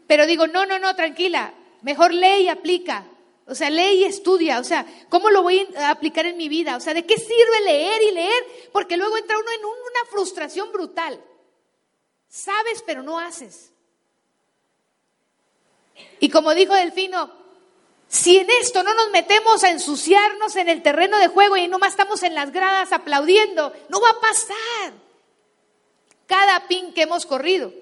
Pero 0.06 0.26
digo, 0.26 0.46
no, 0.46 0.66
no, 0.66 0.78
no, 0.78 0.94
tranquila, 0.96 1.54
mejor 1.82 2.12
lee 2.12 2.42
y 2.42 2.48
aplica. 2.48 3.06
O 3.46 3.54
sea, 3.54 3.70
lee 3.70 4.00
y 4.00 4.04
estudia. 4.04 4.60
O 4.60 4.64
sea, 4.64 4.86
¿cómo 5.08 5.30
lo 5.30 5.42
voy 5.42 5.68
a 5.76 5.90
aplicar 5.90 6.26
en 6.26 6.36
mi 6.36 6.48
vida? 6.48 6.76
O 6.76 6.80
sea, 6.80 6.94
¿de 6.94 7.04
qué 7.04 7.16
sirve 7.16 7.60
leer 7.64 8.02
y 8.02 8.10
leer? 8.12 8.46
Porque 8.72 8.96
luego 8.96 9.16
entra 9.16 9.38
uno 9.38 9.50
en 9.50 9.64
una 9.64 10.10
frustración 10.10 10.72
brutal. 10.72 11.20
Sabes, 12.28 12.82
pero 12.86 13.02
no 13.02 13.18
haces. 13.18 13.72
Y 16.20 16.30
como 16.30 16.54
dijo 16.54 16.74
Delfino, 16.74 17.41
si 18.12 18.36
en 18.36 18.46
esto 18.60 18.82
no 18.82 18.92
nos 18.92 19.08
metemos 19.08 19.64
a 19.64 19.70
ensuciarnos 19.70 20.54
en 20.56 20.68
el 20.68 20.82
terreno 20.82 21.18
de 21.18 21.28
juego 21.28 21.56
y 21.56 21.66
nomás 21.66 21.92
estamos 21.92 22.22
en 22.22 22.34
las 22.34 22.52
gradas 22.52 22.92
aplaudiendo, 22.92 23.72
no 23.88 24.02
va 24.02 24.10
a 24.10 24.20
pasar. 24.20 24.92
Cada 26.26 26.68
pin 26.68 26.92
que 26.92 27.04
hemos 27.04 27.24
corrido, 27.24 27.72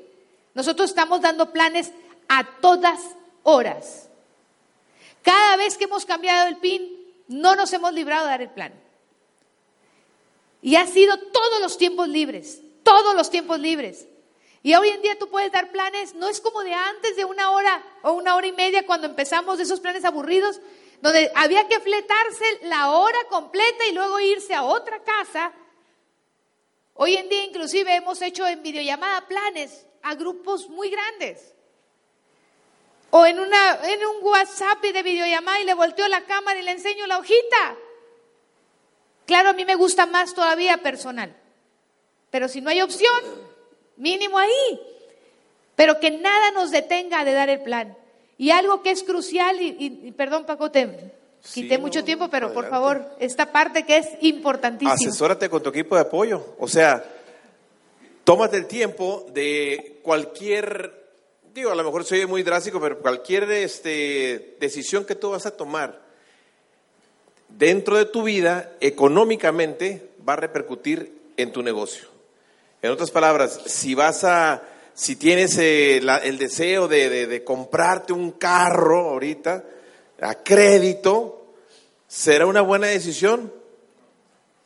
nosotros 0.55 0.91
estamos 0.91 1.21
dando 1.21 1.51
planes 1.51 1.91
a 2.29 2.47
todas 2.61 3.01
horas. 3.43 4.09
Cada 5.23 5.57
vez 5.57 5.77
que 5.77 5.85
hemos 5.85 6.07
cambiado 6.07 6.47
el 6.47 6.59
pin, 6.59 6.89
no 7.27 7.57
nos 7.57 7.73
hemos 7.73 7.93
librado 7.93 8.27
de 8.27 8.31
dar 8.31 8.43
el 8.43 8.51
plan. 8.51 8.73
Y 10.63 10.77
ha 10.77 10.87
sido 10.87 11.19
todos 11.19 11.61
los 11.61 11.77
tiempos 11.77 12.09
libres, 12.09 12.61
todos 12.85 13.17
los 13.17 13.31
tiempos 13.31 13.59
libres. 13.59 14.07
Y 14.63 14.75
hoy 14.75 14.91
en 14.91 15.01
día 15.01 15.19
tú 15.19 15.29
puedes 15.29 15.51
dar 15.51 15.71
planes, 15.71 16.15
no 16.15 16.29
es 16.29 16.41
como 16.41 16.63
de 16.63 16.75
antes 16.75 17.17
de 17.17 17.25
una 17.25 17.51
hora 17.51 17.83
o 18.03 18.13
una 18.13 18.35
hora 18.35 18.47
y 18.47 18.53
media 18.53 18.85
cuando 18.85 19.07
empezamos 19.07 19.59
esos 19.59 19.81
planes 19.81 20.05
aburridos, 20.05 20.61
donde 21.01 21.33
había 21.35 21.67
que 21.67 21.81
fletarse 21.81 22.45
la 22.63 22.91
hora 22.91 23.19
completa 23.31 23.87
y 23.87 23.93
luego 23.93 24.21
irse 24.21 24.55
a 24.55 24.65
otra 24.65 25.03
casa. 25.03 25.53
Hoy 26.95 27.17
en 27.17 27.31
día 27.31 27.45
inclusive 27.45 27.95
hemos 27.95 28.21
hecho 28.21 28.47
en 28.47 28.63
videollamada 28.63 29.27
planes 29.27 29.87
a 30.03 30.15
grupos 30.15 30.69
muy 30.69 30.91
grandes. 30.91 31.55
O 33.13 33.25
en, 33.25 33.41
una, 33.41 33.81
en 33.83 34.07
un 34.07 34.17
WhatsApp 34.23 34.83
de 34.83 35.03
videollamada 35.03 35.61
y 35.61 35.65
le 35.65 35.75
volteo 35.75 36.07
la 36.07 36.25
cámara 36.27 36.61
y 36.61 36.63
le 36.63 36.73
enseño 36.73 37.07
la 37.07 37.19
hojita. 37.19 37.77
Claro, 39.27 39.49
a 39.49 39.53
mí 39.55 39.65
me 39.65 39.75
gusta 39.75 40.07
más 40.07 40.35
todavía 40.35 40.77
personal. 40.79 41.35
Pero 42.31 42.47
si 42.47 42.61
no 42.61 42.71
hay 42.71 42.83
opción, 42.83 43.50
mínimo 44.01 44.39
ahí. 44.39 44.81
Pero 45.77 46.01
que 46.01 46.11
nada 46.11 46.51
nos 46.51 46.71
detenga 46.71 47.25
de 47.25 47.33
dar 47.33 47.49
el 47.49 47.63
plan. 47.63 47.97
Y 48.37 48.51
algo 48.51 48.83
que 48.83 48.91
es 48.91 49.03
crucial, 49.03 49.57
y, 49.61 50.13
perdón 50.17 50.45
Paco, 50.47 50.71
te 50.71 51.13
quité 51.53 51.79
mucho 51.79 52.03
tiempo, 52.03 52.29
pero 52.29 52.53
por 52.53 52.69
favor, 52.69 53.05
esta 53.19 53.53
parte 53.53 53.85
que 53.85 53.99
es 53.99 54.09
importantísima. 54.23 54.95
Asesórate 54.95 55.49
con 55.49 55.63
tu 55.63 55.71
equipo 55.71 55.95
de 55.95 56.03
apoyo. 56.03 56.55
O 56.59 56.67
sea, 56.67 57.05
tómate 58.25 58.57
el 58.57 58.67
tiempo 58.67 59.27
de 59.33 60.01
cualquier 60.03 61.01
digo, 61.55 61.71
a 61.71 61.75
lo 61.75 61.85
mejor 61.85 62.05
soy 62.05 62.27
muy 62.27 62.43
drástico, 62.43 62.81
pero 62.81 62.99
cualquier 62.99 63.51
este, 63.51 64.57
decisión 64.61 65.05
que 65.05 65.15
tú 65.15 65.31
vas 65.31 65.47
a 65.47 65.57
tomar 65.57 66.01
dentro 67.49 67.97
de 67.97 68.05
tu 68.05 68.23
vida, 68.23 68.73
económicamente, 68.81 70.09
va 70.27 70.35
a 70.35 70.37
repercutir 70.37 71.13
en 71.37 71.53
tu 71.53 71.63
negocio. 71.63 72.10
En 72.83 72.91
otras 72.91 73.11
palabras, 73.11 73.61
si 73.67 73.95
vas 73.95 74.25
a, 74.25 74.63
si 74.95 75.17
tienes 75.17 75.59
eh, 75.59 75.99
el 75.99 76.39
deseo 76.39 76.89
de, 76.89 77.27
de 77.27 77.45
comprarte 77.45 78.13
un 78.13 78.33
carro 78.33 79.11
ahorita 79.11 79.65
a 80.21 80.35
crédito, 80.43 81.55
¿será 82.09 82.47
una 82.47 82.63
buena 82.63 82.87
decisión? 82.87 83.53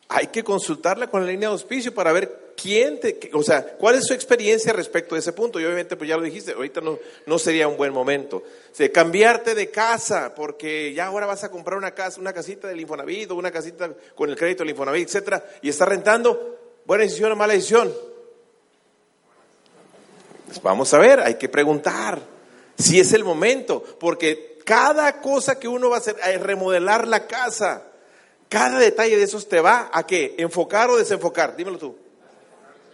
Hay 0.09 0.29
que 0.29 0.45
consultarla 0.45 1.09
con 1.09 1.25
la 1.25 1.33
línea 1.33 1.49
de 1.49 1.55
auspicio 1.55 1.93
para 1.93 2.13
ver 2.13 2.45
¿quién 2.61 3.01
te, 3.01 3.31
o 3.33 3.43
sea, 3.43 3.63
cuál 3.63 3.97
es 3.97 4.07
su 4.07 4.15
experiencia 4.15 4.73
respecto 4.73 5.15
a 5.15 5.19
ese 5.19 5.33
punto? 5.33 5.61
Y 5.61 5.65
obviamente, 5.65 5.97
pues 5.97 6.09
ya 6.09 6.17
lo 6.17 6.23
dijiste, 6.23 6.53
ahorita 6.53 6.81
no, 6.81 6.99
no 7.27 7.39
sería 7.39 7.69
un 7.69 7.77
buen 7.77 7.93
momento. 7.93 8.43
O 8.43 8.93
cambiarte 8.93 9.55
de 9.55 9.71
casa, 9.71 10.35
porque 10.35 10.93
ya 10.93 11.07
ahora 11.07 11.27
vas 11.27 11.45
a 11.45 11.51
comprar 11.51 11.79
una 11.79 11.93
casa, 11.93 12.21
una 12.21 12.33
casita 12.33 12.69
del 12.69 12.81
Infonavit 12.81 13.31
o 13.31 13.35
una 13.35 13.51
casita 13.51 13.91
con 14.15 14.31
el 14.31 14.37
crédito 14.37 14.63
del 14.63 14.71
Infonavit, 14.71 15.09
etcétera, 15.09 15.45
y 15.63 15.69
estás 15.69 15.89
rentando, 15.89 16.54
buena 16.87 17.05
decisión 17.05 17.33
o 17.33 17.37
mala 17.37 17.55
decisión. 17.55 17.93
Pues 20.47 20.63
vamos 20.63 20.93
a 20.95 20.99
ver, 20.99 21.21
hay 21.21 21.35
que 21.37 21.49
preguntar 21.49 22.21
si 22.79 23.01
es 23.01 23.13
el 23.13 23.25
momento, 23.25 23.83
porque 23.99 24.59
cada 24.65 25.21
cosa 25.21 25.59
que 25.59 25.69
uno 25.69 25.91
va 25.91 25.97
a 25.97 26.01
hacer, 26.01 26.17
es 26.27 26.41
remodelar 26.41 27.07
la 27.07 27.27
casa, 27.27 27.83
cada 28.49 28.79
detalle 28.79 29.17
de 29.17 29.23
esos 29.23 29.49
te 29.49 29.61
va 29.61 29.91
a 29.93 30.07
qué, 30.07 30.35
enfocar 30.39 30.91
o 30.91 30.97
desenfocar, 30.97 31.57
dímelo 31.57 31.79
tú 31.79 32.05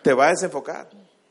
te 0.03 0.13
va 0.13 0.29
a 0.29 0.31
desenfocar. 0.31 0.89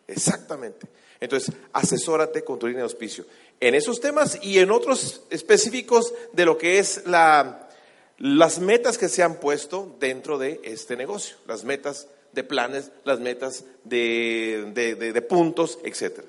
Exactamente. 0.07 0.88
Entonces, 1.20 1.53
asesórate 1.74 2.43
con 2.43 2.57
tu 2.57 2.68
línea 2.68 2.82
de 2.82 2.91
auspicio. 2.91 3.26
En 3.60 3.76
esos 3.76 3.99
temas 3.99 4.39
y 4.41 4.60
en 4.60 4.72
otros 4.72 5.22
específicos 5.30 6.14
de 6.32 6.45
lo 6.45 6.57
que 6.57 6.80
es 6.80 7.05
la, 7.05 7.70
las 8.18 8.60
metas 8.60 8.97
que 8.97 9.10
se 9.10 9.22
han 9.22 9.36
puesto 9.36 9.95
dentro 9.99 10.38
de 10.38 10.62
este 10.64 10.95
negocio, 10.95 11.36
las 11.45 11.64
metas 11.64 12.07
de 12.34 12.44
planes, 12.44 12.92
las 13.04 13.20
metas 13.20 13.66
de, 13.84 14.72
de, 14.74 15.22
puntos, 15.22 15.80
etc. 15.84 16.22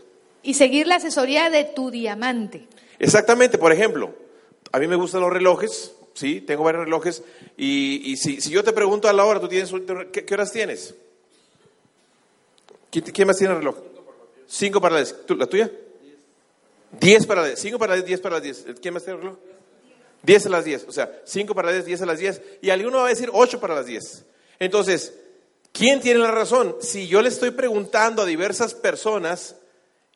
Y 0.43 0.55
seguir 0.55 0.87
la 0.87 0.97
asesoría 0.97 1.51
de 1.51 1.65
tu 1.65 1.91
diamante. 1.91 2.67
Exactamente, 2.99 3.59
por 3.59 3.73
ejemplo, 3.73 4.15
a 4.73 4.79
mí 4.79 4.87
me 4.87 4.97
gustan 4.97 5.21
los 5.21 5.33
relojes, 5.33 5.95
sí, 6.15 6.41
tengo 6.41 6.65
varios 6.65 6.85
relojes, 6.85 7.23
y, 7.57 8.17
si, 8.17 8.41
si, 8.41 8.51
yo 8.51 8.65
te 8.65 8.73
pregunto 8.73 9.09
a 9.09 9.13
la 9.13 9.25
hora, 9.25 9.41
¿tú 9.41 9.49
tienes, 9.49 9.73
qué 10.13 10.35
horas 10.35 10.53
tienes? 10.53 10.95
¿Quién 12.91 13.27
más 13.29 13.37
tiene 13.37 13.55
el 13.55 13.61
reloj? 13.61 13.77
Cinco 14.47 14.81
para 14.81 14.97
las 14.97 15.15
diez. 15.15 15.39
¿La 15.39 15.47
tuya? 15.47 15.71
Diez 16.99 17.25
para 17.25 17.43
las 17.43 17.51
diez. 17.51 17.61
Cinco 17.61 17.79
para 17.79 17.95
las 17.95 18.05
diez, 18.05 18.21
para 18.21 18.35
las 18.37 18.43
diez. 18.43 18.65
¿Quién 18.83 18.95
más 18.95 19.05
tiene 19.05 19.19
el 19.19 19.23
reloj? 19.25 19.39
Diez 20.23 20.45
a 20.47 20.49
las 20.49 20.65
diez. 20.65 20.85
O 20.89 20.93
sea, 20.93 21.23
cinco 21.25 21.55
para 21.55 21.67
las 21.67 21.77
diez, 21.77 21.87
diez 21.87 22.03
a 22.03 22.07
las 22.07 22.19
diez. 22.19 22.43
Y 22.61 22.71
alguno 22.71 22.99
va 22.99 23.07
a 23.07 23.11
decir 23.11 23.31
ocho 23.33 23.61
para 23.61 23.77
las 23.77 23.87
diez. 23.87 24.25
Entonces, 24.59 25.15
¿quién 25.81 25.99
tiene 26.01 26.20
la 26.20 26.31
razón? 26.31 26.76
Si 26.83 27.09
yo 27.09 27.22
le 27.22 27.31
estoy 27.31 27.53
preguntando 27.53 28.20
a 28.20 28.26
diversas 28.26 28.74
personas 28.74 29.57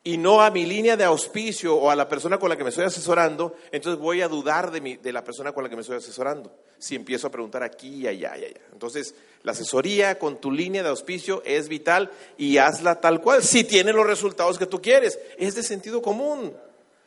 y 0.03 0.17
no 0.17 0.43
a 0.43 0.51
mi 0.51 0.63
línea 0.63 0.95
de 0.95 1.03
auspicio 1.03 1.75
o 1.75 1.89
a 1.89 1.95
la 1.95 2.07
persona 2.07 2.37
con 2.37 2.49
la 2.49 2.55
que 2.55 2.63
me 2.63 2.69
estoy 2.69 2.85
asesorando, 2.85 3.55
entonces 3.71 3.99
voy 3.99 4.21
a 4.21 4.27
dudar 4.27 4.69
de, 4.69 4.79
mi, 4.79 4.95
de 4.97 5.11
la 5.11 5.23
persona 5.23 5.53
con 5.53 5.63
la 5.63 5.69
que 5.69 5.75
me 5.75 5.81
estoy 5.81 5.97
asesorando. 5.97 6.55
Si 6.77 6.93
empiezo 6.93 7.25
a 7.25 7.31
preguntar 7.31 7.63
aquí 7.63 8.03
y 8.03 8.07
allá 8.07 8.37
y 8.37 8.45
allá. 8.45 8.61
Entonces, 8.73 9.15
la 9.41 9.53
asesoría 9.53 10.19
con 10.19 10.39
tu 10.39 10.51
línea 10.51 10.83
de 10.83 10.89
auspicio 10.89 11.41
es 11.43 11.67
vital 11.67 12.11
y 12.37 12.59
hazla 12.59 13.01
tal 13.01 13.19
cual, 13.19 13.41
si 13.41 13.63
tiene 13.63 13.91
los 13.91 14.05
resultados 14.05 14.59
que 14.59 14.67
tú 14.67 14.83
quieres. 14.83 15.17
Es 15.39 15.55
de 15.55 15.63
sentido 15.63 15.99
común. 16.03 16.55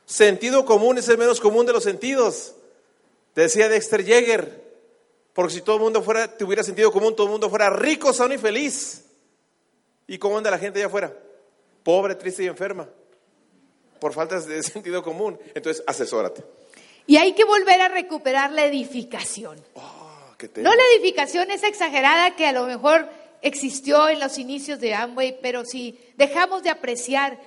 Sentido 0.05 0.65
común 0.65 0.99
es 0.99 1.09
el 1.09 1.19
menos 1.19 1.39
común 1.39 1.65
de 1.65 1.75
los 1.75 1.85
sentidos. 1.85 2.57
Decía 3.37 3.69
Dexter 3.69 4.05
Yeager, 4.05 4.68
porque 5.39 5.55
si 5.55 5.61
todo 5.61 5.77
el 5.77 5.83
mundo 5.83 6.03
fuera, 6.03 6.37
tuviera 6.37 6.65
sentido 6.65 6.91
común, 6.91 7.15
todo 7.15 7.29
el 7.29 7.31
mundo 7.31 7.49
fuera 7.49 7.71
rico, 7.71 8.13
sano 8.13 8.35
y 8.35 8.39
feliz. 8.39 9.05
¿Y 10.09 10.19
cómo 10.19 10.37
anda 10.37 10.51
la 10.51 10.59
gente 10.59 10.81
allá 10.81 10.89
afuera? 10.89 11.15
pobre, 11.85 12.17
triste 12.17 12.43
y 12.43 12.49
enferma, 12.49 12.89
por 14.01 14.13
falta 14.13 14.41
de 14.41 14.61
sentido 14.65 15.01
común. 15.01 15.39
Entonces, 15.55 15.85
asesórate. 15.87 16.43
Y 17.07 17.19
hay 17.19 17.35
que 17.35 17.45
volver 17.45 17.81
a 17.81 17.87
recuperar 17.87 18.51
la 18.51 18.65
edificación. 18.65 19.63
Oh, 19.75 20.35
no 20.57 20.75
la 20.75 20.83
edificación 20.97 21.53
es 21.53 21.63
exagerada 21.63 22.35
que 22.35 22.45
a 22.45 22.53
lo 22.53 22.67
mejor 22.67 23.09
existió 23.41 24.09
en 24.09 24.19
los 24.19 24.39
inicios 24.39 24.81
de 24.81 24.93
Amway, 24.93 25.39
pero 25.41 25.65
si 25.65 26.01
dejamos 26.17 26.65
de 26.65 26.71
apreciar 26.71 27.39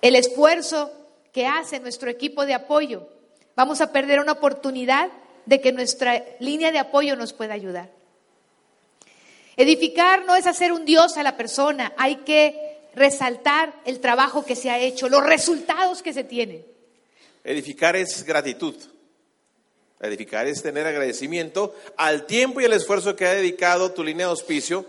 el 0.00 0.16
esfuerzo 0.16 0.90
que 1.32 1.46
hace 1.46 1.78
nuestro 1.78 2.10
equipo 2.10 2.44
de 2.46 2.54
apoyo, 2.54 3.06
vamos 3.54 3.80
a 3.80 3.92
perder 3.92 4.18
una 4.18 4.32
oportunidad 4.32 5.08
de 5.46 5.60
que 5.60 5.72
nuestra 5.72 6.24
línea 6.40 6.72
de 6.72 6.78
apoyo 6.78 7.16
nos 7.16 7.32
pueda 7.32 7.54
ayudar. 7.54 7.90
Edificar 9.56 10.24
no 10.24 10.34
es 10.34 10.46
hacer 10.46 10.72
un 10.72 10.84
Dios 10.84 11.16
a 11.16 11.22
la 11.22 11.36
persona, 11.36 11.92
hay 11.96 12.16
que 12.16 12.72
resaltar 12.94 13.74
el 13.84 14.00
trabajo 14.00 14.44
que 14.44 14.56
se 14.56 14.70
ha 14.70 14.78
hecho, 14.78 15.08
los 15.08 15.24
resultados 15.24 16.02
que 16.02 16.12
se 16.12 16.24
tienen. 16.24 16.64
Edificar 17.44 17.96
es 17.96 18.24
gratitud. 18.24 18.74
Edificar 20.00 20.48
es 20.48 20.62
tener 20.62 20.86
agradecimiento 20.86 21.76
al 21.96 22.26
tiempo 22.26 22.60
y 22.60 22.64
al 22.64 22.72
esfuerzo 22.72 23.14
que 23.14 23.26
ha 23.26 23.34
dedicado 23.34 23.92
tu 23.92 24.02
línea 24.02 24.26
de 24.26 24.30
auspicio, 24.30 24.84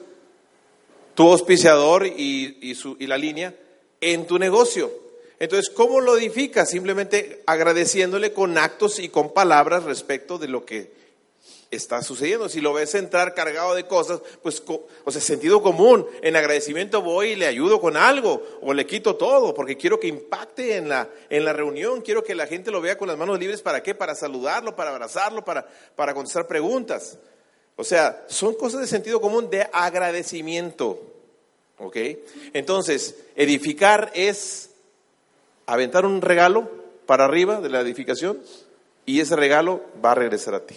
tu 1.13 1.29
auspiciador 1.31 2.07
y, 2.07 2.73
la 2.99 3.17
línea 3.17 3.53
en 4.01 4.25
tu 4.25 4.39
negocio. 4.39 5.02
Entonces, 5.43 5.69
¿cómo 5.69 5.99
lo 5.99 6.17
edificas? 6.17 6.69
Simplemente 6.69 7.43
agradeciéndole 7.45 8.31
con 8.31 8.57
actos 8.57 8.97
y 8.99 9.09
con 9.09 9.33
palabras 9.33 9.83
respecto 9.83 10.37
de 10.37 10.47
lo 10.47 10.63
que 10.63 10.93
está 11.69 12.01
sucediendo. 12.01 12.47
Si 12.47 12.61
lo 12.61 12.71
ves 12.71 12.95
entrar 12.95 13.33
cargado 13.33 13.75
de 13.75 13.85
cosas, 13.85 14.21
pues, 14.41 14.63
o 14.65 15.11
sea, 15.11 15.19
sentido 15.19 15.61
común. 15.61 16.07
En 16.21 16.37
agradecimiento 16.37 17.01
voy 17.01 17.31
y 17.31 17.35
le 17.35 17.47
ayudo 17.47 17.81
con 17.81 17.97
algo 17.97 18.41
o 18.61 18.73
le 18.73 18.85
quito 18.85 19.17
todo 19.17 19.53
porque 19.53 19.75
quiero 19.75 19.99
que 19.99 20.07
impacte 20.07 20.77
en 20.77 20.87
la, 20.87 21.09
en 21.29 21.43
la 21.43 21.51
reunión. 21.51 21.99
Quiero 21.99 22.23
que 22.23 22.35
la 22.35 22.47
gente 22.47 22.71
lo 22.71 22.79
vea 22.79 22.97
con 22.97 23.09
las 23.09 23.17
manos 23.17 23.37
libres. 23.37 23.61
¿Para 23.61 23.83
qué? 23.83 23.93
Para 23.93 24.15
saludarlo, 24.15 24.77
para 24.77 24.91
abrazarlo, 24.91 25.43
para, 25.43 25.67
para 25.97 26.13
contestar 26.13 26.47
preguntas. 26.47 27.17
O 27.75 27.83
sea, 27.83 28.23
son 28.29 28.55
cosas 28.55 28.79
de 28.79 28.87
sentido 28.87 29.19
común 29.19 29.49
de 29.49 29.67
agradecimiento. 29.73 31.01
¿Ok? 31.79 31.97
Entonces, 32.53 33.17
edificar 33.35 34.09
es 34.15 34.69
aventar 35.65 36.05
un 36.05 36.21
regalo 36.21 36.69
para 37.05 37.25
arriba 37.25 37.61
de 37.61 37.69
la 37.69 37.81
edificación 37.81 38.39
y 39.05 39.19
ese 39.19 39.35
regalo 39.35 39.81
va 40.03 40.11
a 40.11 40.15
regresar 40.15 40.55
a 40.55 40.65
ti. 40.65 40.75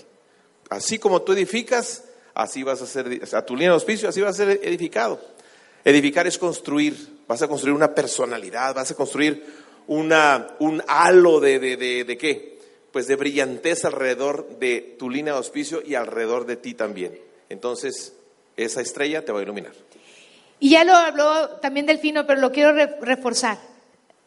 Así 0.69 0.99
como 0.99 1.23
tú 1.23 1.33
edificas, 1.33 2.05
así 2.35 2.63
vas 2.63 2.83
a 2.83 2.87
ser, 2.87 3.23
a 3.33 3.43
tu 3.43 3.55
línea 3.55 3.71
de 3.71 3.75
auspicio, 3.75 4.09
así 4.09 4.21
vas 4.21 4.39
a 4.41 4.45
ser 4.45 4.61
edificado. 4.63 5.21
Edificar 5.85 6.27
es 6.27 6.39
construir, 6.39 6.97
vas 7.29 7.43
a 7.43 7.49
construir 7.49 7.75
una 7.75 7.95
personalidad, 7.95 8.75
vas 8.75 8.91
a 8.91 8.97
construir 8.97 9.45
una, 9.87 10.49
un 10.59 10.83
halo 10.89 11.39
de, 11.39 11.61
de, 11.61 12.05
de, 12.05 12.19
qué? 12.19 12.59
Pues 12.91 13.07
de 13.07 13.15
brillantez 13.15 13.85
alrededor 13.85 14.59
de 14.59 14.97
tu 14.99 15.09
línea 15.09 15.35
de 15.35 15.39
auspicio 15.39 15.83
y 15.85 15.95
alrededor 15.95 16.47
de 16.47 16.57
ti 16.57 16.75
también. 16.75 17.17
Entonces, 17.49 18.15
esa 18.57 18.81
estrella 18.81 19.25
te 19.25 19.31
va 19.31 19.39
a 19.39 19.43
iluminar. 19.43 19.73
Y 20.59 20.71
ya 20.71 20.85
lo 20.85 20.95
habló 20.95 21.51
también 21.61 21.87
Delfino, 21.87 22.27
pero 22.27 22.41
lo 22.41 22.51
quiero 22.51 22.73
reforzar. 23.01 23.59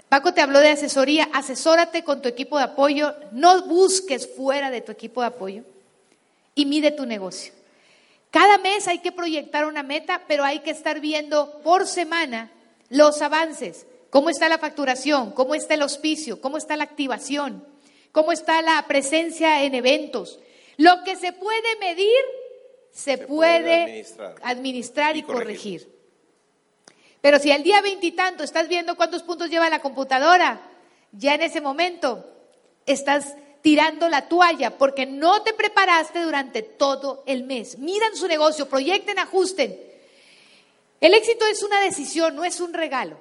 Paco 0.10 0.34
te 0.34 0.41
habló 0.41 0.60
de 0.60 0.70
asesoría, 0.70 1.30
asesórate 1.34 2.03
con 2.03 2.22
tu 2.22 2.28
equipo 2.28 2.57
de 2.57 2.64
apoyo, 2.64 3.14
no 3.32 3.64
busques 3.68 4.28
fuera 4.36 4.72
de 4.72 4.82
tu 4.82 4.91
equipo 4.91 5.22
de 5.22 5.28
apoyo 5.28 5.64
y 6.55 6.66
mide 6.66 6.91
tu 6.91 7.05
negocio. 7.05 7.53
Cada 8.32 8.57
mes 8.57 8.88
hay 8.88 8.99
que 8.99 9.12
proyectar 9.12 9.66
una 9.66 9.84
meta, 9.84 10.24
pero 10.28 10.43
hay 10.43 10.60
que 10.60 10.72
estar 10.72 10.99
viendo 10.99 11.62
por 11.64 11.88
semana 11.88 12.51
los 12.89 13.22
avances. 13.22 13.86
¿Cómo 14.10 14.32
está 14.32 14.49
la 14.49 14.57
facturación? 14.57 15.32
¿Cómo 15.32 15.53
está 15.53 15.76
el 15.76 15.84
auspicio? 15.84 16.41
¿Cómo 16.41 16.57
está 16.57 16.76
la 16.76 16.84
activación? 16.84 17.64
¿Cómo 18.12 18.32
está 18.32 18.62
la 18.64 18.84
presencia 18.88 19.64
en 19.64 19.76
eventos? 19.76 20.39
Lo 20.78 21.03
que 21.03 21.16
se 21.16 21.34
puede 21.34 21.76
medir, 21.80 22.20
se, 22.91 23.20
puede, 23.20 24.03
administrar, 24.41 25.18
y, 25.18 25.24
corregir. 25.24 25.99
Pero 27.22 27.39
si 27.39 27.51
al 27.51 27.63
día 27.63 27.82
veintitanto 27.82 28.43
estás 28.43 28.67
viendo 28.67 28.95
cuántos 28.95 29.24
puntos 29.24 29.49
lleva 29.49 29.70
la 29.70 29.82
computadora, 29.82 30.61
ya 31.11 31.36
en 31.36 31.41
ese 31.41 31.61
momento 31.61 32.26
estás 32.86 33.36
tirando 33.61 34.07
la 34.09 34.30
toalla 34.30 34.78
porque 34.78 35.05
no 35.05 35.43
te 35.43 35.53
preparaste 35.53 36.22
durante 36.22 36.61
todo 36.61 37.24
el 37.26 37.43
mes. 37.43 37.78
Miran 37.78 38.15
su 38.15 38.28
negocio, 38.28 38.70
proyecten, 38.70 39.20
ajusten. 39.20 39.78
El 41.01 41.13
éxito 41.13 41.45
es 41.45 41.63
una 41.63 41.80
decisión, 41.82 42.36
no 42.36 42.45
es 42.45 42.59
un 42.59 42.74
regalo. 42.74 43.20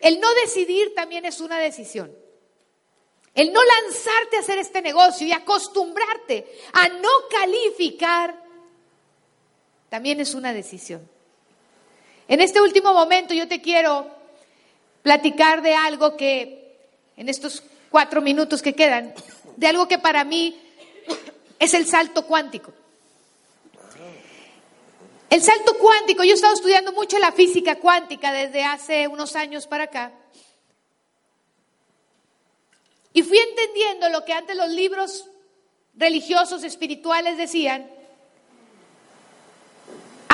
El 0.00 0.20
no 0.20 0.32
decidir 0.34 0.94
también 0.94 1.24
es 1.24 1.40
una 1.40 1.58
decisión. 1.58 2.14
El 3.34 3.52
no 3.52 3.60
lanzarte 3.64 4.36
a 4.36 4.40
hacer 4.40 4.58
este 4.58 4.80
negocio 4.80 5.26
y 5.26 5.32
acostumbrarte 5.32 6.46
a 6.72 6.88
no 6.88 7.10
calificar 7.30 8.42
también 9.88 10.20
es 10.20 10.34
una 10.34 10.52
decisión. 10.52 11.08
En 12.28 12.40
este 12.40 12.60
último 12.60 12.94
momento 12.94 13.34
yo 13.34 13.46
te 13.48 13.60
quiero 13.60 14.06
platicar 15.02 15.62
de 15.62 15.74
algo 15.74 16.16
que, 16.16 16.78
en 17.16 17.28
estos 17.28 17.62
cuatro 17.90 18.22
minutos 18.22 18.62
que 18.62 18.74
quedan, 18.74 19.14
de 19.56 19.66
algo 19.66 19.86
que 19.86 19.98
para 19.98 20.24
mí 20.24 20.56
es 21.58 21.74
el 21.74 21.86
salto 21.86 22.26
cuántico. 22.26 22.72
El 25.30 25.42
salto 25.42 25.76
cuántico, 25.78 26.22
yo 26.22 26.30
he 26.30 26.34
estado 26.34 26.54
estudiando 26.54 26.92
mucho 26.92 27.18
la 27.18 27.32
física 27.32 27.76
cuántica 27.76 28.32
desde 28.32 28.64
hace 28.64 29.08
unos 29.08 29.34
años 29.36 29.66
para 29.66 29.84
acá. 29.84 30.12
Y 33.12 33.22
fui 33.22 33.38
entendiendo 33.38 34.08
lo 34.08 34.24
que 34.24 34.32
antes 34.32 34.56
los 34.56 34.70
libros 34.70 35.28
religiosos, 35.94 36.64
espirituales 36.64 37.36
decían. 37.36 37.90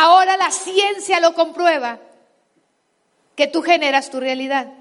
Ahora 0.03 0.39
la 0.39 0.51
ciencia 0.51 1.21
lo 1.21 1.35
comprueba, 1.35 1.99
que 3.37 3.47
tú 3.47 3.61
generas 3.61 4.11
tu 4.11 4.19
realidad. 4.19 4.73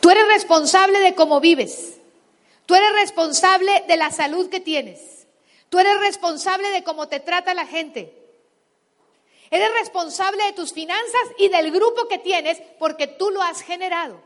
Tú 0.00 0.08
eres 0.08 0.26
responsable 0.28 1.00
de 1.00 1.14
cómo 1.14 1.38
vives. 1.38 1.98
Tú 2.64 2.74
eres 2.74 2.90
responsable 2.94 3.84
de 3.86 3.98
la 3.98 4.10
salud 4.10 4.48
que 4.48 4.60
tienes. 4.60 5.26
Tú 5.68 5.78
eres 5.78 6.00
responsable 6.00 6.70
de 6.70 6.84
cómo 6.84 7.06
te 7.06 7.20
trata 7.20 7.52
la 7.52 7.66
gente. 7.66 8.14
Eres 9.50 9.70
responsable 9.74 10.42
de 10.44 10.54
tus 10.54 10.72
finanzas 10.72 11.20
y 11.36 11.50
del 11.50 11.70
grupo 11.72 12.08
que 12.08 12.16
tienes 12.16 12.62
porque 12.78 13.06
tú 13.06 13.28
lo 13.28 13.42
has 13.42 13.60
generado. 13.60 14.18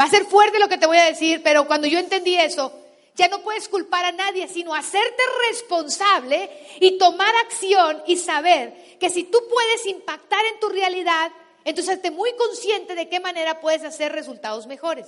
Va 0.00 0.06
a 0.06 0.10
ser 0.10 0.24
fuerte 0.24 0.58
lo 0.58 0.68
que 0.68 0.78
te 0.78 0.86
voy 0.86 0.98
a 0.98 1.04
decir, 1.04 1.40
pero 1.44 1.68
cuando 1.68 1.86
yo 1.86 2.00
entendí 2.00 2.34
eso, 2.34 2.72
ya 3.14 3.28
no 3.28 3.42
puedes 3.42 3.68
culpar 3.68 4.04
a 4.04 4.12
nadie, 4.12 4.48
sino 4.48 4.74
hacerte 4.74 5.22
responsable 5.50 6.50
y 6.80 6.98
tomar 6.98 7.34
acción 7.36 8.02
y 8.06 8.16
saber 8.16 8.98
que 8.98 9.08
si 9.08 9.24
tú 9.24 9.38
puedes 9.48 9.86
impactar 9.86 10.44
en 10.46 10.58
tu 10.58 10.68
realidad, 10.68 11.30
entonces 11.64 11.96
esté 11.96 12.10
muy 12.10 12.34
consciente 12.34 12.94
de 12.94 13.08
qué 13.08 13.20
manera 13.20 13.60
puedes 13.60 13.84
hacer 13.84 14.12
resultados 14.12 14.66
mejores. 14.66 15.06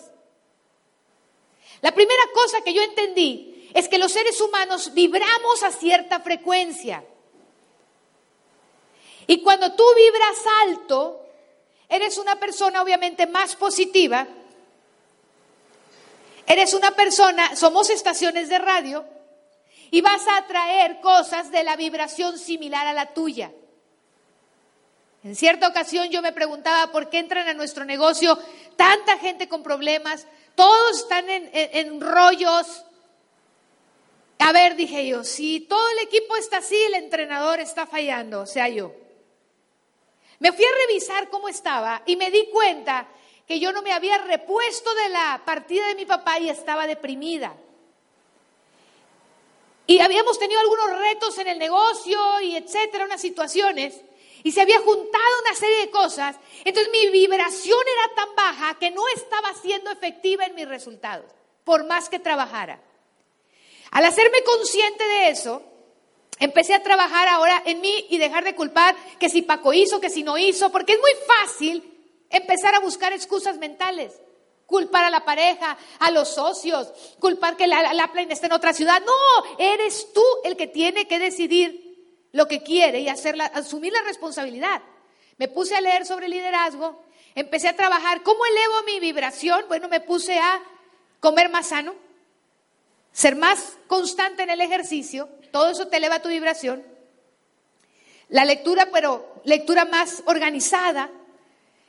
La 1.82 1.92
primera 1.92 2.22
cosa 2.32 2.61
que 2.62 2.72
yo 2.72 2.82
entendí 2.82 3.70
es 3.74 3.88
que 3.88 3.98
los 3.98 4.12
seres 4.12 4.40
humanos 4.40 4.94
vibramos 4.94 5.62
a 5.64 5.72
cierta 5.72 6.20
frecuencia. 6.20 7.04
Y 9.26 9.42
cuando 9.42 9.74
tú 9.74 9.84
vibras 9.96 10.38
alto, 10.62 11.26
eres 11.88 12.18
una 12.18 12.38
persona 12.38 12.80
obviamente 12.82 13.26
más 13.26 13.57
positiva. 13.57 14.26
Eres 16.47 16.74
una 16.74 16.92
persona, 16.92 17.57
somos 17.57 17.90
estaciones 17.90 18.49
de 18.49 18.59
radio, 18.59 19.05
y 19.90 20.01
vas 20.01 20.26
a 20.26 20.38
atraer 20.38 21.01
cosas 21.01 21.51
de 21.51 21.64
la 21.64 21.76
vibración 21.76 22.38
similar 22.38 22.86
a 22.86 22.92
la 22.92 23.12
tuya. 23.14 23.53
En 25.24 25.34
cierta 25.34 25.68
ocasión 25.68 26.09
yo 26.11 26.22
me 26.22 26.32
preguntaba 26.32 26.92
por 26.92 27.09
qué 27.09 27.18
entran 27.18 27.49
a 27.49 27.55
nuestro 27.55 27.84
negocio 27.84 28.38
tanta 28.76 29.18
gente 29.18 29.49
con 29.49 29.62
problemas, 29.62 30.26
todos 30.55 31.01
están 31.01 31.28
en, 31.28 32.01
rollos. 32.01 32.84
A 34.38 34.53
ver, 34.53 34.76
dije 34.76 35.07
yo, 35.07 35.24
si 35.24 35.61
todo 35.61 35.88
el 35.90 35.99
equipo 36.01 36.36
está 36.36 36.59
así, 36.59 36.76
el 36.76 36.94
entrenador 36.94 37.59
está 37.59 37.86
fallando, 37.86 38.42
o 38.42 38.47
sea, 38.47 38.68
yo. 38.68 38.92
Me 40.38 40.53
fui 40.53 40.64
a 40.64 40.86
revisar 40.86 41.28
cómo 41.30 41.49
estaba 41.49 42.03
y 42.07 42.16
me 42.16 42.30
di 42.30 42.49
cuenta 42.53 43.09
que 43.47 43.61
yo 43.61 43.72
no 43.72 43.82
me 43.82 43.92
había 43.92 44.18
repuesto 44.18 44.94
de 44.94 45.09
la 45.11 45.42
partida 45.44 45.86
de 45.88 45.94
mi 45.94 46.05
papá 46.05 46.38
y 46.38 46.49
estaba 46.49 46.86
deprimida. 46.86 47.55
Y 49.86 50.01
habíamos 50.01 50.38
tenido 50.38 50.61
algunos 50.61 50.99
retos 50.99 51.38
en 51.38 51.47
el 51.47 51.59
negocio 51.59 52.40
y 52.40 52.57
etcétera, 52.57 53.05
unas 53.05 53.20
situaciones 53.20 54.01
y 54.47 54.53
se 54.53 54.61
había 54.61 54.78
juntado 54.78 55.40
una 55.44 55.57
serie 55.57 55.78
de 55.78 55.90
cosas, 55.90 56.36
entonces 56.64 56.92
mi 56.92 57.11
vibración 57.11 57.80
era 57.80 58.14
tan 58.14 58.36
baja 58.36 58.78
que 58.78 58.92
no 58.92 59.03
estaba 59.09 59.53
siendo 59.55 59.90
efectiva 59.90 60.44
en 60.44 60.55
mis 60.55 60.68
resultados, 60.68 61.26
por 61.64 61.84
más 61.84 62.09
que 62.09 62.20
trabajara. 62.20 62.80
Al 63.90 64.05
hacerme 64.05 64.44
consciente 64.44 65.03
de 65.03 65.30
eso, 65.30 65.64
empecé 66.38 66.74
a 66.74 66.82
trabajar 66.84 67.26
ahora 67.26 67.61
en 67.66 67.80
mí 67.80 68.07
y 68.09 68.18
dejar 68.18 68.44
de 68.44 68.55
culpar 68.55 68.94
que 69.18 69.28
si 69.28 69.42
Paco 69.42 69.72
hizo, 69.72 70.01
que 70.01 70.11
si 70.11 70.22
no 70.22 70.38
hizo, 70.38 70.70
porque 70.70 70.92
es 70.92 71.01
muy 71.01 71.12
fácil 71.26 71.95
empezar 72.31 72.74
a 72.74 72.81
buscar 72.81 73.12
excusas 73.12 73.59
mentales. 73.59 74.20
Culpar 74.66 75.05
a 75.05 75.11
la 75.11 75.24
pareja, 75.24 75.79
a 76.01 76.11
los 76.11 76.29
socios, 76.29 76.93
culpar 77.20 77.57
que 77.57 77.68
la, 77.68 77.93
la, 77.93 78.11
esté 78.29 78.47
en 78.47 78.53
otra 78.53 78.72
ciudad. 78.72 79.01
No, 79.01 79.57
eres 79.59 80.12
tú 80.12 80.24
el 80.43 80.57
que 80.57 80.66
tiene 80.66 81.07
que 81.07 81.20
decidir 81.20 81.87
lo 82.33 82.49
que 82.49 82.62
quiere 82.64 83.01
y 83.01 83.09
hacerla, 83.09 83.47
asumir 83.47 83.93
la 83.93 84.03
responsabilidad. 84.03 84.83
Me 85.39 85.47
puse 85.47 85.77
a 85.77 85.81
leer 85.81 86.05
sobre 86.05 86.29
liderazgo, 86.29 87.01
empecé 87.37 87.68
a 87.68 87.77
trabajar. 87.77 88.22
¿Cómo 88.24 88.45
elevo 88.45 88.83
mi 88.87 88.99
vibración? 88.99 89.64
Bueno, 89.68 89.89
me 89.89 90.01
puse 90.01 90.39
a 90.39 90.61
comer 91.20 91.49
más 91.49 91.68
sano, 91.68 91.95
ser 93.12 93.37
más 93.37 93.79
constante 93.87 94.43
en 94.43 94.51
el 94.51 94.61
ejercicio, 94.61 95.29
todo 95.53 95.70
eso 95.70 95.89
te 95.89 95.97
eleva 95.97 96.20
tu 96.20 96.29
vibración. 96.29 96.85
La 98.29 98.45
lectura, 98.45 98.89
pero 98.93 99.41
lectura 99.45 99.85
más 99.85 100.22
organizada, 100.27 101.11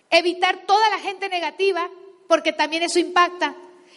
evitar 0.09 0.65
toda 0.65 0.89
la 0.89 0.99
gente 0.99 1.29
negativa, 1.29 1.89
porque 2.27 2.53
también 2.53 2.83
eso 2.83 2.99
impacta. 2.99 3.55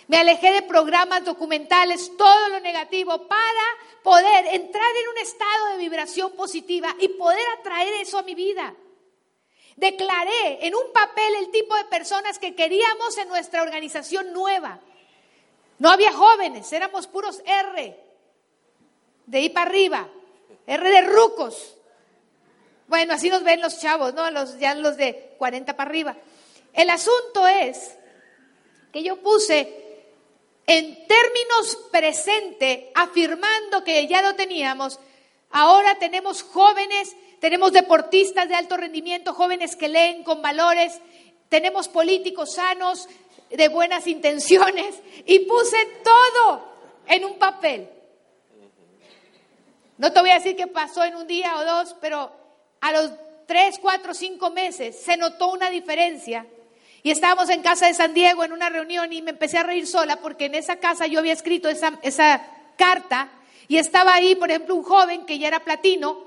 Me 0.09 0.17
alejé 0.17 0.51
de 0.51 0.63
programas 0.63 1.25
documentales, 1.25 2.17
todo 2.17 2.49
lo 2.49 2.61
negativo, 2.61 3.29
para 3.29 3.65
poder 4.03 4.47
entrar 4.55 4.97
en 4.97 5.09
un 5.09 5.19
estado 5.19 5.69
de 5.69 5.79
vibración 5.79 6.33
positiva 6.33 6.95
y 6.99 7.09
poder 7.09 7.45
atraer 7.59 7.95
eso 7.95 8.19
a 8.19 8.23
mi 8.23 8.35
vida. 8.35 8.75
Declaré 9.77 10.67
en 10.67 10.75
un 10.75 10.93
papel 10.93 11.35
el 11.37 11.51
tipo 11.51 11.77
de 11.77 11.85
personas 11.85 12.39
que 12.39 12.55
queríamos 12.55 13.17
en 13.19 13.29
nuestra 13.29 13.63
organización 13.63 14.33
nueva. 14.33 14.81
No 15.79 15.91
había 15.91 16.13
jóvenes, 16.13 16.73
éramos 16.73 17.07
puros 17.07 17.41
R, 17.47 17.97
de 19.27 19.39
ahí 19.39 19.49
para 19.49 19.71
arriba, 19.71 20.09
R 20.67 20.91
de 20.91 21.01
rucos. 21.03 21.77
Bueno, 22.91 23.15
así 23.15 23.31
nos 23.31 23.45
ven 23.45 23.61
los 23.61 23.79
chavos, 23.79 24.15
¿no? 24.15 24.29
Los, 24.33 24.59
ya 24.59 24.75
los 24.75 24.97
de 24.97 25.37
40 25.39 25.77
para 25.77 25.89
arriba. 25.89 26.17
El 26.73 26.91
asunto 26.91 27.47
es 27.47 27.97
que 28.93 29.05
yo 29.05 29.21
puse 29.21 30.09
en 30.67 31.07
términos 31.07 31.79
presente, 31.93 32.91
afirmando 32.97 33.85
que 33.85 34.09
ya 34.09 34.23
lo 34.23 34.35
teníamos, 34.35 34.99
ahora 35.51 36.01
tenemos 36.01 36.43
jóvenes, 36.43 37.15
tenemos 37.39 37.71
deportistas 37.71 38.49
de 38.49 38.57
alto 38.57 38.77
rendimiento, 38.77 39.35
jóvenes 39.35 39.77
que 39.77 39.89
leen 39.89 40.25
con 40.25 40.43
valores, 40.43 41.01
tenemos 41.49 41.87
políticos 41.87 42.55
sanos, 42.55 43.09
de 43.51 43.69
buenas 43.69 44.09
intenciones, 44.09 44.97
y 45.27 45.39
puse 45.47 45.77
todo 46.03 46.65
en 47.07 47.25
un 47.25 47.39
papel. 47.39 47.89
No 49.97 50.13
te 50.13 50.21
voy 50.21 50.31
a 50.31 50.41
decir 50.41 50.57
que 50.57 50.67
pasó 50.67 51.05
en 51.05 51.15
un 51.15 51.29
día 51.29 51.57
o 51.57 51.65
dos, 51.65 51.95
pero 52.01 52.40
a 52.81 52.93
los 52.93 53.13
tres, 53.47 53.79
cuatro, 53.81 54.15
cinco 54.15 54.51
meses 54.51 55.01
se 55.03 55.17
notó 55.17 55.53
una 55.53 55.71
diferencia. 55.71 56.47
Y 57.03 57.11
estábamos 57.11 57.49
en 57.49 57.63
casa 57.63 57.87
de 57.87 57.95
San 57.95 58.13
Diego 58.13 58.45
en 58.45 58.53
una 58.53 58.69
reunión 58.69 59.13
y 59.13 59.23
me 59.23 59.31
empecé 59.31 59.59
a 59.59 59.63
reír 59.63 59.87
sola 59.87 60.17
porque 60.17 60.47
en 60.47 60.55
esa 60.55 60.77
casa 60.77 61.07
yo 61.07 61.19
había 61.19 61.33
escrito 61.33 61.69
esa, 61.69 62.47
carta 62.77 63.29
y 63.69 63.77
estaba 63.77 64.15
ahí, 64.15 64.35
por 64.35 64.51
ejemplo, 64.51 64.75
un 64.75 64.83
joven 64.83 65.27
que 65.27 65.39
ya 65.39 65.49
era 65.49 65.61
platino, 65.61 66.25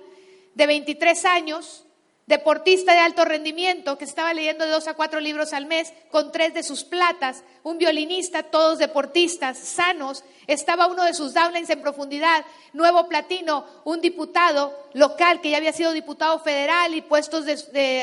de 0.54 0.68
23 0.68 1.26
años, 1.26 1.83
deportista 2.26 2.94
de 2.94 3.00
alto 3.00 3.26
rendimiento, 3.26 3.98
que 3.98 4.06
estaba 4.06 4.34
leyendo 4.34 4.66
de 4.66 4.72
dos 4.72 4.88
a 4.88 4.94
cuatro 4.94 5.20
libros 5.20 5.54
al 5.54 5.66
mes, 5.66 5.94
con 6.10 6.32
tres 6.32 6.54
de 6.54 6.64
sus 6.64 6.84
platas, 6.84 7.44
un 7.64 7.78
violinista, 7.78 8.44
todos 8.44 8.78
deportistas, 8.78 9.58
sanos, 9.58 10.24
estaba 10.48 10.88
uno 10.88 11.04
de 11.04 11.14
sus 11.14 11.34
downlines 11.34 11.70
en 11.70 11.82
profundidad, 11.82 12.46
nuevo 12.74 13.08
platino, 13.08 13.66
un 13.84 14.02
diputado 14.02 14.74
local 14.94 15.42
que 15.42 15.50
ya 15.50 15.58
había 15.58 15.74
sido 15.74 15.92
diputado 15.92 16.40
federal 16.40 16.96
y 16.96 17.02
puestos 17.02 17.46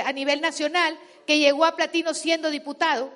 a 0.04 0.12
nivel 0.12 0.40
nacional, 0.40 0.98
que 1.26 1.38
llegó 1.38 1.64
a 1.64 1.76
platino 1.76 2.14
siendo 2.14 2.50
diputado 2.50 3.10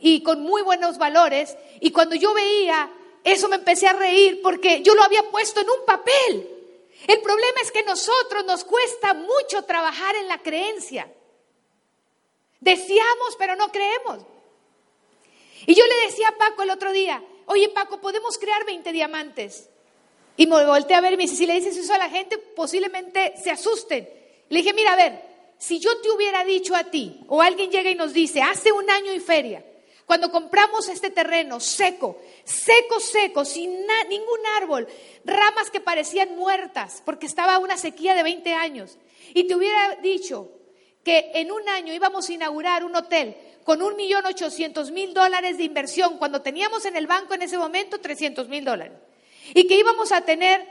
y 0.00 0.22
con 0.22 0.42
muy 0.42 0.62
buenos 0.62 0.98
valores. 0.98 1.56
Y 1.80 1.90
cuando 1.90 2.14
yo 2.14 2.34
veía 2.34 2.90
eso 3.24 3.48
me 3.48 3.56
empecé 3.56 3.86
a 3.88 3.94
reír 3.94 4.40
porque 4.42 4.82
yo 4.82 4.94
lo 4.94 5.02
había 5.02 5.22
puesto 5.30 5.60
en 5.60 5.70
un 5.70 5.86
papel. 5.86 6.50
El 7.06 7.20
problema 7.20 7.60
es 7.62 7.70
que 7.70 7.82
nosotros 7.82 8.44
nos 8.46 8.64
cuesta 8.64 9.14
mucho 9.14 9.62
trabajar 9.64 10.16
en 10.16 10.28
la 10.28 10.38
creencia. 10.38 11.10
Deseamos, 12.60 13.36
pero 13.38 13.56
no 13.56 13.70
creemos. 13.70 14.20
Y 15.66 15.74
yo 15.74 15.84
le 15.86 16.06
decía 16.06 16.28
a 16.28 16.36
Paco 16.36 16.62
el 16.62 16.70
otro 16.70 16.92
día, 16.92 17.22
oye 17.46 17.68
Paco, 17.68 18.00
podemos 18.00 18.38
crear 18.38 18.64
20 18.64 18.92
diamantes. 18.92 19.68
Y 20.36 20.46
me 20.46 20.64
volteé 20.64 20.96
a 20.96 21.00
ver 21.00 21.12
y 21.12 21.16
me 21.16 21.22
dice, 21.24 21.36
si 21.36 21.46
le 21.46 21.54
dices 21.54 21.76
eso 21.76 21.94
a 21.94 21.98
la 21.98 22.10
gente, 22.10 22.38
posiblemente 22.38 23.34
se 23.42 23.50
asusten. 23.50 24.08
Le 24.48 24.58
dije, 24.58 24.72
mira, 24.72 24.94
a 24.94 24.96
ver, 24.96 25.22
si 25.58 25.78
yo 25.78 26.00
te 26.00 26.10
hubiera 26.10 26.44
dicho 26.44 26.74
a 26.74 26.84
ti, 26.84 27.20
o 27.28 27.40
alguien 27.40 27.70
llega 27.70 27.90
y 27.90 27.94
nos 27.94 28.12
dice, 28.12 28.42
hace 28.42 28.72
un 28.72 28.90
año 28.90 29.12
y 29.12 29.20
feria, 29.20 29.64
cuando 30.06 30.30
compramos 30.30 30.88
este 30.88 31.10
terreno 31.10 31.60
seco, 31.60 32.20
seco, 32.44 33.00
seco, 33.00 33.44
sin 33.44 33.86
ningún 34.08 34.46
árbol, 34.56 34.86
ramas 35.24 35.70
que 35.70 35.80
parecían 35.80 36.36
muertas, 36.36 37.02
porque 37.04 37.26
estaba 37.26 37.58
una 37.58 37.76
sequía 37.76 38.14
de 38.14 38.22
20 38.22 38.52
años, 38.54 38.98
y 39.32 39.44
te 39.44 39.54
hubiera 39.54 39.96
dicho 39.96 40.50
que 41.02 41.30
en 41.34 41.52
un 41.52 41.68
año 41.68 41.92
íbamos 41.92 42.28
a 42.28 42.32
inaugurar 42.32 42.84
un 42.84 42.96
hotel 42.96 43.36
con 43.64 43.82
un 43.82 43.96
millón 43.96 44.26
ochocientos 44.26 44.90
mil 44.90 45.14
dólares 45.14 45.56
de 45.56 45.64
inversión 45.64 46.18
cuando 46.18 46.42
teníamos 46.42 46.84
en 46.84 46.96
el 46.96 47.06
banco 47.06 47.34
en 47.34 47.42
ese 47.42 47.58
momento 47.58 48.00
trescientos 48.00 48.48
mil 48.48 48.64
dólares. 48.64 48.98
Y 49.54 49.66
que 49.66 49.76
íbamos 49.76 50.12
a 50.12 50.22
tener 50.22 50.66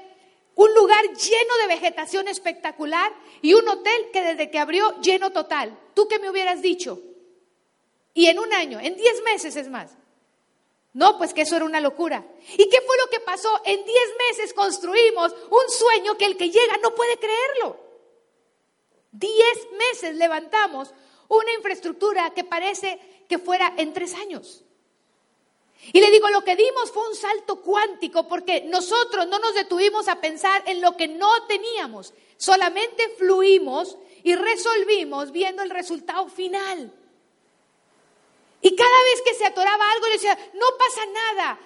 un 0.55 0.73
lugar 0.75 1.03
lleno 1.05 1.57
de 1.61 1.67
vegetación 1.67 2.27
espectacular 2.27 3.11
y 3.41 3.53
un 3.53 3.67
hotel 3.67 4.09
que 4.11 4.21
desde 4.21 4.51
que 4.51 4.59
abrió 4.59 4.99
lleno 5.01 5.31
total. 5.31 5.77
¿Tú 5.93 6.07
qué 6.07 6.19
me 6.19 6.29
hubieras 6.29 6.61
dicho? 6.61 7.01
Y 8.13 8.27
en 8.27 8.39
un 8.39 8.53
año, 8.53 8.79
en 8.79 8.95
diez 8.95 9.21
meses 9.23 9.55
es 9.55 9.69
más. 9.69 9.91
No, 10.93 11.17
pues 11.17 11.33
que 11.33 11.41
eso 11.41 11.55
era 11.55 11.65
una 11.65 11.81
locura. 11.81 12.23
¿Y 12.51 12.69
qué 12.69 12.81
fue 12.81 12.97
lo 12.97 13.09
que 13.09 13.19
pasó? 13.19 13.49
En 13.65 13.83
diez 13.83 14.09
meses 14.29 14.53
construimos 14.53 15.33
un 15.49 15.69
sueño 15.69 16.17
que 16.17 16.25
el 16.25 16.37
que 16.37 16.51
llega 16.51 16.77
no 16.83 16.93
puede 16.93 17.17
creerlo. 17.17 17.77
Diez 19.11 19.67
meses 19.77 20.15
levantamos 20.15 20.93
una 21.29 21.51
infraestructura 21.53 22.31
que 22.31 22.43
parece 22.43 22.99
que 23.27 23.39
fuera 23.39 23.73
en 23.77 23.93
tres 23.93 24.13
años. 24.13 24.63
Y 25.91 25.99
le 25.99 26.11
digo, 26.11 26.29
lo 26.29 26.43
que 26.43 26.55
dimos 26.55 26.91
fue 26.91 27.07
un 27.09 27.15
salto 27.15 27.61
cuántico 27.61 28.27
porque 28.27 28.61
nosotros 28.61 29.27
no 29.27 29.39
nos 29.39 29.53
detuvimos 29.53 30.07
a 30.07 30.21
pensar 30.21 30.63
en 30.67 30.79
lo 30.79 30.95
que 30.95 31.07
no 31.07 31.45
teníamos, 31.47 32.13
solamente 32.37 33.09
fluimos 33.17 33.97
y 34.23 34.35
resolvimos 34.35 35.31
viendo 35.31 35.61
el 35.61 35.71
resultado 35.71 36.29
final. 36.29 36.93
Y 38.63 38.75
cada 38.77 39.03
vez 39.03 39.21
que 39.25 39.33
se 39.33 39.45
atoraba 39.45 39.91
algo, 39.91 40.07
le 40.07 40.13
decía, 40.13 40.37
no 40.53 40.65
pasa 40.79 41.05
nada, 41.05 41.59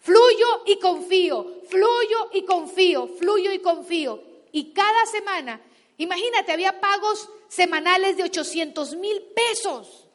fluyo 0.00 0.62
y 0.66 0.78
confío, 0.78 1.62
fluyo 1.66 2.28
y 2.34 2.44
confío, 2.44 3.08
fluyo 3.18 3.52
y 3.52 3.58
confío. 3.60 4.22
Y 4.52 4.74
cada 4.74 5.06
semana, 5.06 5.62
imagínate, 5.96 6.52
había 6.52 6.78
pagos 6.78 7.30
semanales 7.48 8.18
de 8.18 8.24
800 8.24 8.96
mil 8.96 9.22
pesos. 9.34 10.06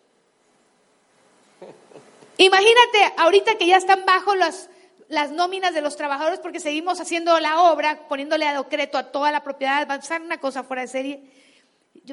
Imagínate 2.38 3.14
ahorita 3.18 3.58
que 3.58 3.66
ya 3.66 3.78
están 3.78 4.06
bajo 4.06 4.36
las, 4.36 4.70
las 5.10 5.32
nóminas 5.32 5.74
de 5.74 5.82
los 5.82 5.98
trabajadores 5.98 6.40
porque 6.40 6.60
seguimos 6.60 7.02
haciendo 7.02 7.40
la 7.40 7.64
obra, 7.72 8.08
poniéndole 8.08 8.48
a 8.48 8.62
decreto 8.62 9.00
a 9.00 9.12
toda 9.12 9.32
la 9.32 9.44
propiedad, 9.44 9.88
va 9.90 9.96
a 9.96 10.02
ser 10.04 10.22
una 10.22 10.40
cosa 10.40 10.64
fuera 10.64 10.84
de 10.84 10.88
serie. 10.88 11.32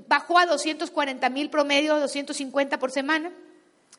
Bajó 0.09 0.39
a 0.39 0.47
240 0.47 1.29
mil 1.29 1.51
promedio, 1.51 1.99
250 1.99 2.79
por 2.79 2.91
semana, 2.91 3.31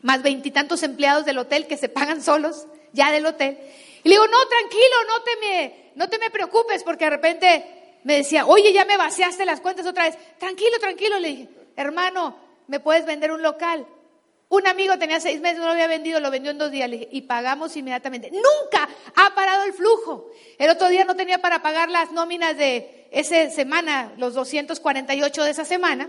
más 0.05 0.21
veintitantos 0.21 0.83
empleados 0.83 1.25
del 1.25 1.39
hotel 1.39 1.65
que 1.65 1.77
se 1.77 1.89
pagan 1.89 2.21
solos 2.21 2.67
ya 2.93 3.11
del 3.11 3.25
hotel. 3.25 3.57
Y 4.03 4.09
le 4.09 4.15
digo, 4.15 4.27
no, 4.27 4.37
tranquilo, 4.47 4.95
no 5.07 5.23
te 5.23 5.31
me, 5.41 5.91
no 5.95 6.07
te 6.07 6.19
me 6.19 6.29
preocupes, 6.29 6.83
porque 6.83 7.05
de 7.05 7.09
repente 7.09 7.65
me 8.03 8.17
decía, 8.17 8.45
oye, 8.45 8.71
ya 8.71 8.85
me 8.85 8.97
vaciaste 8.97 9.45
las 9.45 9.61
cuentas 9.61 9.87
otra 9.87 10.03
vez. 10.03 10.15
Tranquilo, 10.37 10.77
tranquilo, 10.79 11.17
le 11.17 11.27
dije, 11.27 11.49
hermano, 11.75 12.37
¿me 12.67 12.79
puedes 12.79 13.07
vender 13.07 13.31
un 13.31 13.41
local? 13.41 13.87
Un 14.47 14.67
amigo 14.67 14.95
tenía 14.99 15.19
seis 15.19 15.41
meses, 15.41 15.57
no 15.57 15.65
lo 15.65 15.71
había 15.71 15.87
vendido, 15.87 16.19
lo 16.19 16.29
vendió 16.29 16.51
en 16.51 16.59
dos 16.59 16.69
días 16.69 16.87
y 17.11 17.21
pagamos 17.21 17.75
inmediatamente. 17.75 18.29
Nunca 18.29 18.87
ha 19.15 19.33
parado 19.33 19.63
el 19.63 19.73
flujo. 19.73 20.29
El 20.59 20.69
otro 20.69 20.87
día 20.87 21.03
no 21.03 21.15
tenía 21.15 21.39
para 21.39 21.63
pagar 21.63 21.89
las 21.89 22.11
nóminas 22.11 22.55
de 22.55 23.07
esa 23.09 23.49
semana, 23.49 24.13
los 24.17 24.35
248 24.35 25.43
de 25.43 25.49
esa 25.49 25.65
semana. 25.65 26.07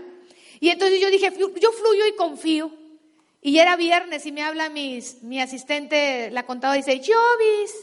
Y 0.59 0.69
entonces 0.69 1.01
yo 1.01 1.09
dije, 1.09 1.33
yo 1.35 1.71
fluyo 1.71 2.05
y 2.05 2.15
confío. 2.15 2.71
Y 3.47 3.59
era 3.59 3.77
viernes 3.77 4.25
y 4.25 4.33
me 4.33 4.43
habla 4.43 4.67
mis, 4.67 5.23
mi 5.23 5.39
asistente, 5.39 6.29
la 6.31 6.45
contadora, 6.45 6.77
y 6.77 6.83
dice, 6.83 6.99
Jovis, 6.99 7.73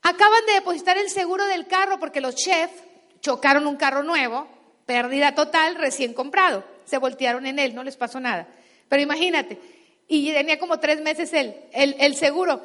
acaban 0.00 0.46
de 0.46 0.52
depositar 0.52 0.96
el 0.96 1.10
seguro 1.10 1.44
del 1.46 1.66
carro 1.66 1.98
porque 1.98 2.20
los 2.20 2.36
chefs 2.36 2.80
chocaron 3.20 3.66
un 3.66 3.74
carro 3.74 4.04
nuevo, 4.04 4.46
pérdida 4.86 5.34
total, 5.34 5.74
recién 5.74 6.14
comprado. 6.14 6.62
Se 6.84 6.98
voltearon 6.98 7.46
en 7.46 7.58
él, 7.58 7.74
no 7.74 7.82
les 7.82 7.96
pasó 7.96 8.20
nada. 8.20 8.46
Pero 8.88 9.02
imagínate, 9.02 9.58
y 10.06 10.32
tenía 10.32 10.60
como 10.60 10.78
tres 10.78 11.00
meses 11.00 11.32
el, 11.32 11.52
el, 11.72 12.14
seguro, 12.14 12.64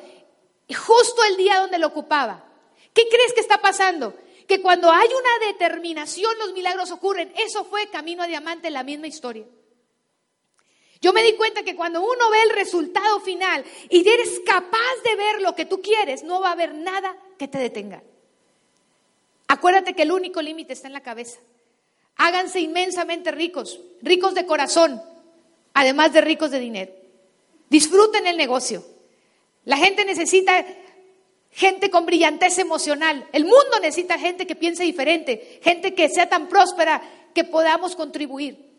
justo 0.69 1.23
el 1.27 1.37
día 1.37 1.57
donde 1.57 1.79
lo 1.79 1.87
ocupaba. 1.87 2.45
¿Qué 2.93 3.07
crees 3.09 3.33
que 3.33 3.41
está 3.41 3.57
pasando? 3.57 4.15
Que 4.47 4.61
cuando 4.61 4.91
hay 4.91 5.07
una 5.07 5.47
determinación 5.47 6.37
los 6.37 6.53
milagros 6.53 6.91
ocurren. 6.91 7.33
Eso 7.35 7.65
fue 7.65 7.89
Camino 7.89 8.21
a 8.21 8.27
Diamante, 8.27 8.69
la 8.69 8.83
misma 8.83 9.07
historia. 9.07 9.45
Yo 11.01 11.13
me 11.13 11.23
di 11.23 11.33
cuenta 11.33 11.63
que 11.63 11.75
cuando 11.75 12.01
uno 12.01 12.29
ve 12.31 12.43
el 12.43 12.49
resultado 12.51 13.19
final 13.19 13.63
y 13.89 14.07
eres 14.07 14.41
capaz 14.45 14.95
de 15.03 15.15
ver 15.15 15.41
lo 15.41 15.55
que 15.55 15.65
tú 15.65 15.81
quieres, 15.81 16.23
no 16.23 16.41
va 16.41 16.49
a 16.49 16.53
haber 16.53 16.73
nada 16.73 17.15
que 17.37 17.47
te 17.47 17.57
detenga. 17.57 18.01
Acuérdate 19.47 19.93
que 19.93 20.03
el 20.03 20.11
único 20.11 20.41
límite 20.41 20.73
está 20.73 20.87
en 20.87 20.93
la 20.93 21.03
cabeza. 21.03 21.39
Háganse 22.15 22.59
inmensamente 22.59 23.31
ricos, 23.31 23.79
ricos 24.01 24.33
de 24.33 24.45
corazón, 24.45 25.01
además 25.73 26.13
de 26.13 26.21
ricos 26.21 26.51
de 26.51 26.59
dinero. 26.59 26.93
Disfruten 27.69 28.25
el 28.25 28.37
negocio. 28.37 28.83
La 29.65 29.77
gente 29.77 30.05
necesita 30.05 30.65
gente 31.51 31.89
con 31.89 32.05
brillantez 32.05 32.57
emocional. 32.59 33.27
El 33.33 33.43
mundo 33.43 33.79
necesita 33.81 34.17
gente 34.17 34.47
que 34.47 34.55
piense 34.55 34.83
diferente, 34.83 35.59
gente 35.61 35.93
que 35.93 36.09
sea 36.09 36.29
tan 36.29 36.47
próspera 36.47 37.01
que 37.33 37.43
podamos 37.43 37.95
contribuir. 37.95 38.74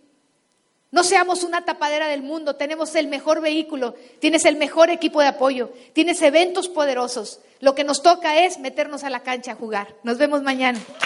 No 0.92 1.02
seamos 1.02 1.42
una 1.42 1.64
tapadera 1.64 2.08
del 2.08 2.22
mundo, 2.22 2.56
tenemos 2.56 2.94
el 2.94 3.08
mejor 3.08 3.40
vehículo, 3.40 3.94
tienes 4.20 4.44
el 4.44 4.56
mejor 4.56 4.88
equipo 4.90 5.20
de 5.20 5.26
apoyo, 5.26 5.70
tienes 5.92 6.22
eventos 6.22 6.68
poderosos. 6.68 7.40
Lo 7.60 7.74
que 7.74 7.84
nos 7.84 8.02
toca 8.02 8.44
es 8.44 8.58
meternos 8.58 9.02
a 9.02 9.10
la 9.10 9.20
cancha 9.20 9.52
a 9.52 9.56
jugar. 9.56 9.94
Nos 10.04 10.18
vemos 10.18 10.42
mañana. 10.42 10.78